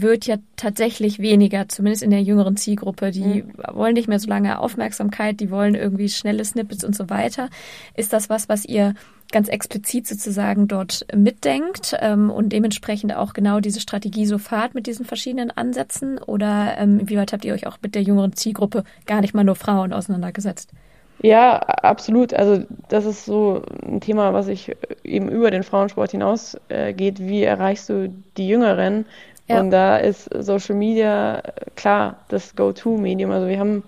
wird 0.00 0.26
ja 0.26 0.36
tatsächlich 0.56 1.18
weniger, 1.18 1.68
zumindest 1.68 2.02
in 2.02 2.10
der 2.10 2.22
jüngeren 2.22 2.56
Zielgruppe. 2.56 3.10
Die 3.10 3.42
mhm. 3.42 3.52
wollen 3.72 3.94
nicht 3.94 4.08
mehr 4.08 4.18
so 4.18 4.28
lange 4.28 4.58
Aufmerksamkeit, 4.58 5.40
die 5.40 5.50
wollen 5.50 5.74
irgendwie 5.74 6.08
schnelle 6.08 6.44
Snippets 6.44 6.84
und 6.84 6.94
so 6.94 7.10
weiter. 7.10 7.48
Ist 7.94 8.12
das 8.12 8.30
was, 8.30 8.48
was 8.48 8.64
ihr 8.64 8.94
ganz 9.30 9.48
explizit 9.48 10.06
sozusagen 10.06 10.68
dort 10.68 11.06
mitdenkt 11.14 11.94
ähm, 12.00 12.30
und 12.30 12.50
dementsprechend 12.50 13.14
auch 13.14 13.34
genau 13.34 13.60
diese 13.60 13.80
Strategie 13.80 14.26
so 14.26 14.38
fahrt 14.38 14.74
mit 14.74 14.86
diesen 14.86 15.04
verschiedenen 15.04 15.50
Ansätzen? 15.50 16.18
Oder 16.18 16.76
ähm, 16.78 17.08
wie 17.08 17.16
weit 17.16 17.32
habt 17.32 17.44
ihr 17.44 17.54
euch 17.54 17.66
auch 17.66 17.78
mit 17.82 17.94
der 17.94 18.02
jüngeren 18.02 18.32
Zielgruppe 18.34 18.84
gar 19.06 19.20
nicht 19.20 19.34
mal 19.34 19.44
nur 19.44 19.56
Frauen 19.56 19.92
auseinandergesetzt? 19.92 20.72
Ja, 21.20 21.56
absolut. 21.56 22.32
Also 22.32 22.64
das 22.88 23.04
ist 23.04 23.24
so 23.24 23.62
ein 23.84 24.00
Thema, 24.00 24.32
was 24.32 24.46
sich 24.46 24.76
eben 25.02 25.28
über 25.28 25.50
den 25.50 25.64
Frauensport 25.64 26.12
hinaus 26.12 26.56
äh, 26.68 26.92
geht. 26.92 27.18
Wie 27.18 27.42
erreichst 27.42 27.88
du 27.88 28.14
die 28.36 28.48
Jüngeren? 28.48 29.04
Ja. 29.48 29.60
Und 29.60 29.70
da 29.70 29.96
ist 29.96 30.28
Social 30.38 30.74
Media 30.74 31.42
klar 31.74 32.18
das 32.28 32.54
Go-To-Medium. 32.54 33.30
Also 33.30 33.48
wir 33.48 33.58
haben 33.58 33.82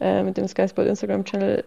äh, 0.00 0.22
mit 0.22 0.36
dem 0.36 0.46
Sky 0.48 0.68
Sport 0.68 0.88
Instagram-Channel 0.88 1.64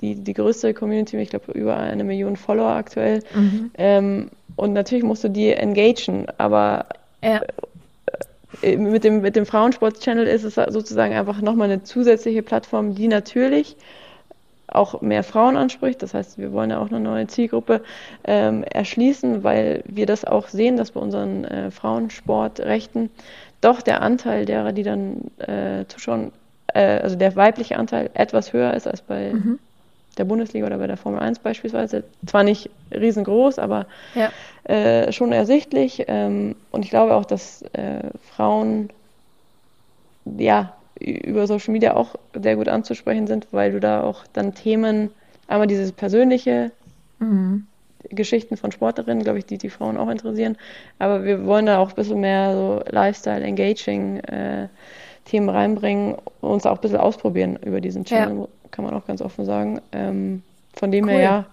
die, 0.00 0.14
die 0.14 0.34
größte 0.34 0.72
Community, 0.74 1.16
ich 1.18 1.30
glaube 1.30 1.52
über 1.52 1.76
eine 1.76 2.04
Million 2.04 2.36
Follower 2.36 2.70
aktuell. 2.70 3.22
Mhm. 3.34 3.70
Ähm, 3.76 4.30
und 4.56 4.72
natürlich 4.72 5.04
musst 5.04 5.24
du 5.24 5.28
die 5.28 5.52
engagen, 5.52 6.26
aber 6.38 6.86
ja. 7.22 7.40
Äh, 8.62 8.76
mit 8.76 9.04
dem, 9.04 9.20
mit 9.20 9.36
dem 9.36 9.46
Frauensport-Channel 9.46 10.26
ist 10.26 10.44
es 10.44 10.54
sozusagen 10.54 11.14
einfach 11.14 11.40
nochmal 11.40 11.70
eine 11.70 11.82
zusätzliche 11.84 12.42
Plattform, 12.42 12.94
die 12.94 13.08
natürlich 13.08 13.76
auch 14.72 15.00
mehr 15.00 15.22
Frauen 15.22 15.56
anspricht. 15.56 16.02
Das 16.02 16.14
heißt, 16.14 16.38
wir 16.38 16.52
wollen 16.52 16.70
ja 16.70 16.78
auch 16.78 16.88
eine 16.88 17.00
neue 17.00 17.26
Zielgruppe 17.26 17.82
ähm, 18.24 18.64
erschließen, 18.64 19.42
weil 19.42 19.82
wir 19.86 20.06
das 20.06 20.24
auch 20.24 20.48
sehen, 20.48 20.76
dass 20.76 20.92
bei 20.92 21.00
unseren 21.00 21.44
äh, 21.44 21.70
Frauensportrechten 21.70 23.10
doch 23.60 23.82
der 23.82 24.02
Anteil 24.02 24.46
derer, 24.46 24.72
die 24.72 24.82
dann 24.82 25.30
äh, 25.38 25.84
zuschauen, 25.86 26.32
äh, 26.68 27.00
also 27.00 27.16
der 27.16 27.36
weibliche 27.36 27.76
Anteil 27.76 28.10
etwas 28.14 28.52
höher 28.52 28.74
ist 28.74 28.86
als 28.86 29.02
bei 29.02 29.32
mhm. 29.32 29.58
der 30.16 30.24
Bundesliga 30.24 30.66
oder 30.66 30.78
bei 30.78 30.86
der 30.86 30.96
Formel 30.96 31.20
1 31.20 31.40
beispielsweise. 31.40 32.04
Zwar 32.26 32.44
nicht 32.44 32.70
riesengroß, 32.92 33.58
aber 33.58 33.86
ja. 34.14 34.30
äh, 34.64 35.12
schon 35.12 35.32
ersichtlich. 35.32 36.04
Ähm, 36.08 36.56
und 36.70 36.84
ich 36.84 36.90
glaube 36.90 37.14
auch, 37.14 37.24
dass 37.24 37.62
äh, 37.72 38.02
Frauen 38.34 38.90
ja 40.24 40.72
über 41.00 41.46
Social 41.46 41.72
Media 41.72 41.96
auch 41.96 42.14
sehr 42.34 42.56
gut 42.56 42.68
anzusprechen 42.68 43.26
sind, 43.26 43.48
weil 43.50 43.72
du 43.72 43.80
da 43.80 44.02
auch 44.02 44.24
dann 44.32 44.54
Themen, 44.54 45.10
einmal 45.48 45.66
dieses 45.66 45.92
persönliche, 45.92 46.70
mhm. 47.18 47.66
Geschichten 48.08 48.56
von 48.56 48.72
Sportlerinnen, 48.72 49.22
glaube 49.22 49.38
ich, 49.38 49.44
die 49.46 49.58
die 49.58 49.68
Frauen 49.68 49.98
auch 49.98 50.08
interessieren, 50.08 50.56
aber 50.98 51.24
wir 51.24 51.44
wollen 51.44 51.66
da 51.66 51.78
auch 51.78 51.90
ein 51.90 51.94
bisschen 51.94 52.20
mehr 52.20 52.54
so 52.54 52.82
Lifestyle, 52.88 53.42
Engaging 53.42 54.20
äh, 54.20 54.68
Themen 55.26 55.48
reinbringen 55.48 56.16
und 56.40 56.50
uns 56.50 56.66
auch 56.66 56.76
ein 56.76 56.80
bisschen 56.80 56.98
ausprobieren 56.98 57.58
über 57.62 57.80
diesen 57.80 58.04
Channel, 58.04 58.38
ja. 58.38 58.48
kann 58.70 58.84
man 58.84 58.94
auch 58.94 59.06
ganz 59.06 59.20
offen 59.20 59.44
sagen. 59.44 59.80
Ähm, 59.92 60.42
von 60.74 60.90
dem 60.90 61.04
cool. 61.04 61.12
her, 61.12 61.20
ja, 61.20 61.46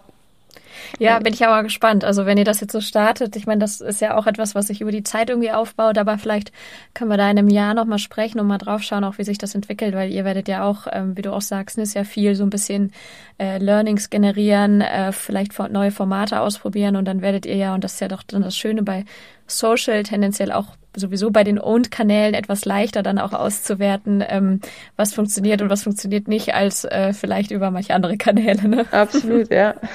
ja, 0.99 1.19
bin 1.19 1.33
ich 1.33 1.45
aber 1.45 1.63
gespannt. 1.63 2.03
Also 2.03 2.25
wenn 2.25 2.37
ihr 2.37 2.43
das 2.43 2.61
jetzt 2.61 2.71
so 2.71 2.81
startet, 2.81 3.35
ich 3.35 3.47
meine, 3.47 3.59
das 3.59 3.81
ist 3.81 4.01
ja 4.01 4.17
auch 4.17 4.27
etwas, 4.27 4.55
was 4.55 4.67
sich 4.67 4.81
über 4.81 4.91
die 4.91 5.03
Zeit 5.03 5.29
irgendwie 5.29 5.51
aufbaut, 5.51 5.97
aber 5.97 6.17
vielleicht 6.17 6.51
können 6.93 7.09
wir 7.09 7.17
da 7.17 7.29
in 7.29 7.37
einem 7.37 7.49
Jahr 7.49 7.73
nochmal 7.73 7.99
sprechen 7.99 8.39
und 8.39 8.47
mal 8.47 8.57
drauf 8.57 8.83
schauen, 8.83 9.03
auch 9.03 9.17
wie 9.17 9.23
sich 9.23 9.37
das 9.37 9.55
entwickelt, 9.55 9.95
weil 9.95 10.11
ihr 10.11 10.25
werdet 10.25 10.47
ja 10.47 10.63
auch, 10.63 10.87
ähm, 10.91 11.15
wie 11.17 11.21
du 11.21 11.33
auch 11.33 11.41
sagst, 11.41 11.77
ist 11.77 11.93
ja 11.93 12.03
viel 12.03 12.35
so 12.35 12.43
ein 12.43 12.49
bisschen 12.49 12.91
äh, 13.39 13.57
Learnings 13.57 14.09
generieren, 14.09 14.81
äh, 14.81 15.11
vielleicht 15.11 15.57
neue 15.69 15.91
Formate 15.91 16.41
ausprobieren 16.41 16.95
und 16.95 17.05
dann 17.05 17.21
werdet 17.21 17.45
ihr 17.45 17.55
ja, 17.55 17.73
und 17.73 17.83
das 17.83 17.93
ist 17.93 18.01
ja 18.01 18.07
doch 18.07 18.23
dann 18.23 18.41
das 18.41 18.57
Schöne 18.57 18.83
bei 18.83 19.05
Social, 19.47 20.03
tendenziell 20.03 20.51
auch 20.51 20.75
sowieso 20.95 21.31
bei 21.31 21.43
den 21.43 21.59
Owned-Kanälen 21.59 22.33
etwas 22.33 22.65
leichter 22.65 23.03
dann 23.03 23.19
auch 23.19 23.33
auszuwerten, 23.33 24.23
ähm, 24.27 24.61
was 24.95 25.13
funktioniert 25.13 25.61
und 25.61 25.69
was 25.69 25.83
funktioniert 25.83 26.27
nicht, 26.27 26.53
als 26.53 26.85
äh, 26.85 27.13
vielleicht 27.13 27.51
über 27.51 27.71
manche 27.71 27.93
andere 27.93 28.17
Kanäle. 28.17 28.67
Ne? 28.67 28.85
Absolut, 28.91 29.49
ja. 29.51 29.75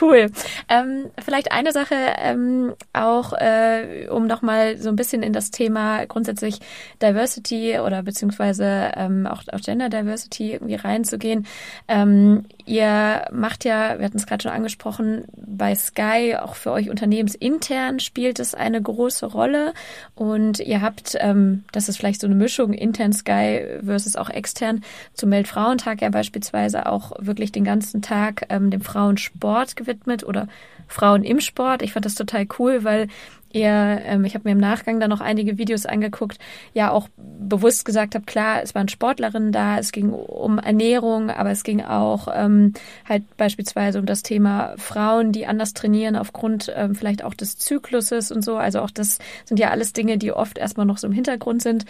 Cool. 0.00 0.30
Ähm, 0.68 1.10
vielleicht 1.22 1.52
eine 1.52 1.72
Sache 1.72 1.94
ähm, 2.18 2.74
auch, 2.92 3.32
äh, 3.32 4.08
um 4.10 4.26
nochmal 4.26 4.76
so 4.78 4.88
ein 4.88 4.96
bisschen 4.96 5.22
in 5.22 5.32
das 5.32 5.50
Thema 5.50 6.04
grundsätzlich 6.06 6.60
Diversity 7.02 7.78
oder 7.78 8.02
beziehungsweise 8.02 8.92
ähm, 8.96 9.26
auch, 9.26 9.42
auch 9.52 9.60
Gender 9.60 9.88
Diversity 9.88 10.52
irgendwie 10.52 10.74
reinzugehen. 10.74 11.46
Ähm, 11.88 12.46
ihr 12.66 13.26
macht 13.32 13.64
ja, 13.64 13.98
wir 13.98 14.06
hatten 14.06 14.16
es 14.16 14.26
gerade 14.26 14.42
schon 14.42 14.52
angesprochen, 14.52 15.24
bei 15.36 15.74
Sky 15.74 16.36
auch 16.40 16.54
für 16.54 16.72
euch 16.72 16.90
unternehmensintern 16.90 18.00
spielt 18.00 18.38
es 18.38 18.54
eine 18.54 18.80
große 18.80 19.26
Rolle 19.26 19.74
und 20.14 20.60
ihr 20.60 20.80
habt, 20.80 21.16
ähm, 21.20 21.64
das 21.72 21.88
ist 21.88 21.96
vielleicht 21.96 22.20
so 22.20 22.26
eine 22.26 22.36
Mischung 22.36 22.72
intern 22.72 23.12
Sky 23.12 23.80
versus 23.84 24.16
auch 24.16 24.30
extern, 24.30 24.82
zum 25.14 25.30
Weltfrauentag 25.30 26.02
ja 26.02 26.10
beispielsweise 26.10 26.86
auch 26.86 27.12
wirklich 27.18 27.52
den 27.52 27.64
ganzen 27.64 28.02
Tag 28.02 28.46
ähm, 28.48 28.70
dem 28.70 28.80
Frauensport 29.20 29.76
gewidmet 29.76 30.24
oder 30.24 30.48
Frauen 30.88 31.24
im 31.24 31.40
Sport. 31.40 31.82
Ich 31.82 31.92
fand 31.92 32.04
das 32.04 32.14
total 32.14 32.46
cool, 32.58 32.84
weil 32.84 33.08
ihr, 33.52 34.00
ähm, 34.04 34.24
ich 34.24 34.34
habe 34.34 34.48
mir 34.48 34.52
im 34.52 34.58
Nachgang 34.58 35.00
dann 35.00 35.10
noch 35.10 35.20
einige 35.20 35.58
Videos 35.58 35.86
angeguckt, 35.86 36.38
ja 36.72 36.90
auch 36.90 37.08
bewusst 37.16 37.84
gesagt 37.84 38.14
habe, 38.14 38.24
klar, 38.24 38.62
es 38.62 38.74
waren 38.74 38.88
Sportlerinnen 38.88 39.52
da, 39.52 39.78
es 39.78 39.92
ging 39.92 40.10
um 40.10 40.58
Ernährung, 40.58 41.30
aber 41.30 41.50
es 41.50 41.64
ging 41.64 41.82
auch 41.82 42.28
ähm, 42.32 42.74
halt 43.08 43.24
beispielsweise 43.36 43.98
um 43.98 44.06
das 44.06 44.22
Thema 44.22 44.74
Frauen, 44.76 45.32
die 45.32 45.46
anders 45.46 45.74
trainieren 45.74 46.16
aufgrund 46.16 46.72
ähm, 46.74 46.94
vielleicht 46.94 47.24
auch 47.24 47.34
des 47.34 47.58
Zykluses 47.58 48.30
und 48.30 48.44
so. 48.44 48.56
Also 48.56 48.80
auch 48.80 48.90
das 48.90 49.18
sind 49.44 49.58
ja 49.58 49.70
alles 49.70 49.92
Dinge, 49.92 50.18
die 50.18 50.32
oft 50.32 50.58
erstmal 50.58 50.86
noch 50.86 50.98
so 50.98 51.06
im 51.06 51.12
Hintergrund 51.12 51.62
sind. 51.62 51.84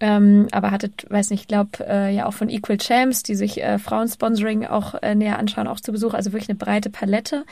Ähm, 0.00 0.48
aber 0.50 0.70
hattet, 0.70 1.06
weiß 1.08 1.30
nicht, 1.30 1.42
ich 1.42 1.48
glaube 1.48 1.86
äh, 1.86 2.14
ja 2.14 2.26
auch 2.26 2.34
von 2.34 2.48
Equal 2.48 2.78
Champs, 2.78 3.22
die 3.22 3.34
sich 3.34 3.62
äh, 3.62 3.78
Frauensponsoring 3.78 4.66
auch 4.66 4.94
äh, 5.02 5.14
näher 5.14 5.38
anschauen, 5.38 5.68
auch 5.68 5.80
zu 5.80 5.92
Besuch. 5.92 6.14
Also 6.14 6.32
wirklich 6.32 6.48
eine 6.48 6.58
breite 6.58 6.90
Palette. 6.90 7.44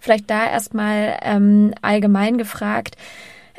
Vielleicht 0.00 0.30
da 0.30 0.48
erstmal 0.48 1.18
ähm, 1.22 1.74
allgemein 1.82 2.38
gefragt, 2.38 2.96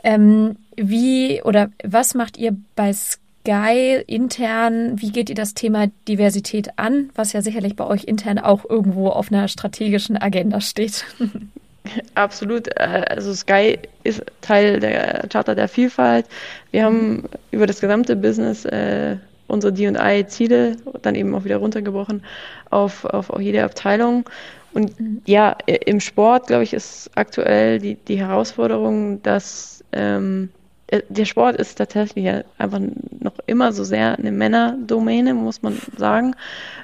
ähm, 0.04 0.58
wie 0.76 1.42
oder 1.44 1.70
was 1.84 2.14
macht 2.14 2.38
ihr 2.38 2.56
bei 2.76 2.94
Sky 2.94 4.04
intern? 4.08 5.02
Wie 5.02 5.12
geht 5.12 5.30
ihr 5.30 5.36
das 5.36 5.54
Thema 5.54 5.88
Diversität 6.08 6.70
an, 6.78 7.10
was 7.16 7.34
ja 7.34 7.42
sicherlich 7.42 7.76
bei 7.76 7.86
euch 7.86 8.04
intern 8.04 8.40
auch 8.40 8.70
irgendwo 8.70 9.10
auf 9.10 9.32
einer 9.32 9.48
strategischen 9.48 10.18
Agenda 10.18 10.62
steht? 10.62 11.06
Absolut. 12.16 12.68
Äh, 12.78 13.06
also 13.10 13.34
Sky 13.34 13.80
ist 14.04 14.24
Teil 14.42 14.80
der 14.80 15.28
Charta 15.30 15.56
der 15.56 15.68
Vielfalt. 15.68 16.26
Wir 16.72 16.84
haben 16.84 17.24
über 17.52 17.68
das 17.68 17.80
gesamte 17.80 18.16
Business 18.16 18.66
äh, 18.66 19.18
unsere 19.48 19.74
D&I-Ziele 19.74 20.78
dann 21.02 21.16
eben 21.16 21.34
auch 21.36 21.44
wieder 21.44 21.58
runtergebrochen 21.58 22.24
auf, 22.70 23.06
auf 23.06 23.32
jede 23.40 23.64
Abteilung. 23.64 24.30
Und 24.74 25.00
mhm. 25.00 25.22
ja, 25.26 25.58
im 25.66 26.00
Sport, 26.00 26.48
glaube 26.48 26.64
ich, 26.64 26.74
ist 26.74 27.10
aktuell 27.16 27.80
die, 27.80 27.96
die 27.96 28.20
Herausforderung, 28.20 29.22
dass 29.24 29.79
ähm, 29.92 30.50
äh, 30.88 31.02
der 31.10 31.26
Sport 31.26 31.56
ist 31.58 31.78
tatsächlich 31.78 32.28
einfach 32.58 32.80
noch 33.20 33.34
immer 33.46 33.72
so 33.74 33.84
sehr 33.84 34.18
eine 34.18 34.32
Männerdomäne, 34.32 35.34
muss 35.34 35.62
man 35.62 35.80
sagen. 35.98 36.36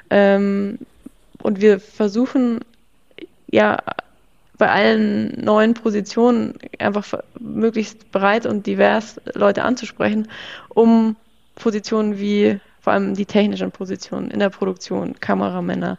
Ähm, 0.09 0.79
und 1.41 1.61
wir 1.61 1.79
versuchen 1.79 2.59
ja 3.51 3.77
bei 4.57 4.69
allen 4.71 5.43
neuen 5.43 5.73
Positionen 5.73 6.55
einfach 6.79 7.19
möglichst 7.39 8.11
breit 8.11 8.45
und 8.45 8.65
divers 8.65 9.19
Leute 9.33 9.63
anzusprechen, 9.63 10.29
um 10.69 11.15
Positionen 11.55 12.19
wie 12.19 12.59
vor 12.85 12.93
allem 12.93 13.15
die 13.15 13.25
technischen 13.25 13.71
Positionen 13.71 14.29
in 14.29 14.37
der 14.37 14.51
Produktion, 14.51 15.19
Kameramänner, 15.19 15.97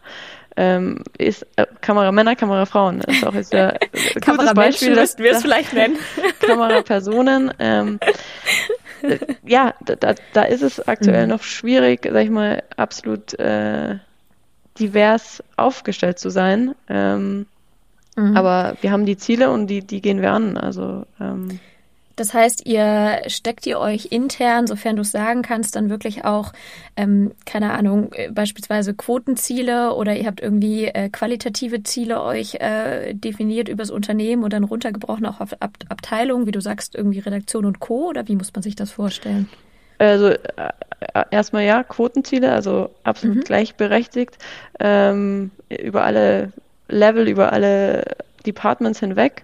ähm, 0.55 1.03
ist 1.17 1.45
äh, 1.57 1.65
Kameramänner, 1.81 2.37
Kamerafrauen. 2.37 3.01
Ist 3.01 3.27
auch 3.27 3.33
jetzt 3.33 3.51
der 3.51 3.75
äh, 3.75 3.87
gutes 4.25 4.53
Beispiel. 4.53 4.95
müssten 4.95 5.21
wir 5.21 5.33
es 5.33 5.41
vielleicht 5.41 5.73
nennen. 5.73 5.97
Kamerapersonen. 6.39 7.51
Ähm, 7.59 7.99
äh, 9.01 9.17
ja, 9.43 9.73
da, 9.83 10.15
da 10.31 10.43
ist 10.43 10.61
es 10.63 10.79
aktuell 10.87 11.25
mhm. 11.25 11.31
noch 11.31 11.43
schwierig, 11.43 12.07
sag 12.09 12.23
ich 12.23 12.29
mal, 12.29 12.63
absolut 12.77 13.37
äh, 13.37 13.97
divers 14.79 15.43
aufgestellt 15.57 16.19
zu 16.19 16.29
sein. 16.29 16.73
Ähm, 16.87 17.47
mhm. 18.15 18.37
Aber 18.37 18.77
wir 18.79 18.93
haben 18.93 19.05
die 19.05 19.17
Ziele 19.17 19.51
und 19.51 19.67
die, 19.67 19.81
die 19.81 20.01
gehen 20.01 20.21
wir 20.21 20.31
an. 20.31 20.55
Also 20.55 21.05
ähm, 21.19 21.59
das 22.17 22.33
heißt, 22.33 22.65
ihr 22.65 23.21
steckt 23.27 23.67
ihr 23.67 23.79
euch 23.79 24.07
intern, 24.11 24.65
sofern 24.65 24.95
du 24.95 25.03
es 25.03 25.11
sagen 25.11 25.43
kannst, 25.43 25.75
dann 25.75 25.89
wirklich 25.91 26.25
auch, 26.25 26.51
ähm, 26.95 27.31
keine 27.45 27.71
Ahnung, 27.73 28.11
äh, 28.13 28.31
beispielsweise 28.31 28.95
Quotenziele 28.95 29.93
oder 29.93 30.15
ihr 30.15 30.25
habt 30.25 30.41
irgendwie 30.41 30.85
äh, 30.85 31.09
qualitative 31.09 31.83
Ziele 31.83 32.21
euch 32.23 32.55
äh, 32.55 33.13
definiert 33.13 33.69
übers 33.69 33.91
Unternehmen 33.91 34.43
und 34.43 34.51
dann 34.51 34.63
runtergebrochen 34.63 35.27
auch 35.27 35.39
auf 35.39 35.53
Ab 35.61 35.77
Abteilungen, 35.89 36.47
wie 36.47 36.51
du 36.51 36.59
sagst, 36.59 36.95
irgendwie 36.95 37.19
Redaktion 37.19 37.65
und 37.65 37.79
Co. 37.79 38.09
Oder 38.09 38.27
wie 38.27 38.35
muss 38.35 38.53
man 38.53 38.63
sich 38.63 38.75
das 38.75 38.91
vorstellen? 38.91 39.47
Also 39.99 40.29
äh, 40.29 40.37
erstmal 41.29 41.65
ja, 41.65 41.83
Quotenziele, 41.83 42.51
also 42.51 42.89
absolut 43.03 43.37
mhm. 43.37 43.41
gleichberechtigt, 43.41 44.37
ähm, 44.79 45.51
über 45.69 46.03
alle 46.03 46.51
Level, 46.89 47.27
über 47.27 47.53
alle 47.53 48.03
Departments 48.45 48.99
hinweg. 48.99 49.43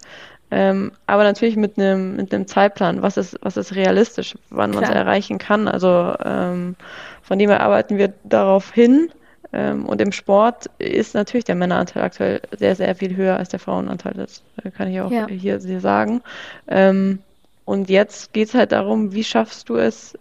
Ähm, 0.56 0.92
aber 1.08 1.24
natürlich 1.24 1.56
mit 1.56 1.80
einem 1.80 2.16
mit 2.16 2.32
einem 2.32 2.46
Zeitplan, 2.46 3.02
was 3.02 3.18
ist, 3.18 3.40
was 3.42 3.58
ist 3.58 3.74
realistisch, 3.74 4.36
wann 4.52 4.70
man 4.70 4.84
es 4.84 4.90
erreichen 4.92 5.40
kann. 5.40 5.68
Also 5.68 6.14
ähm, 6.24 6.76
von 7.24 7.40
dem 7.40 7.50
her 7.50 7.62
arbeiten 7.62 7.98
wir 7.98 8.14
darauf 8.24 8.72
hin. 8.72 9.10
Ähm, 9.52 9.88
und 9.88 10.00
im 10.00 10.12
Sport 10.12 10.70
ist 10.78 11.16
natürlich 11.16 11.46
der 11.46 11.56
Männeranteil 11.56 12.04
aktuell 12.04 12.42
sehr, 12.56 12.76
sehr 12.76 12.94
viel 12.94 13.16
höher 13.16 13.36
als 13.38 13.50
der 13.50 13.60
Frauenanteil. 13.60 14.14
Das 14.14 14.44
kann 14.78 14.92
ich 14.92 15.02
auch 15.02 15.10
ja. 15.10 15.26
hier, 15.28 15.60
hier 15.60 15.80
sagen. 15.80 16.22
Ähm, 16.68 17.18
und 17.66 17.90
jetzt 17.90 18.32
geht 18.34 18.50
es 18.50 18.54
halt 18.54 18.74
darum, 18.74 19.12
wie 19.12 19.24
schaffst 19.24 19.70
du 19.70 19.78
es, 19.78 20.14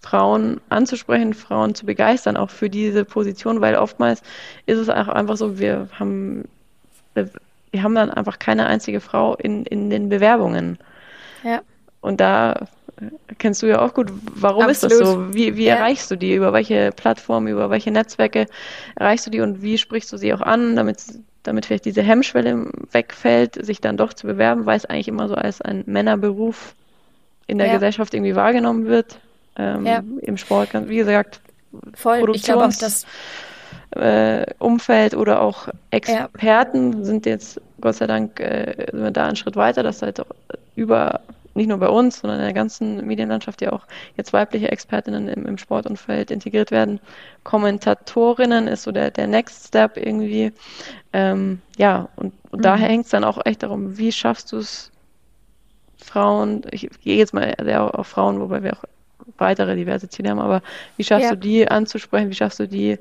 Frauen 0.00 0.60
anzusprechen, 0.68 1.34
Frauen 1.34 1.74
zu 1.74 1.86
begeistern, 1.86 2.36
auch 2.36 2.50
für 2.50 2.70
diese 2.70 3.04
Position, 3.04 3.60
weil 3.60 3.74
oftmals 3.74 4.22
ist 4.64 4.78
es 4.78 4.88
auch 4.88 5.08
einfach 5.08 5.36
so, 5.36 5.58
wir 5.58 5.88
haben 5.98 6.44
wir 7.70 7.82
haben 7.82 7.94
dann 7.94 8.10
einfach 8.10 8.38
keine 8.38 8.66
einzige 8.66 9.00
Frau 9.00 9.34
in, 9.36 9.64
in 9.64 9.90
den 9.90 10.08
Bewerbungen. 10.08 10.78
Ja. 11.42 11.62
Und 12.00 12.20
da 12.20 12.66
äh, 13.00 13.34
kennst 13.38 13.62
du 13.62 13.66
ja 13.66 13.80
auch 13.80 13.94
gut, 13.94 14.12
warum 14.34 14.64
Absolut. 14.64 14.92
ist 14.92 15.00
das 15.00 15.08
so? 15.08 15.34
Wie, 15.34 15.56
wie 15.56 15.66
ja. 15.66 15.76
erreichst 15.76 16.10
du 16.10 16.16
die? 16.16 16.34
Über 16.34 16.52
welche 16.52 16.92
Plattformen, 16.92 17.48
über 17.48 17.70
welche 17.70 17.90
Netzwerke 17.90 18.46
erreichst 18.96 19.26
du 19.26 19.30
die 19.30 19.40
und 19.40 19.62
wie 19.62 19.78
sprichst 19.78 20.12
du 20.12 20.16
sie 20.16 20.32
auch 20.32 20.40
an, 20.40 20.76
damit 20.76 21.02
damit 21.44 21.66
vielleicht 21.66 21.86
diese 21.86 22.02
Hemmschwelle 22.02 22.70
wegfällt, 22.92 23.64
sich 23.64 23.80
dann 23.80 23.96
doch 23.96 24.12
zu 24.12 24.26
bewerben, 24.26 24.66
weil 24.66 24.76
es 24.76 24.84
eigentlich 24.84 25.08
immer 25.08 25.28
so 25.28 25.34
als 25.34 25.62
ein 25.62 25.82
Männerberuf 25.86 26.74
in 27.46 27.58
der 27.58 27.68
ja. 27.68 27.74
Gesellschaft 27.74 28.12
irgendwie 28.12 28.36
wahrgenommen 28.36 28.86
wird. 28.86 29.18
Ähm, 29.56 29.86
ja. 29.86 30.02
Im 30.20 30.36
Sport, 30.36 30.70
wie 30.88 30.96
gesagt, 30.96 31.40
Voll. 31.94 32.18
Produktions 32.20 32.74
ich 32.74 32.80
das 32.80 33.06
äh, 33.92 34.46
Umfeld 34.58 35.14
oder 35.14 35.40
auch 35.40 35.68
Experten 35.90 36.98
ja. 36.98 37.04
sind 37.04 37.26
jetzt 37.26 37.60
Gott 37.80 37.96
sei 37.96 38.06
Dank 38.06 38.40
äh, 38.40 38.86
sind 38.90 39.02
wir 39.02 39.10
da 39.10 39.26
einen 39.26 39.36
Schritt 39.36 39.56
weiter, 39.56 39.82
dass 39.82 40.02
halt 40.02 40.20
auch 40.20 40.26
über 40.76 41.20
nicht 41.54 41.68
nur 41.68 41.78
bei 41.78 41.88
uns, 41.88 42.20
sondern 42.20 42.38
in 42.38 42.44
der 42.44 42.54
ganzen 42.54 43.04
Medienlandschaft 43.06 43.60
ja 43.60 43.72
auch 43.72 43.84
jetzt 44.16 44.32
weibliche 44.32 44.70
Expertinnen 44.70 45.28
im, 45.28 45.44
im 45.44 45.58
Sportumfeld 45.58 46.30
integriert 46.30 46.70
werden. 46.70 47.00
Kommentatorinnen 47.44 48.68
ist 48.68 48.84
so 48.84 48.92
der, 48.92 49.10
der 49.10 49.26
Next 49.26 49.66
Step 49.66 49.96
irgendwie. 49.96 50.52
Ähm, 51.12 51.60
ja, 51.76 52.08
und, 52.16 52.32
und 52.50 52.60
mhm. 52.60 52.62
daher 52.62 52.88
hängt 52.88 53.06
es 53.06 53.10
dann 53.10 53.24
auch 53.24 53.44
echt 53.44 53.62
darum, 53.62 53.98
wie 53.98 54.12
schaffst 54.12 54.52
du 54.52 54.58
es, 54.58 54.92
Frauen, 56.00 56.62
ich 56.70 56.88
gehe 57.02 57.18
jetzt 57.18 57.34
mal 57.34 57.54
sehr 57.60 57.98
auf 57.98 58.06
Frauen, 58.06 58.40
wobei 58.40 58.62
wir 58.62 58.74
auch 58.74 58.84
weitere 59.36 59.74
diverse 59.74 60.08
Ziele 60.08 60.30
haben, 60.30 60.38
aber 60.38 60.62
wie 60.96 61.04
schaffst 61.04 61.24
ja. 61.24 61.30
du 61.30 61.36
die 61.36 61.68
anzusprechen, 61.68 62.30
wie 62.30 62.34
schaffst 62.34 62.60
du 62.60 62.68
die 62.68 62.98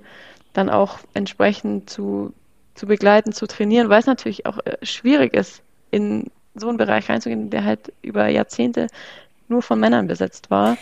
dann 0.58 0.70
auch 0.70 1.00
entsprechend 1.14 1.90
zu, 1.90 2.34
zu 2.74 2.88
begleiten, 2.88 3.32
zu 3.32 3.48
trainieren, 3.48 3.90
weil 3.90 4.00
es 4.00 4.08
natürlich 4.08 4.46
auch 4.46 4.58
äh, 4.66 4.84
schwierig 4.84 5.34
ist, 5.34 5.62
in 5.92 6.32
so 6.56 6.68
einen 6.68 6.78
Bereich 6.78 7.10
reinzugehen, 7.10 7.50
der 7.50 7.64
halt 7.64 7.94
über 8.02 8.28
Jahrzehnte 8.28 8.88
nur 9.48 9.62
von 9.62 9.80
Männern 9.80 10.08
besetzt 10.08 10.50
war. 10.50 10.78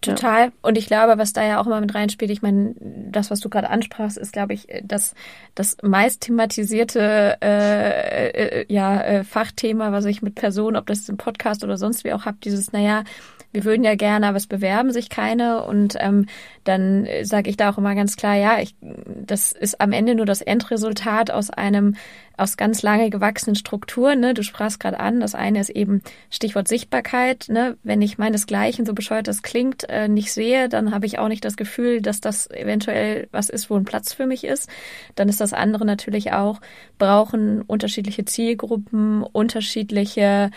Total. 0.00 0.46
Ja. 0.46 0.52
Und 0.62 0.78
ich 0.78 0.86
glaube, 0.86 1.18
was 1.18 1.34
da 1.34 1.44
ja 1.44 1.60
auch 1.60 1.66
immer 1.66 1.80
mit 1.80 1.94
reinspielt, 1.94 2.30
ich 2.30 2.40
meine, 2.40 2.74
das, 2.78 3.30
was 3.30 3.40
du 3.40 3.50
gerade 3.50 3.68
ansprachst, 3.68 4.16
ist, 4.16 4.32
glaube 4.32 4.54
ich, 4.54 4.66
das, 4.82 5.14
das 5.54 5.76
meist 5.82 6.22
thematisierte 6.22 7.36
äh, 7.42 8.28
äh, 8.30 8.66
ja, 8.72 8.98
äh, 9.02 9.24
Fachthema, 9.24 9.92
was 9.92 10.06
ich 10.06 10.22
mit 10.22 10.36
Personen, 10.36 10.76
ob 10.76 10.86
das 10.86 11.06
im 11.10 11.18
Podcast 11.18 11.64
oder 11.64 11.76
sonst 11.76 12.04
wie 12.04 12.14
auch 12.14 12.24
habe, 12.24 12.38
dieses, 12.42 12.72
naja, 12.72 13.04
wir 13.52 13.64
würden 13.64 13.84
ja 13.84 13.96
gerne, 13.96 14.28
aber 14.28 14.36
es 14.36 14.46
bewerben 14.46 14.92
sich 14.92 15.08
keine. 15.08 15.64
Und 15.64 15.96
ähm, 15.98 16.26
dann 16.64 17.06
sage 17.22 17.50
ich 17.50 17.56
da 17.56 17.70
auch 17.70 17.78
immer 17.78 17.94
ganz 17.94 18.16
klar, 18.16 18.36
ja, 18.36 18.60
ich, 18.60 18.74
das 18.80 19.52
ist 19.52 19.80
am 19.80 19.92
Ende 19.92 20.14
nur 20.14 20.26
das 20.26 20.40
Endresultat 20.40 21.30
aus 21.30 21.50
einem, 21.50 21.96
aus 22.36 22.56
ganz 22.56 22.82
lange 22.82 23.10
gewachsenen 23.10 23.56
Strukturen. 23.56 24.20
Ne? 24.20 24.34
Du 24.34 24.42
sprachst 24.42 24.78
gerade 24.78 25.00
an, 25.00 25.20
das 25.20 25.34
eine 25.34 25.60
ist 25.60 25.70
eben 25.70 26.02
Stichwort 26.30 26.68
Sichtbarkeit. 26.68 27.46
Ne? 27.48 27.76
Wenn 27.82 28.02
ich 28.02 28.18
meinesgleichen, 28.18 28.86
so 28.86 28.94
bescheuert 28.94 29.26
das 29.26 29.42
klingt, 29.42 29.88
äh, 29.88 30.08
nicht 30.08 30.32
sehe, 30.32 30.68
dann 30.68 30.92
habe 30.92 31.06
ich 31.06 31.18
auch 31.18 31.28
nicht 31.28 31.44
das 31.44 31.56
Gefühl, 31.56 32.00
dass 32.00 32.20
das 32.20 32.48
eventuell 32.50 33.28
was 33.32 33.48
ist, 33.50 33.68
wo 33.68 33.74
ein 33.74 33.84
Platz 33.84 34.12
für 34.12 34.26
mich 34.26 34.44
ist. 34.44 34.68
Dann 35.16 35.28
ist 35.28 35.40
das 35.40 35.52
andere 35.52 35.84
natürlich 35.84 36.32
auch, 36.32 36.60
brauchen 36.98 37.62
unterschiedliche 37.62 38.24
Zielgruppen, 38.24 39.22
unterschiedliche 39.22 40.50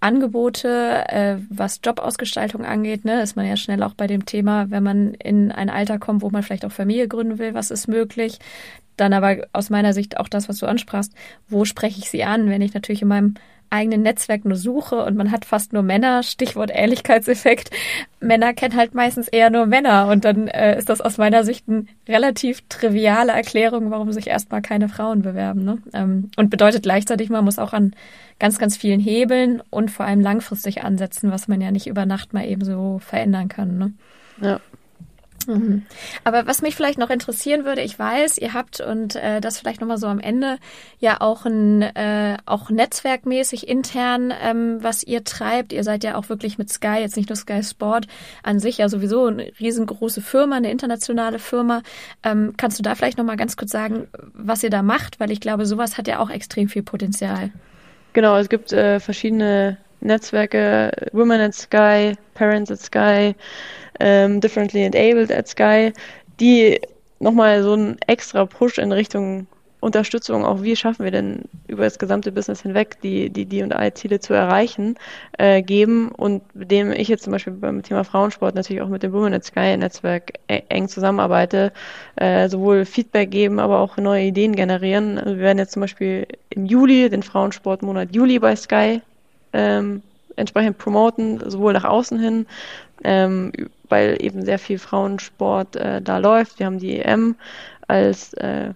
Angebote, 0.00 1.04
äh, 1.08 1.36
was 1.50 1.80
Jobausgestaltung 1.82 2.64
angeht, 2.64 3.04
ne, 3.04 3.22
ist 3.22 3.36
man 3.36 3.46
ja 3.46 3.56
schnell 3.56 3.82
auch 3.82 3.94
bei 3.94 4.06
dem 4.06 4.26
Thema, 4.26 4.70
wenn 4.70 4.82
man 4.82 5.14
in 5.14 5.50
ein 5.50 5.70
Alter 5.70 5.98
kommt, 5.98 6.22
wo 6.22 6.30
man 6.30 6.42
vielleicht 6.42 6.64
auch 6.64 6.72
Familie 6.72 7.08
gründen 7.08 7.38
will, 7.38 7.54
was 7.54 7.70
ist 7.70 7.88
möglich. 7.88 8.38
Dann 8.96 9.12
aber 9.12 9.46
aus 9.52 9.70
meiner 9.70 9.92
Sicht 9.92 10.18
auch 10.18 10.28
das, 10.28 10.48
was 10.48 10.58
du 10.58 10.66
ansprachst, 10.66 11.12
wo 11.48 11.64
spreche 11.64 11.98
ich 11.98 12.10
sie 12.10 12.24
an, 12.24 12.48
wenn 12.48 12.62
ich 12.62 12.74
natürlich 12.74 13.02
in 13.02 13.08
meinem 13.08 13.34
eigenen 13.70 14.02
Netzwerk 14.02 14.44
nur 14.44 14.56
suche 14.56 15.04
und 15.04 15.16
man 15.16 15.30
hat 15.30 15.44
fast 15.44 15.72
nur 15.72 15.82
Männer, 15.82 16.22
Stichwort 16.22 16.70
Ehrlichkeitseffekt. 16.70 17.70
Männer 18.20 18.54
kennen 18.54 18.76
halt 18.76 18.94
meistens 18.94 19.28
eher 19.28 19.50
nur 19.50 19.66
Männer 19.66 20.08
und 20.08 20.24
dann 20.24 20.48
äh, 20.48 20.78
ist 20.78 20.88
das 20.88 21.00
aus 21.00 21.18
meiner 21.18 21.44
Sicht 21.44 21.68
eine 21.68 21.86
relativ 22.08 22.62
triviale 22.68 23.32
Erklärung, 23.32 23.90
warum 23.90 24.12
sich 24.12 24.26
erstmal 24.26 24.62
keine 24.62 24.88
Frauen 24.88 25.22
bewerben. 25.22 25.64
Ne? 25.64 25.78
Ähm, 25.92 26.30
und 26.36 26.50
bedeutet 26.50 26.82
gleichzeitig, 26.82 27.30
man 27.30 27.44
muss 27.44 27.58
auch 27.58 27.72
an 27.72 27.94
ganz, 28.38 28.58
ganz 28.58 28.76
vielen 28.76 29.00
Hebeln 29.00 29.62
und 29.70 29.90
vor 29.90 30.06
allem 30.06 30.20
langfristig 30.20 30.82
ansetzen, 30.82 31.30
was 31.30 31.48
man 31.48 31.60
ja 31.60 31.70
nicht 31.70 31.86
über 31.86 32.06
Nacht 32.06 32.32
mal 32.32 32.46
eben 32.46 32.64
so 32.64 32.98
verändern 33.00 33.48
kann. 33.48 33.78
Ne? 33.78 33.92
Ja. 34.40 34.60
Mhm. 35.48 35.86
Aber 36.24 36.46
was 36.46 36.60
mich 36.60 36.76
vielleicht 36.76 36.98
noch 36.98 37.08
interessieren 37.08 37.64
würde, 37.64 37.80
ich 37.80 37.98
weiß, 37.98 38.36
ihr 38.36 38.52
habt 38.52 38.80
und 38.80 39.16
äh, 39.16 39.40
das 39.40 39.58
vielleicht 39.58 39.80
nochmal 39.80 39.96
so 39.96 40.06
am 40.06 40.20
Ende 40.20 40.58
ja 40.98 41.20
auch 41.20 41.46
ein 41.46 41.80
äh, 41.80 42.36
auch 42.44 42.68
netzwerkmäßig 42.68 43.66
intern, 43.66 44.32
ähm, 44.42 44.78
was 44.82 45.02
ihr 45.02 45.24
treibt. 45.24 45.72
Ihr 45.72 45.84
seid 45.84 46.04
ja 46.04 46.16
auch 46.16 46.28
wirklich 46.28 46.58
mit 46.58 46.70
Sky, 46.70 46.98
jetzt 47.00 47.16
nicht 47.16 47.30
nur 47.30 47.36
Sky 47.36 47.62
Sport 47.62 48.06
an 48.42 48.60
sich, 48.60 48.78
ja 48.78 48.90
sowieso 48.90 49.26
eine 49.26 49.50
riesengroße 49.58 50.20
Firma, 50.20 50.56
eine 50.56 50.70
internationale 50.70 51.38
Firma. 51.38 51.80
Ähm, 52.22 52.52
kannst 52.58 52.78
du 52.78 52.82
da 52.82 52.94
vielleicht 52.94 53.16
nochmal 53.16 53.36
ganz 53.36 53.56
kurz 53.56 53.70
sagen, 53.70 54.08
was 54.34 54.62
ihr 54.62 54.70
da 54.70 54.82
macht? 54.82 55.18
Weil 55.18 55.30
ich 55.30 55.40
glaube, 55.40 55.64
sowas 55.64 55.96
hat 55.96 56.08
ja 56.08 56.18
auch 56.18 56.28
extrem 56.28 56.68
viel 56.68 56.82
Potenzial. 56.82 57.50
Genau, 58.12 58.36
es 58.36 58.50
gibt 58.50 58.72
äh, 58.72 59.00
verschiedene 59.00 59.78
Netzwerke, 60.00 60.92
Women 61.12 61.40
at 61.40 61.54
Sky, 61.54 62.14
Parents 62.34 62.70
at 62.70 62.80
Sky, 62.80 63.34
ähm, 64.00 64.40
Differently 64.40 64.84
Enabled 64.84 65.32
at 65.32 65.48
Sky, 65.48 65.92
die 66.40 66.80
nochmal 67.20 67.62
so 67.62 67.72
einen 67.72 67.96
extra 68.06 68.46
Push 68.46 68.78
in 68.78 68.92
Richtung 68.92 69.46
Unterstützung, 69.80 70.44
auch 70.44 70.62
wie 70.62 70.74
schaffen 70.74 71.04
wir 71.04 71.12
denn 71.12 71.42
über 71.68 71.84
das 71.84 72.00
gesamte 72.00 72.32
Business 72.32 72.62
hinweg 72.62 73.00
die 73.00 73.30
die 73.30 73.44
die 73.44 73.62
und 73.62 73.72
I-Ziele 73.72 74.18
zu 74.18 74.34
erreichen, 74.34 74.96
äh, 75.38 75.62
geben 75.62 76.08
und 76.08 76.42
mit 76.56 76.72
dem 76.72 76.90
ich 76.90 77.06
jetzt 77.06 77.22
zum 77.22 77.32
Beispiel 77.32 77.52
beim 77.52 77.82
Thema 77.84 78.02
Frauensport 78.02 78.56
natürlich 78.56 78.82
auch 78.82 78.88
mit 78.88 79.04
dem 79.04 79.12
Women 79.12 79.34
at 79.34 79.44
Sky 79.44 79.76
Netzwerk 79.76 80.32
e-, 80.48 80.62
eng 80.68 80.88
zusammenarbeite, 80.88 81.72
äh, 82.16 82.48
sowohl 82.48 82.84
Feedback 82.84 83.30
geben, 83.30 83.60
aber 83.60 83.78
auch 83.78 83.96
neue 83.98 84.24
Ideen 84.24 84.56
generieren. 84.56 85.16
Also 85.16 85.36
wir 85.36 85.42
werden 85.42 85.58
jetzt 85.58 85.72
zum 85.72 85.82
Beispiel 85.82 86.26
im 86.50 86.66
Juli 86.66 87.08
den 87.08 87.22
Frauensportmonat 87.22 88.14
Juli 88.14 88.40
bei 88.40 88.56
Sky 88.56 89.00
ähm, 89.52 90.02
entsprechend 90.34 90.78
promoten, 90.78 91.40
sowohl 91.48 91.72
nach 91.72 91.84
außen 91.84 92.18
hin, 92.18 92.46
ähm, 93.04 93.52
weil 93.88 94.16
eben 94.20 94.44
sehr 94.44 94.58
viel 94.58 94.78
Frauensport 94.78 95.76
äh, 95.76 96.02
da 96.02 96.18
läuft. 96.18 96.58
Wir 96.58 96.66
haben 96.66 96.78
die 96.78 96.98
EM 96.98 97.36
als 97.86 98.34
äh, 98.34 98.72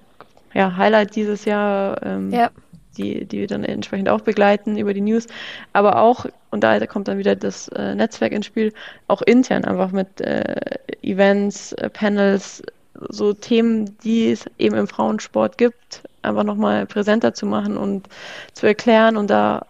ja, 0.54 0.76
Highlight 0.76 1.16
dieses 1.16 1.44
Jahr, 1.44 2.02
ähm, 2.04 2.30
ja. 2.30 2.50
die, 2.96 3.24
die 3.24 3.40
wir 3.40 3.46
dann 3.46 3.64
entsprechend 3.64 4.08
auch 4.08 4.20
begleiten 4.20 4.76
über 4.76 4.94
die 4.94 5.00
News. 5.00 5.26
Aber 5.72 6.00
auch, 6.00 6.26
und 6.50 6.64
da 6.64 6.84
kommt 6.86 7.08
dann 7.08 7.18
wieder 7.18 7.36
das 7.36 7.68
äh, 7.68 7.94
Netzwerk 7.94 8.32
ins 8.32 8.46
Spiel, 8.46 8.72
auch 9.08 9.22
intern 9.22 9.64
einfach 9.64 9.92
mit 9.92 10.20
äh, 10.20 10.78
Events, 11.02 11.72
äh, 11.74 11.88
Panels, 11.88 12.62
so 13.08 13.32
Themen, 13.32 13.96
die 14.04 14.30
es 14.30 14.44
eben 14.58 14.76
im 14.76 14.86
Frauensport 14.86 15.58
gibt, 15.58 16.02
einfach 16.22 16.44
nochmal 16.44 16.86
präsenter 16.86 17.34
zu 17.34 17.46
machen 17.46 17.76
und 17.76 18.08
zu 18.52 18.66
erklären 18.66 19.16
und 19.16 19.30
da 19.30 19.66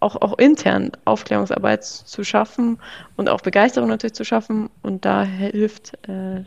auch, 0.00 0.16
auch 0.16 0.38
intern 0.38 0.92
Aufklärungsarbeit 1.04 1.84
zu 1.84 2.24
schaffen 2.24 2.78
und 3.16 3.28
auch 3.28 3.40
Begeisterung 3.40 3.88
natürlich 3.88 4.14
zu 4.14 4.24
schaffen. 4.24 4.70
Und 4.82 5.04
da 5.04 5.24
hilft 5.24 5.94
äh, 6.08 6.44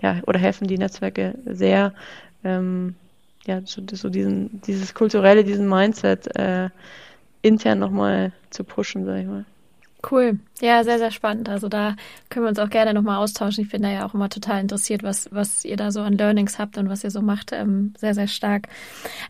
ja, 0.00 0.20
oder 0.26 0.38
helfen 0.38 0.66
die 0.66 0.78
Netzwerke 0.78 1.34
sehr, 1.46 1.92
ähm, 2.44 2.94
ja, 3.46 3.60
so, 3.64 3.82
so 3.90 4.08
diesen, 4.08 4.60
dieses 4.62 4.94
kulturelle, 4.94 5.44
diesen 5.44 5.68
Mindset 5.68 6.34
äh, 6.36 6.68
intern 7.42 7.78
nochmal 7.78 8.32
zu 8.50 8.64
pushen, 8.64 9.04
sag 9.04 9.20
ich 9.20 9.26
mal. 9.26 9.44
Cool. 10.10 10.38
Ja, 10.60 10.84
sehr, 10.84 10.98
sehr 10.98 11.10
spannend. 11.10 11.48
Also 11.48 11.68
da 11.68 11.96
können 12.30 12.44
wir 12.44 12.50
uns 12.50 12.60
auch 12.60 12.70
gerne 12.70 12.94
nochmal 12.94 13.18
austauschen. 13.18 13.64
Ich 13.64 13.70
bin 13.70 13.82
da 13.82 13.90
ja 13.90 14.06
auch 14.06 14.14
immer 14.14 14.28
total 14.28 14.60
interessiert, 14.60 15.02
was, 15.02 15.28
was 15.32 15.64
ihr 15.64 15.76
da 15.76 15.90
so 15.90 16.00
an 16.00 16.16
Learnings 16.16 16.60
habt 16.60 16.78
und 16.78 16.88
was 16.88 17.02
ihr 17.02 17.10
so 17.10 17.22
macht. 17.22 17.52
Ähm, 17.52 17.92
sehr, 17.98 18.14
sehr 18.14 18.28
stark. 18.28 18.68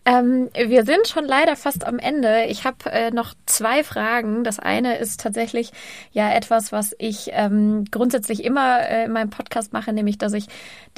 Ähm, 0.05 0.51
wir 0.55 0.85
sind 0.85 1.09
schon 1.09 1.25
leider 1.25 1.57
fast 1.57 1.87
am 1.87 1.99
Ende. 1.99 2.45
Ich 2.49 2.65
habe 2.65 2.91
äh, 2.93 3.11
noch 3.11 3.33
zwei 3.47 3.83
Fragen. 3.83 4.45
Das 4.45 4.59
eine 4.59 4.99
ist 4.99 5.19
tatsächlich 5.19 5.73
ja 6.13 6.31
etwas, 6.31 6.73
was 6.73 6.95
ich 6.99 7.31
ähm, 7.33 7.87
grundsätzlich 7.91 8.45
immer 8.45 8.87
äh, 8.87 9.07
in 9.07 9.13
meinem 9.13 9.31
Podcast 9.31 9.73
mache, 9.73 9.95
nämlich, 9.95 10.19
dass 10.19 10.35
ich 10.35 10.47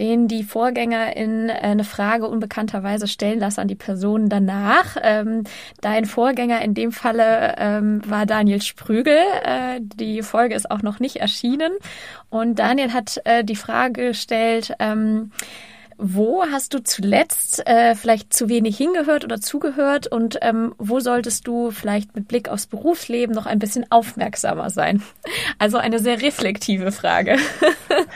den 0.00 0.26
die 0.26 0.42
Vorgänger 0.42 1.16
in 1.16 1.48
äh, 1.48 1.52
eine 1.52 1.84
Frage 1.84 2.26
unbekannterweise 2.26 3.06
stellen 3.06 3.38
lasse 3.38 3.60
an 3.60 3.68
die 3.68 3.76
Person 3.76 4.28
danach. 4.28 4.96
Ähm, 5.02 5.44
dein 5.80 6.04
Vorgänger 6.04 6.62
in 6.62 6.74
dem 6.74 6.90
Falle 6.90 7.54
ähm, 7.58 8.02
war 8.04 8.26
Daniel 8.26 8.60
Sprügel. 8.60 9.18
Äh, 9.44 9.80
die 10.16 10.22
Folge 10.22 10.54
ist 10.54 10.70
auch 10.70 10.82
noch 10.82 10.98
nicht 10.98 11.16
erschienen. 11.16 11.72
Und 12.30 12.58
Daniel 12.58 12.92
hat 12.92 13.20
äh, 13.24 13.44
die 13.44 13.56
Frage 13.56 14.08
gestellt, 14.08 14.72
ähm, 14.78 15.30
wo 15.98 16.44
hast 16.44 16.74
du 16.74 16.82
zuletzt 16.82 17.66
äh, 17.66 17.94
vielleicht 17.94 18.32
zu 18.32 18.48
wenig 18.48 18.76
hingehört 18.76 19.24
oder 19.24 19.40
zugehört 19.40 20.06
und 20.06 20.38
ähm, 20.42 20.74
wo 20.76 21.00
solltest 21.00 21.46
du 21.46 21.70
vielleicht 21.70 22.14
mit 22.14 22.28
Blick 22.28 22.50
aufs 22.50 22.66
Berufsleben 22.66 23.34
noch 23.34 23.46
ein 23.46 23.58
bisschen 23.58 23.86
aufmerksamer 23.90 24.70
sein? 24.70 25.02
Also 25.58 25.78
eine 25.78 25.98
sehr 25.98 26.20
reflektive 26.22 26.92
Frage. 26.92 27.36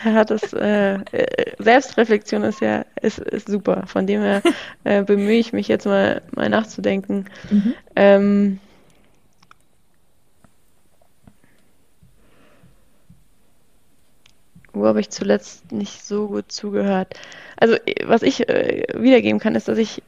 Ja, 0.04 0.24
das 0.24 0.52
äh, 0.52 0.94
äh, 0.94 1.52
Selbstreflexion 1.58 2.42
ist 2.44 2.60
ja 2.60 2.84
ist, 3.00 3.18
ist 3.18 3.48
super. 3.48 3.84
Von 3.86 4.06
dem 4.06 4.22
her 4.22 4.42
äh, 4.84 5.02
bemühe 5.02 5.38
ich 5.38 5.52
mich 5.52 5.68
jetzt 5.68 5.84
mal 5.84 6.22
mal 6.34 6.48
nachzudenken. 6.48 7.26
Mhm. 7.50 7.74
Ähm, 7.96 8.60
Wo 14.72 14.86
habe 14.86 15.00
ich 15.00 15.10
zuletzt 15.10 15.72
nicht 15.72 16.04
so 16.04 16.28
gut 16.28 16.52
zugehört? 16.52 17.14
Also, 17.56 17.76
was 18.04 18.22
ich 18.22 18.48
äh, 18.48 18.84
wiedergeben 18.94 19.40
kann, 19.40 19.54
ist, 19.54 19.68
dass 19.68 19.78
ich 19.78 20.02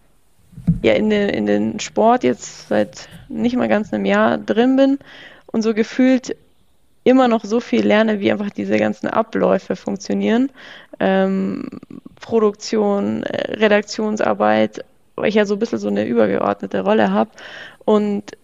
ja 0.82 0.94
in 0.94 1.10
den, 1.10 1.28
in 1.28 1.46
den 1.46 1.80
Sport 1.80 2.24
jetzt 2.24 2.68
seit 2.68 3.08
nicht 3.28 3.56
mal 3.56 3.68
ganz 3.68 3.92
einem 3.92 4.04
Jahr 4.04 4.38
drin 4.38 4.76
bin 4.76 4.98
und 5.46 5.62
so 5.62 5.74
gefühlt 5.74 6.36
immer 7.04 7.28
noch 7.28 7.44
so 7.44 7.60
viel 7.60 7.84
lerne, 7.84 8.20
wie 8.20 8.30
einfach 8.30 8.50
diese 8.50 8.78
ganzen 8.78 9.08
Abläufe 9.08 9.76
funktionieren. 9.76 10.50
Ähm, 11.00 11.68
Produktion, 12.20 13.24
äh, 13.24 13.54
Redaktionsarbeit, 13.54 14.84
weil 15.16 15.28
ich 15.28 15.34
ja 15.34 15.44
so 15.44 15.54
ein 15.54 15.58
bisschen 15.58 15.78
so 15.78 15.88
eine 15.88 16.06
übergeordnete 16.06 16.80
Rolle 16.80 17.10
habe. 17.10 17.30
Und 17.84 18.36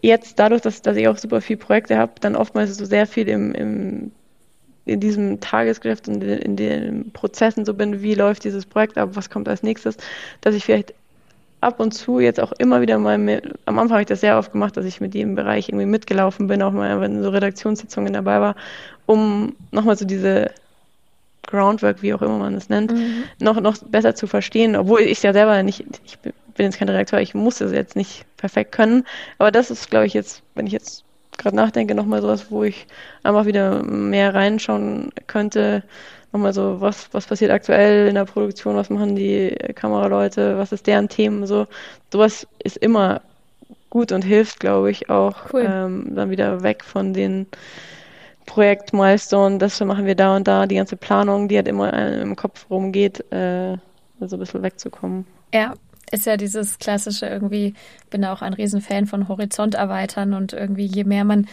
jetzt 0.00 0.38
dadurch, 0.38 0.62
dass, 0.62 0.80
dass 0.82 0.96
ich 0.96 1.08
auch 1.08 1.18
super 1.18 1.40
viele 1.40 1.58
Projekte 1.58 1.98
habe, 1.98 2.12
dann 2.20 2.36
oftmals 2.36 2.76
so 2.76 2.84
sehr 2.86 3.06
viel 3.06 3.28
im, 3.28 3.54
im 3.54 4.12
in 4.84 5.00
diesem 5.00 5.40
Tagesgeschäft 5.40 6.08
und 6.08 6.22
in, 6.22 6.56
den 6.56 7.10
Prozessen 7.12 7.64
so 7.64 7.74
bin, 7.74 8.02
wie 8.02 8.14
läuft 8.14 8.44
dieses 8.44 8.66
Projekt 8.66 8.98
ab, 8.98 9.10
was 9.14 9.30
kommt 9.30 9.48
als 9.48 9.62
nächstes, 9.62 9.96
dass 10.40 10.54
ich 10.54 10.64
vielleicht 10.64 10.94
ab 11.60 11.78
und 11.78 11.92
zu 11.92 12.18
jetzt 12.18 12.40
auch 12.40 12.52
immer 12.58 12.80
wieder 12.80 12.98
mal, 12.98 13.18
mit, 13.18 13.44
am 13.66 13.78
Anfang 13.78 13.92
habe 13.94 14.02
ich 14.02 14.08
das 14.08 14.20
sehr 14.20 14.36
oft 14.36 14.52
gemacht, 14.52 14.76
dass 14.76 14.84
ich 14.84 15.00
mit 15.00 15.14
jedem 15.14 15.36
Bereich 15.36 15.68
irgendwie 15.68 15.86
mitgelaufen 15.86 16.48
bin, 16.48 16.62
auch 16.62 16.72
mal 16.72 17.02
in 17.04 17.22
so 17.22 17.30
Redaktionssitzungen 17.30 18.12
dabei 18.12 18.40
war, 18.40 18.56
um 19.06 19.54
nochmal 19.70 19.96
so 19.96 20.04
diese 20.04 20.50
Groundwork, 21.46 22.02
wie 22.02 22.14
auch 22.14 22.22
immer 22.22 22.38
man 22.38 22.54
es 22.54 22.68
nennt, 22.68 22.92
mhm. 22.92 23.24
noch, 23.40 23.60
noch 23.60 23.78
besser 23.78 24.14
zu 24.14 24.26
verstehen, 24.26 24.74
obwohl 24.74 25.00
ich 25.00 25.22
ja 25.22 25.32
selber 25.32 25.62
nicht, 25.62 25.84
ich 26.04 26.18
bin 26.18 26.32
jetzt 26.56 26.78
kein 26.78 26.88
Redakteur, 26.88 27.20
ich 27.20 27.34
muss 27.34 27.60
es 27.60 27.72
jetzt 27.72 27.94
nicht 27.94 28.24
perfekt 28.36 28.72
können, 28.72 29.04
aber 29.38 29.52
das 29.52 29.70
ist, 29.70 29.90
glaube 29.90 30.06
ich, 30.06 30.14
jetzt, 30.14 30.42
wenn 30.54 30.66
ich 30.66 30.72
jetzt 30.72 31.04
gerade 31.38 31.56
nachdenke, 31.56 31.94
nochmal 31.94 32.22
sowas, 32.22 32.50
wo 32.50 32.64
ich 32.64 32.86
einfach 33.22 33.46
wieder 33.46 33.82
mehr 33.82 34.34
reinschauen 34.34 35.10
könnte, 35.26 35.82
nochmal 36.32 36.52
so, 36.52 36.80
was, 36.80 37.08
was 37.12 37.26
passiert 37.26 37.50
aktuell 37.50 38.08
in 38.08 38.14
der 38.14 38.24
Produktion, 38.24 38.76
was 38.76 38.90
machen 38.90 39.16
die 39.16 39.50
Kameraleute, 39.74 40.56
was 40.58 40.72
ist 40.72 40.86
deren 40.86 41.08
Themen, 41.08 41.46
so. 41.46 41.66
Sowas 42.12 42.46
ist 42.62 42.76
immer 42.78 43.20
gut 43.90 44.12
und 44.12 44.22
hilft, 44.22 44.60
glaube 44.60 44.90
ich, 44.90 45.10
auch 45.10 45.52
cool. 45.52 45.66
ähm, 45.68 46.12
dann 46.14 46.30
wieder 46.30 46.62
weg 46.62 46.84
von 46.84 47.12
den 47.12 47.46
Projekt 48.46 48.92
Milestone, 48.92 49.58
das 49.58 49.80
machen 49.80 50.06
wir 50.06 50.14
da 50.14 50.36
und 50.36 50.48
da, 50.48 50.66
die 50.66 50.76
ganze 50.76 50.96
Planung, 50.96 51.48
die 51.48 51.56
halt 51.56 51.68
immer 51.68 51.92
im 52.20 52.34
Kopf 52.36 52.66
rumgeht, 52.70 53.20
äh, 53.32 53.76
so 54.20 54.36
ein 54.36 54.38
bisschen 54.38 54.62
wegzukommen. 54.62 55.26
Ja, 55.54 55.74
ist 56.12 56.26
ja 56.26 56.36
dieses 56.36 56.78
klassische 56.78 57.26
irgendwie, 57.26 57.74
bin 58.10 58.24
auch 58.24 58.42
ein 58.42 58.52
Riesenfan 58.52 59.06
von 59.06 59.28
Horizont 59.28 59.74
erweitern 59.74 60.34
und 60.34 60.52
irgendwie 60.52 60.86
je 60.86 61.04
mehr 61.04 61.24
man 61.24 61.48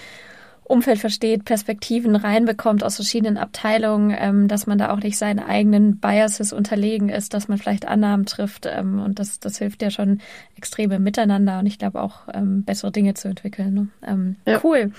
Umfeld 0.69 0.99
versteht, 0.99 1.45
Perspektiven 1.45 2.15
reinbekommt 2.15 2.83
aus 2.83 2.97
verschiedenen 2.97 3.37
Abteilungen, 3.37 4.15
ähm, 4.17 4.47
dass 4.47 4.67
man 4.67 4.77
da 4.77 4.91
auch 4.91 4.99
nicht 4.99 5.17
seinen 5.17 5.39
eigenen 5.39 5.97
Biases 5.97 6.53
unterlegen 6.53 7.09
ist, 7.09 7.33
dass 7.33 7.47
man 7.47 7.57
vielleicht 7.57 7.87
Annahmen 7.87 8.27
trifft 8.27 8.67
ähm, 8.67 8.99
und 8.99 9.17
das, 9.17 9.39
das 9.39 9.57
hilft 9.57 9.81
ja 9.81 9.89
schon 9.89 10.21
extrem 10.55 10.91
im 10.91 11.01
Miteinander 11.01 11.59
und 11.59 11.65
ich 11.65 11.79
glaube 11.79 12.01
auch 12.01 12.27
ähm, 12.33 12.63
bessere 12.63 12.91
Dinge 12.91 13.15
zu 13.15 13.27
entwickeln. 13.27 13.73
Ne? 13.73 13.87
Ähm, 14.05 14.35
ja. 14.45 14.59
Cool. 14.63 14.91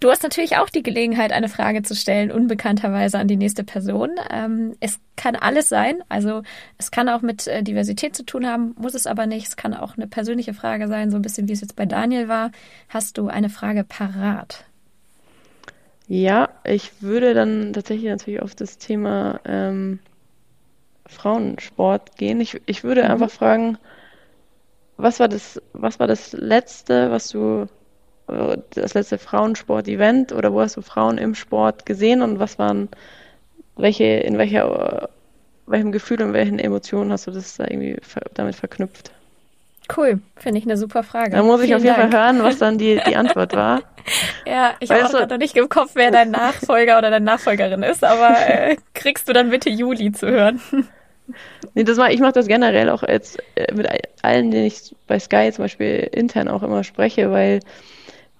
Du 0.00 0.10
hast 0.10 0.22
natürlich 0.22 0.58
auch 0.58 0.68
die 0.68 0.82
Gelegenheit, 0.84 1.32
eine 1.32 1.48
Frage 1.48 1.82
zu 1.82 1.96
stellen, 1.96 2.30
unbekannterweise 2.30 3.18
an 3.18 3.26
die 3.26 3.36
nächste 3.36 3.64
Person. 3.64 4.10
Ähm, 4.30 4.76
es 4.78 5.00
kann 5.16 5.34
alles 5.34 5.68
sein, 5.68 6.02
also 6.08 6.42
es 6.76 6.90
kann 6.92 7.08
auch 7.08 7.22
mit 7.22 7.48
äh, 7.48 7.64
Diversität 7.64 8.14
zu 8.14 8.24
tun 8.24 8.46
haben, 8.46 8.76
muss 8.78 8.94
es 8.94 9.08
aber 9.08 9.26
nicht. 9.26 9.48
Es 9.48 9.56
kann 9.56 9.74
auch 9.74 9.96
eine 9.96 10.06
persönliche 10.06 10.54
Frage 10.54 10.86
sein, 10.86 11.10
so 11.10 11.16
ein 11.16 11.22
bisschen 11.22 11.48
wie 11.48 11.52
es 11.52 11.62
jetzt 11.62 11.74
bei 11.74 11.86
Daniel 11.86 12.28
war. 12.28 12.52
Hast 12.88 13.18
du 13.18 13.28
eine 13.28 13.48
Frage 13.48 13.82
parat? 13.82 14.66
Ja, 16.08 16.48
ich 16.64 17.02
würde 17.02 17.34
dann 17.34 17.72
tatsächlich 17.74 18.08
natürlich 18.08 18.40
auf 18.42 18.54
das 18.54 18.78
Thema 18.78 19.40
ähm, 19.44 20.00
Frauensport 21.06 22.16
gehen. 22.16 22.40
Ich, 22.40 22.60
ich 22.66 22.82
würde 22.84 23.04
mhm. 23.04 23.10
einfach 23.10 23.30
fragen, 23.30 23.78
was 24.96 25.20
war 25.20 25.28
das, 25.28 25.60
was 25.72 26.00
war 26.00 26.06
das 26.06 26.32
letzte, 26.32 27.10
was 27.10 27.28
du, 27.28 27.68
äh, 28.28 28.58
das 28.70 28.94
letzte 28.94 29.18
Frauensport-Event 29.18 30.32
oder 30.32 30.52
wo 30.52 30.60
hast 30.60 30.76
du 30.76 30.82
Frauen 30.82 31.18
im 31.18 31.34
Sport 31.34 31.86
gesehen 31.86 32.22
und 32.22 32.38
was 32.38 32.58
waren, 32.58 32.88
welche, 33.76 34.04
in 34.04 34.38
welcher, 34.38 35.10
welchem 35.66 35.92
Gefühl 35.92 36.22
und 36.22 36.32
welchen 36.32 36.58
Emotionen 36.58 37.12
hast 37.12 37.26
du 37.28 37.32
das 37.32 37.56
da 37.56 37.64
irgendwie 37.64 37.98
damit 38.34 38.56
verknüpft? 38.56 39.12
Cool, 39.96 40.20
finde 40.36 40.58
ich 40.58 40.64
eine 40.64 40.76
super 40.76 41.02
Frage. 41.02 41.30
Da 41.30 41.42
muss 41.42 41.60
ich 41.60 41.66
Vielen 41.66 41.78
auf 41.78 41.84
jeden 41.84 41.96
Dank. 41.96 42.12
Fall 42.12 42.22
hören, 42.22 42.42
was 42.42 42.58
dann 42.58 42.76
die, 42.76 43.00
die 43.06 43.16
Antwort 43.16 43.54
war. 43.54 43.82
ja, 44.46 44.74
ich 44.80 44.90
habe 44.90 45.04
auch 45.06 45.28
noch 45.28 45.38
nicht 45.38 45.56
im 45.56 45.68
Kopf, 45.68 45.92
wer 45.94 46.10
dein 46.10 46.30
Nachfolger 46.30 46.98
oder 46.98 47.10
deine 47.10 47.24
Nachfolgerin 47.24 47.82
ist, 47.82 48.04
aber 48.04 48.36
äh, 48.46 48.76
kriegst 48.94 49.28
du 49.28 49.32
dann 49.32 49.50
bitte 49.50 49.70
Juli 49.70 50.12
zu 50.12 50.28
hören. 50.28 50.60
nee, 51.74 51.84
das 51.84 51.96
war, 51.96 52.10
ich 52.10 52.20
mache 52.20 52.32
das 52.32 52.46
generell 52.46 52.90
auch 52.90 53.02
jetzt 53.02 53.38
äh, 53.54 53.72
mit 53.74 53.88
allen, 54.22 54.50
denen 54.50 54.66
ich 54.66 54.94
bei 55.06 55.18
Sky 55.18 55.50
zum 55.52 55.64
Beispiel 55.64 56.08
intern 56.12 56.48
auch 56.48 56.62
immer 56.62 56.84
spreche, 56.84 57.30
weil 57.30 57.60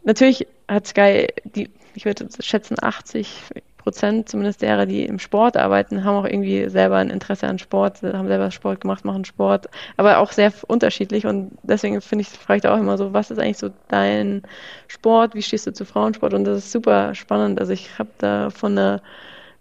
natürlich 0.05 0.46
hat 0.68 0.86
Sky 0.86 1.28
die, 1.44 1.70
ich 1.94 2.05
würde 2.05 2.28
schätzen, 2.40 2.76
80 2.80 3.42
Prozent 3.89 4.28
zumindest 4.28 4.61
derer, 4.61 4.84
die 4.84 5.07
im 5.07 5.18
Sport 5.18 5.57
arbeiten, 5.57 6.05
haben 6.05 6.16
auch 6.16 6.26
irgendwie 6.26 6.68
selber 6.68 6.97
ein 6.97 7.09
Interesse 7.09 7.47
an 7.47 7.59
Sport, 7.59 8.03
haben 8.03 8.28
selber 8.28 8.51
Sport 8.51 8.82
gemacht, 8.82 9.07
machen 9.07 9.24
Sport, 9.24 9.70
aber 9.97 10.18
auch 10.18 10.32
sehr 10.32 10.53
unterschiedlich 10.66 11.24
und 11.24 11.53
deswegen 11.62 12.03
finde 12.03 12.22
ich, 12.22 12.28
frage 12.28 12.59
ich 12.59 12.62
da 12.64 12.74
auch 12.74 12.78
immer 12.78 12.99
so, 12.99 13.14
was 13.14 13.30
ist 13.30 13.39
eigentlich 13.39 13.57
so 13.57 13.70
dein 13.89 14.43
Sport, 14.89 15.34
wie 15.34 15.41
stehst 15.41 15.66
du 15.66 15.72
zu 15.72 15.86
Frauensport 15.86 16.34
und 16.34 16.45
das 16.45 16.59
ist 16.59 16.72
super 16.72 17.14
spannend. 17.14 17.61
Also 17.61 17.72
ich 17.72 17.99
habe 17.99 18.11
da 18.18 18.51
von 18.51 18.72
einer 18.72 19.01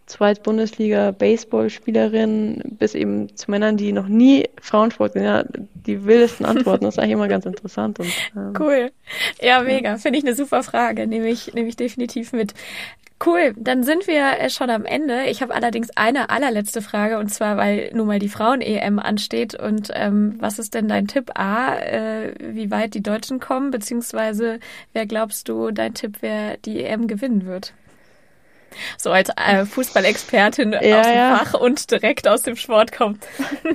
Zweitbundesliga 0.08 1.12
Baseballspielerin 1.12 2.64
bis 2.80 2.96
eben 2.96 3.34
zu 3.38 3.50
Männern, 3.50 3.78
die 3.78 3.94
noch 3.94 4.10
nie 4.10 4.50
Frauensport 4.62 5.16
ja, 5.16 5.46
die 5.74 6.06
wildesten 6.06 6.46
Antworten. 6.46 6.84
Das 6.84 6.96
ist 6.96 7.00
eigentlich 7.00 7.14
immer 7.14 7.28
ganz 7.30 7.46
interessant. 7.46 8.00
Und, 8.00 8.12
ähm, 8.36 8.54
cool. 8.60 8.92
Ja, 9.42 9.62
mega. 9.62 9.92
Ja. 9.92 9.98
Finde 9.98 10.20
ich 10.20 10.26
eine 10.26 10.36
super 10.36 10.64
Frage. 10.64 11.08
Nehme 11.08 11.30
ich, 11.30 11.54
nehme 11.54 11.70
ich 11.70 11.78
definitiv 11.78 12.34
mit. 12.34 12.54
Cool, 13.26 13.54
dann 13.58 13.82
sind 13.82 14.06
wir 14.06 14.40
äh, 14.40 14.50
schon 14.50 14.70
am 14.70 14.86
Ende. 14.86 15.24
Ich 15.24 15.42
habe 15.42 15.56
allerdings 15.56 15.90
eine 15.96 16.30
allerletzte 16.30 16.84
Frage 16.84 17.18
und 17.18 17.30
zwar, 17.30 17.58
weil 17.58 17.90
nun 17.94 18.06
mal 18.06 18.20
die 18.20 18.30
Frauen-EM 18.30 19.00
ansteht. 19.00 19.56
Und 19.56 19.90
ähm, 19.94 20.36
was 20.40 20.60
ist 20.60 20.76
denn 20.76 20.88
dein 20.88 21.08
Tipp 21.08 21.32
A, 21.34 21.76
äh, 21.78 22.34
wie 22.40 22.70
weit 22.70 22.94
die 22.94 23.02
Deutschen 23.02 23.40
kommen, 23.40 23.72
beziehungsweise 23.72 24.60
wer 24.94 25.08
glaubst 25.08 25.50
du 25.50 25.72
dein 25.72 25.96
Tipp, 25.96 26.18
wer 26.22 26.58
die 26.58 26.84
EM 26.84 27.08
gewinnen 27.08 27.48
wird? 27.48 27.74
So 28.98 29.10
als 29.12 29.30
äh, 29.30 29.66
Fußballexpertin 29.66 30.74
ja, 30.74 31.00
aus 31.00 31.08
dem 31.08 31.16
ja. 31.16 31.36
Fach 31.38 31.60
und 31.60 31.90
direkt 31.90 32.28
aus 32.28 32.44
dem 32.44 32.56
Sport 32.56 32.92
kommt. 32.92 33.26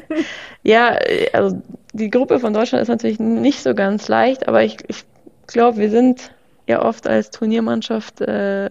ja, 0.63 0.97
also 1.33 1.61
die 1.93 2.11
Gruppe 2.11 2.39
von 2.39 2.53
Deutschland 2.53 2.83
ist 2.83 2.89
natürlich 2.89 3.19
nicht 3.19 3.63
so 3.63 3.75
ganz 3.75 4.07
leicht, 4.07 4.47
aber 4.47 4.63
ich, 4.63 4.77
ich 4.87 5.05
glaube, 5.49 5.79
wir 5.79 5.91
sind 5.91 6.31
ja 6.69 6.83
oft 6.83 7.09
als 7.09 7.31
Turniermannschaft 7.31 8.21
äh, 8.21 8.71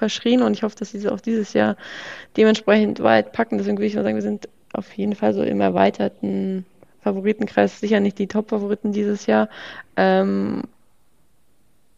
verschrien 0.00 0.42
und 0.42 0.54
ich 0.54 0.64
hoffe, 0.64 0.76
dass 0.76 0.90
sie 0.90 0.98
es 0.98 1.06
auch 1.06 1.20
dieses 1.20 1.52
Jahr 1.52 1.76
dementsprechend 2.36 3.00
weit 3.00 3.32
packen. 3.32 3.58
Deswegen 3.58 3.78
würde 3.78 3.86
ich 3.86 3.94
mal 3.94 4.02
sagen, 4.02 4.16
wir 4.16 4.22
sind 4.22 4.48
auf 4.72 4.92
jeden 4.94 5.14
Fall 5.14 5.34
so 5.34 5.42
im 5.42 5.60
erweiterten 5.60 6.64
Favoritenkreis, 7.02 7.80
sicher 7.80 8.00
nicht 8.00 8.18
die 8.18 8.26
Top-Favoriten 8.26 8.92
dieses 8.92 9.26
Jahr. 9.26 9.48
Ähm, 9.96 10.62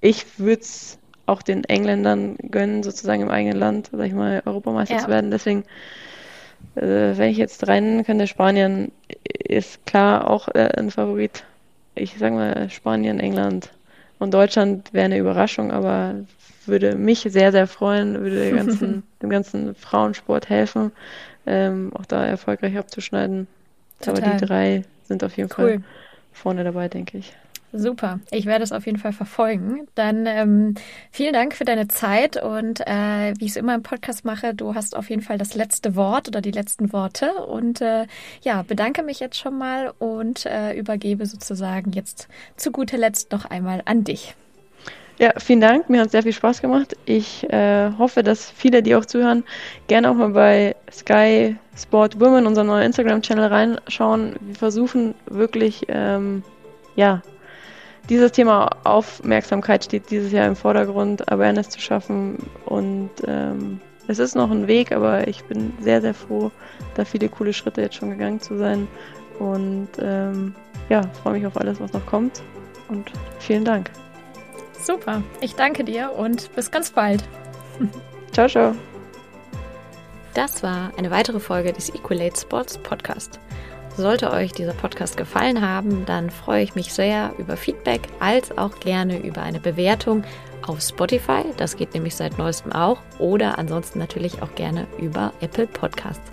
ich 0.00 0.38
würde 0.38 0.62
es 0.62 0.98
auch 1.26 1.42
den 1.42 1.64
Engländern 1.64 2.36
gönnen, 2.50 2.82
sozusagen 2.82 3.22
im 3.22 3.30
eigenen 3.30 3.59
Land, 3.59 3.90
sag 3.92 4.07
ich 4.07 4.12
mal, 4.12 4.42
Europameister 4.44 4.96
ja. 4.96 5.00
zu 5.00 5.09
werden. 5.09 5.30
Deswegen, 5.30 5.64
äh, 6.74 7.16
wenn 7.16 7.30
ich 7.30 7.38
jetzt 7.38 7.68
rein 7.68 8.05
könnte, 8.05 8.26
Spanien 8.26 8.90
ist 9.24 9.86
klar 9.86 10.28
auch 10.28 10.48
äh, 10.48 10.70
ein 10.76 10.90
Favorit. 10.90 11.44
Ich 11.94 12.18
sage 12.18 12.34
mal 12.34 12.68
Spanien, 12.70 13.20
England 13.20 13.70
und 14.18 14.34
Deutschland 14.34 14.92
wäre 14.92 15.07
eine 15.07 15.18
Überraschung, 15.18 15.70
aber 15.70 16.14
würde 16.66 16.96
mich 16.96 17.20
sehr, 17.28 17.52
sehr 17.52 17.66
freuen, 17.66 18.20
würde 18.20 18.44
dem 18.44 18.56
ganzen, 18.56 19.02
dem 19.22 19.30
ganzen 19.30 19.74
Frauensport 19.74 20.48
helfen, 20.48 20.92
ähm, 21.46 21.92
auch 21.94 22.06
da 22.06 22.24
erfolgreich 22.24 22.76
abzuschneiden. 22.76 23.46
Total. 24.00 24.22
Aber 24.22 24.32
die 24.36 24.46
drei 24.46 24.82
sind 25.04 25.24
auf 25.24 25.36
jeden 25.36 25.50
cool. 25.58 25.70
Fall 25.70 25.82
vorne 26.32 26.64
dabei, 26.64 26.88
denke 26.88 27.18
ich. 27.18 27.34
Super, 27.74 28.20
ich 28.30 28.44
werde 28.44 28.64
es 28.64 28.72
auf 28.72 28.84
jeden 28.84 28.98
Fall 28.98 29.14
verfolgen. 29.14 29.86
Dann 29.94 30.26
ähm, 30.26 30.74
vielen 31.10 31.32
Dank 31.32 31.54
für 31.54 31.64
deine 31.64 31.88
Zeit 31.88 32.42
und 32.42 32.80
äh, 32.80 33.32
wie 33.38 33.46
ich 33.46 33.52
es 33.52 33.56
immer 33.56 33.74
im 33.74 33.82
Podcast 33.82 34.26
mache, 34.26 34.54
du 34.54 34.74
hast 34.74 34.94
auf 34.94 35.08
jeden 35.08 35.22
Fall 35.22 35.38
das 35.38 35.54
letzte 35.54 35.96
Wort 35.96 36.28
oder 36.28 36.42
die 36.42 36.50
letzten 36.50 36.92
Worte 36.92 37.32
und 37.32 37.80
äh, 37.80 38.06
ja, 38.42 38.62
bedanke 38.62 39.02
mich 39.02 39.20
jetzt 39.20 39.38
schon 39.38 39.56
mal 39.56 39.94
und 39.98 40.44
äh, 40.44 40.74
übergebe 40.74 41.24
sozusagen 41.24 41.92
jetzt 41.92 42.28
zu 42.56 42.72
guter 42.72 42.98
Letzt 42.98 43.32
noch 43.32 43.46
einmal 43.46 43.80
an 43.86 44.04
dich. 44.04 44.34
Ja, 45.23 45.35
vielen 45.39 45.61
Dank. 45.61 45.89
Mir 45.89 46.01
hat 46.01 46.11
sehr 46.11 46.25
viel 46.25 46.33
Spaß 46.33 46.62
gemacht. 46.62 46.97
Ich 47.05 47.49
äh, 47.49 47.93
hoffe, 47.97 48.25
dass 48.25 48.51
viele, 48.51 48.83
die 48.83 48.97
auch 48.97 49.05
zuhören, 49.05 49.45
gerne 49.87 50.11
auch 50.11 50.14
mal 50.14 50.31
bei 50.31 50.75
Sky 50.91 51.55
Sport 51.77 52.18
Women, 52.18 52.45
unserem 52.45 52.66
neuen 52.66 52.87
Instagram-Channel, 52.87 53.47
reinschauen. 53.47 54.35
Wir 54.41 54.57
versuchen 54.57 55.14
wirklich, 55.27 55.85
ähm, 55.87 56.43
ja, 56.97 57.23
dieses 58.09 58.33
Thema 58.33 58.68
Aufmerksamkeit 58.83 59.85
steht 59.85 60.11
dieses 60.11 60.33
Jahr 60.33 60.49
im 60.49 60.57
Vordergrund, 60.57 61.31
Awareness 61.31 61.68
zu 61.68 61.81
schaffen. 61.81 62.39
Und 62.66 63.11
ähm, 63.25 63.81
es 64.09 64.18
ist 64.18 64.35
noch 64.35 64.51
ein 64.51 64.66
Weg, 64.66 64.91
aber 64.91 65.29
ich 65.29 65.45
bin 65.45 65.73
sehr, 65.79 66.01
sehr 66.01 66.14
froh, 66.14 66.51
da 66.97 67.05
viele 67.05 67.29
coole 67.29 67.53
Schritte 67.53 67.81
jetzt 67.81 67.95
schon 67.95 68.11
gegangen 68.11 68.41
zu 68.41 68.59
sein. 68.59 68.89
Und 69.39 69.91
ähm, 70.01 70.53
ja, 70.89 71.03
freue 71.23 71.35
mich 71.35 71.47
auf 71.47 71.57
alles, 71.57 71.81
was 71.81 71.93
noch 71.93 72.07
kommt. 72.07 72.43
Und 72.89 73.12
vielen 73.39 73.64
Dank. 73.64 73.89
Super, 74.83 75.22
ich 75.41 75.55
danke 75.55 75.85
dir 75.85 76.12
und 76.12 76.55
bis 76.57 76.70
ganz 76.72 76.91
bald. 76.91 77.22
ciao, 78.33 78.49
ciao. 78.49 78.74
Das 80.35 80.62
war 80.62 80.91
eine 80.97 81.11
weitere 81.11 81.39
Folge 81.39 81.72
des 81.72 81.91
Equalate 81.91 82.41
Sports 82.41 82.78
Podcast. 82.78 83.39
Sollte 83.97 84.30
euch 84.33 84.53
dieser 84.53 84.72
Podcast 84.72 85.16
gefallen 85.16 85.61
haben, 85.61 86.05
dann 86.07 86.30
freue 86.30 86.64
ich 86.64 86.74
mich 86.74 86.93
sehr 86.93 87.33
über 87.39 87.57
Feedback 87.57 88.01
als 88.18 88.57
auch 88.59 88.80
gerne 88.80 89.18
über 89.18 89.43
eine 89.43 89.61
Bewertung 89.61 90.24
auf 90.66 90.80
Spotify. 90.80 91.45
Das 91.59 91.76
geht 91.76 91.95
nämlich 91.95 92.16
seit 92.16 92.39
neuestem 92.39 92.72
auch. 92.72 92.99
Oder 93.18 93.59
ansonsten 93.59 93.99
natürlich 93.99 94.43
auch 94.43 94.55
gerne 94.55 94.87
über 94.99 95.33
Apple 95.41 95.66
Podcasts. 95.66 96.30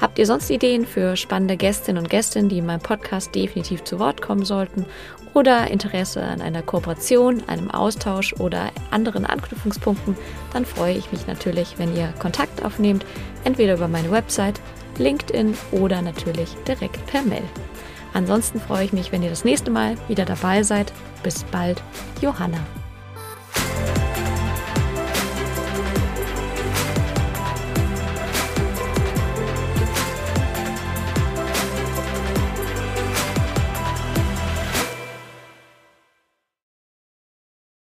Habt 0.00 0.18
ihr 0.18 0.24
sonst 0.24 0.48
Ideen 0.48 0.86
für 0.86 1.14
spannende 1.14 1.58
Gästinnen 1.58 2.02
und 2.02 2.08
Gäste, 2.08 2.42
die 2.44 2.58
in 2.58 2.66
meinem 2.66 2.80
Podcast 2.80 3.34
definitiv 3.34 3.84
zu 3.84 3.98
Wort 3.98 4.22
kommen 4.22 4.46
sollten? 4.46 4.86
Oder 5.32 5.70
Interesse 5.70 6.22
an 6.22 6.40
einer 6.40 6.62
Kooperation, 6.62 7.42
einem 7.46 7.70
Austausch 7.70 8.32
oder 8.34 8.70
anderen 8.90 9.24
Anknüpfungspunkten? 9.24 10.16
Dann 10.52 10.66
freue 10.66 10.94
ich 10.94 11.12
mich 11.12 11.26
natürlich, 11.26 11.78
wenn 11.78 11.96
ihr 11.96 12.12
Kontakt 12.18 12.64
aufnehmt, 12.64 13.06
entweder 13.44 13.74
über 13.74 13.88
meine 13.88 14.10
Website, 14.10 14.60
LinkedIn 14.98 15.56
oder 15.72 16.02
natürlich 16.02 16.54
direkt 16.66 17.04
per 17.06 17.22
Mail. 17.22 17.44
Ansonsten 18.12 18.60
freue 18.60 18.84
ich 18.84 18.92
mich, 18.92 19.12
wenn 19.12 19.22
ihr 19.22 19.30
das 19.30 19.44
nächste 19.44 19.70
Mal 19.70 19.96
wieder 20.08 20.24
dabei 20.24 20.62
seid. 20.62 20.92
Bis 21.22 21.44
bald, 21.44 21.80
Johanna. 22.20 22.58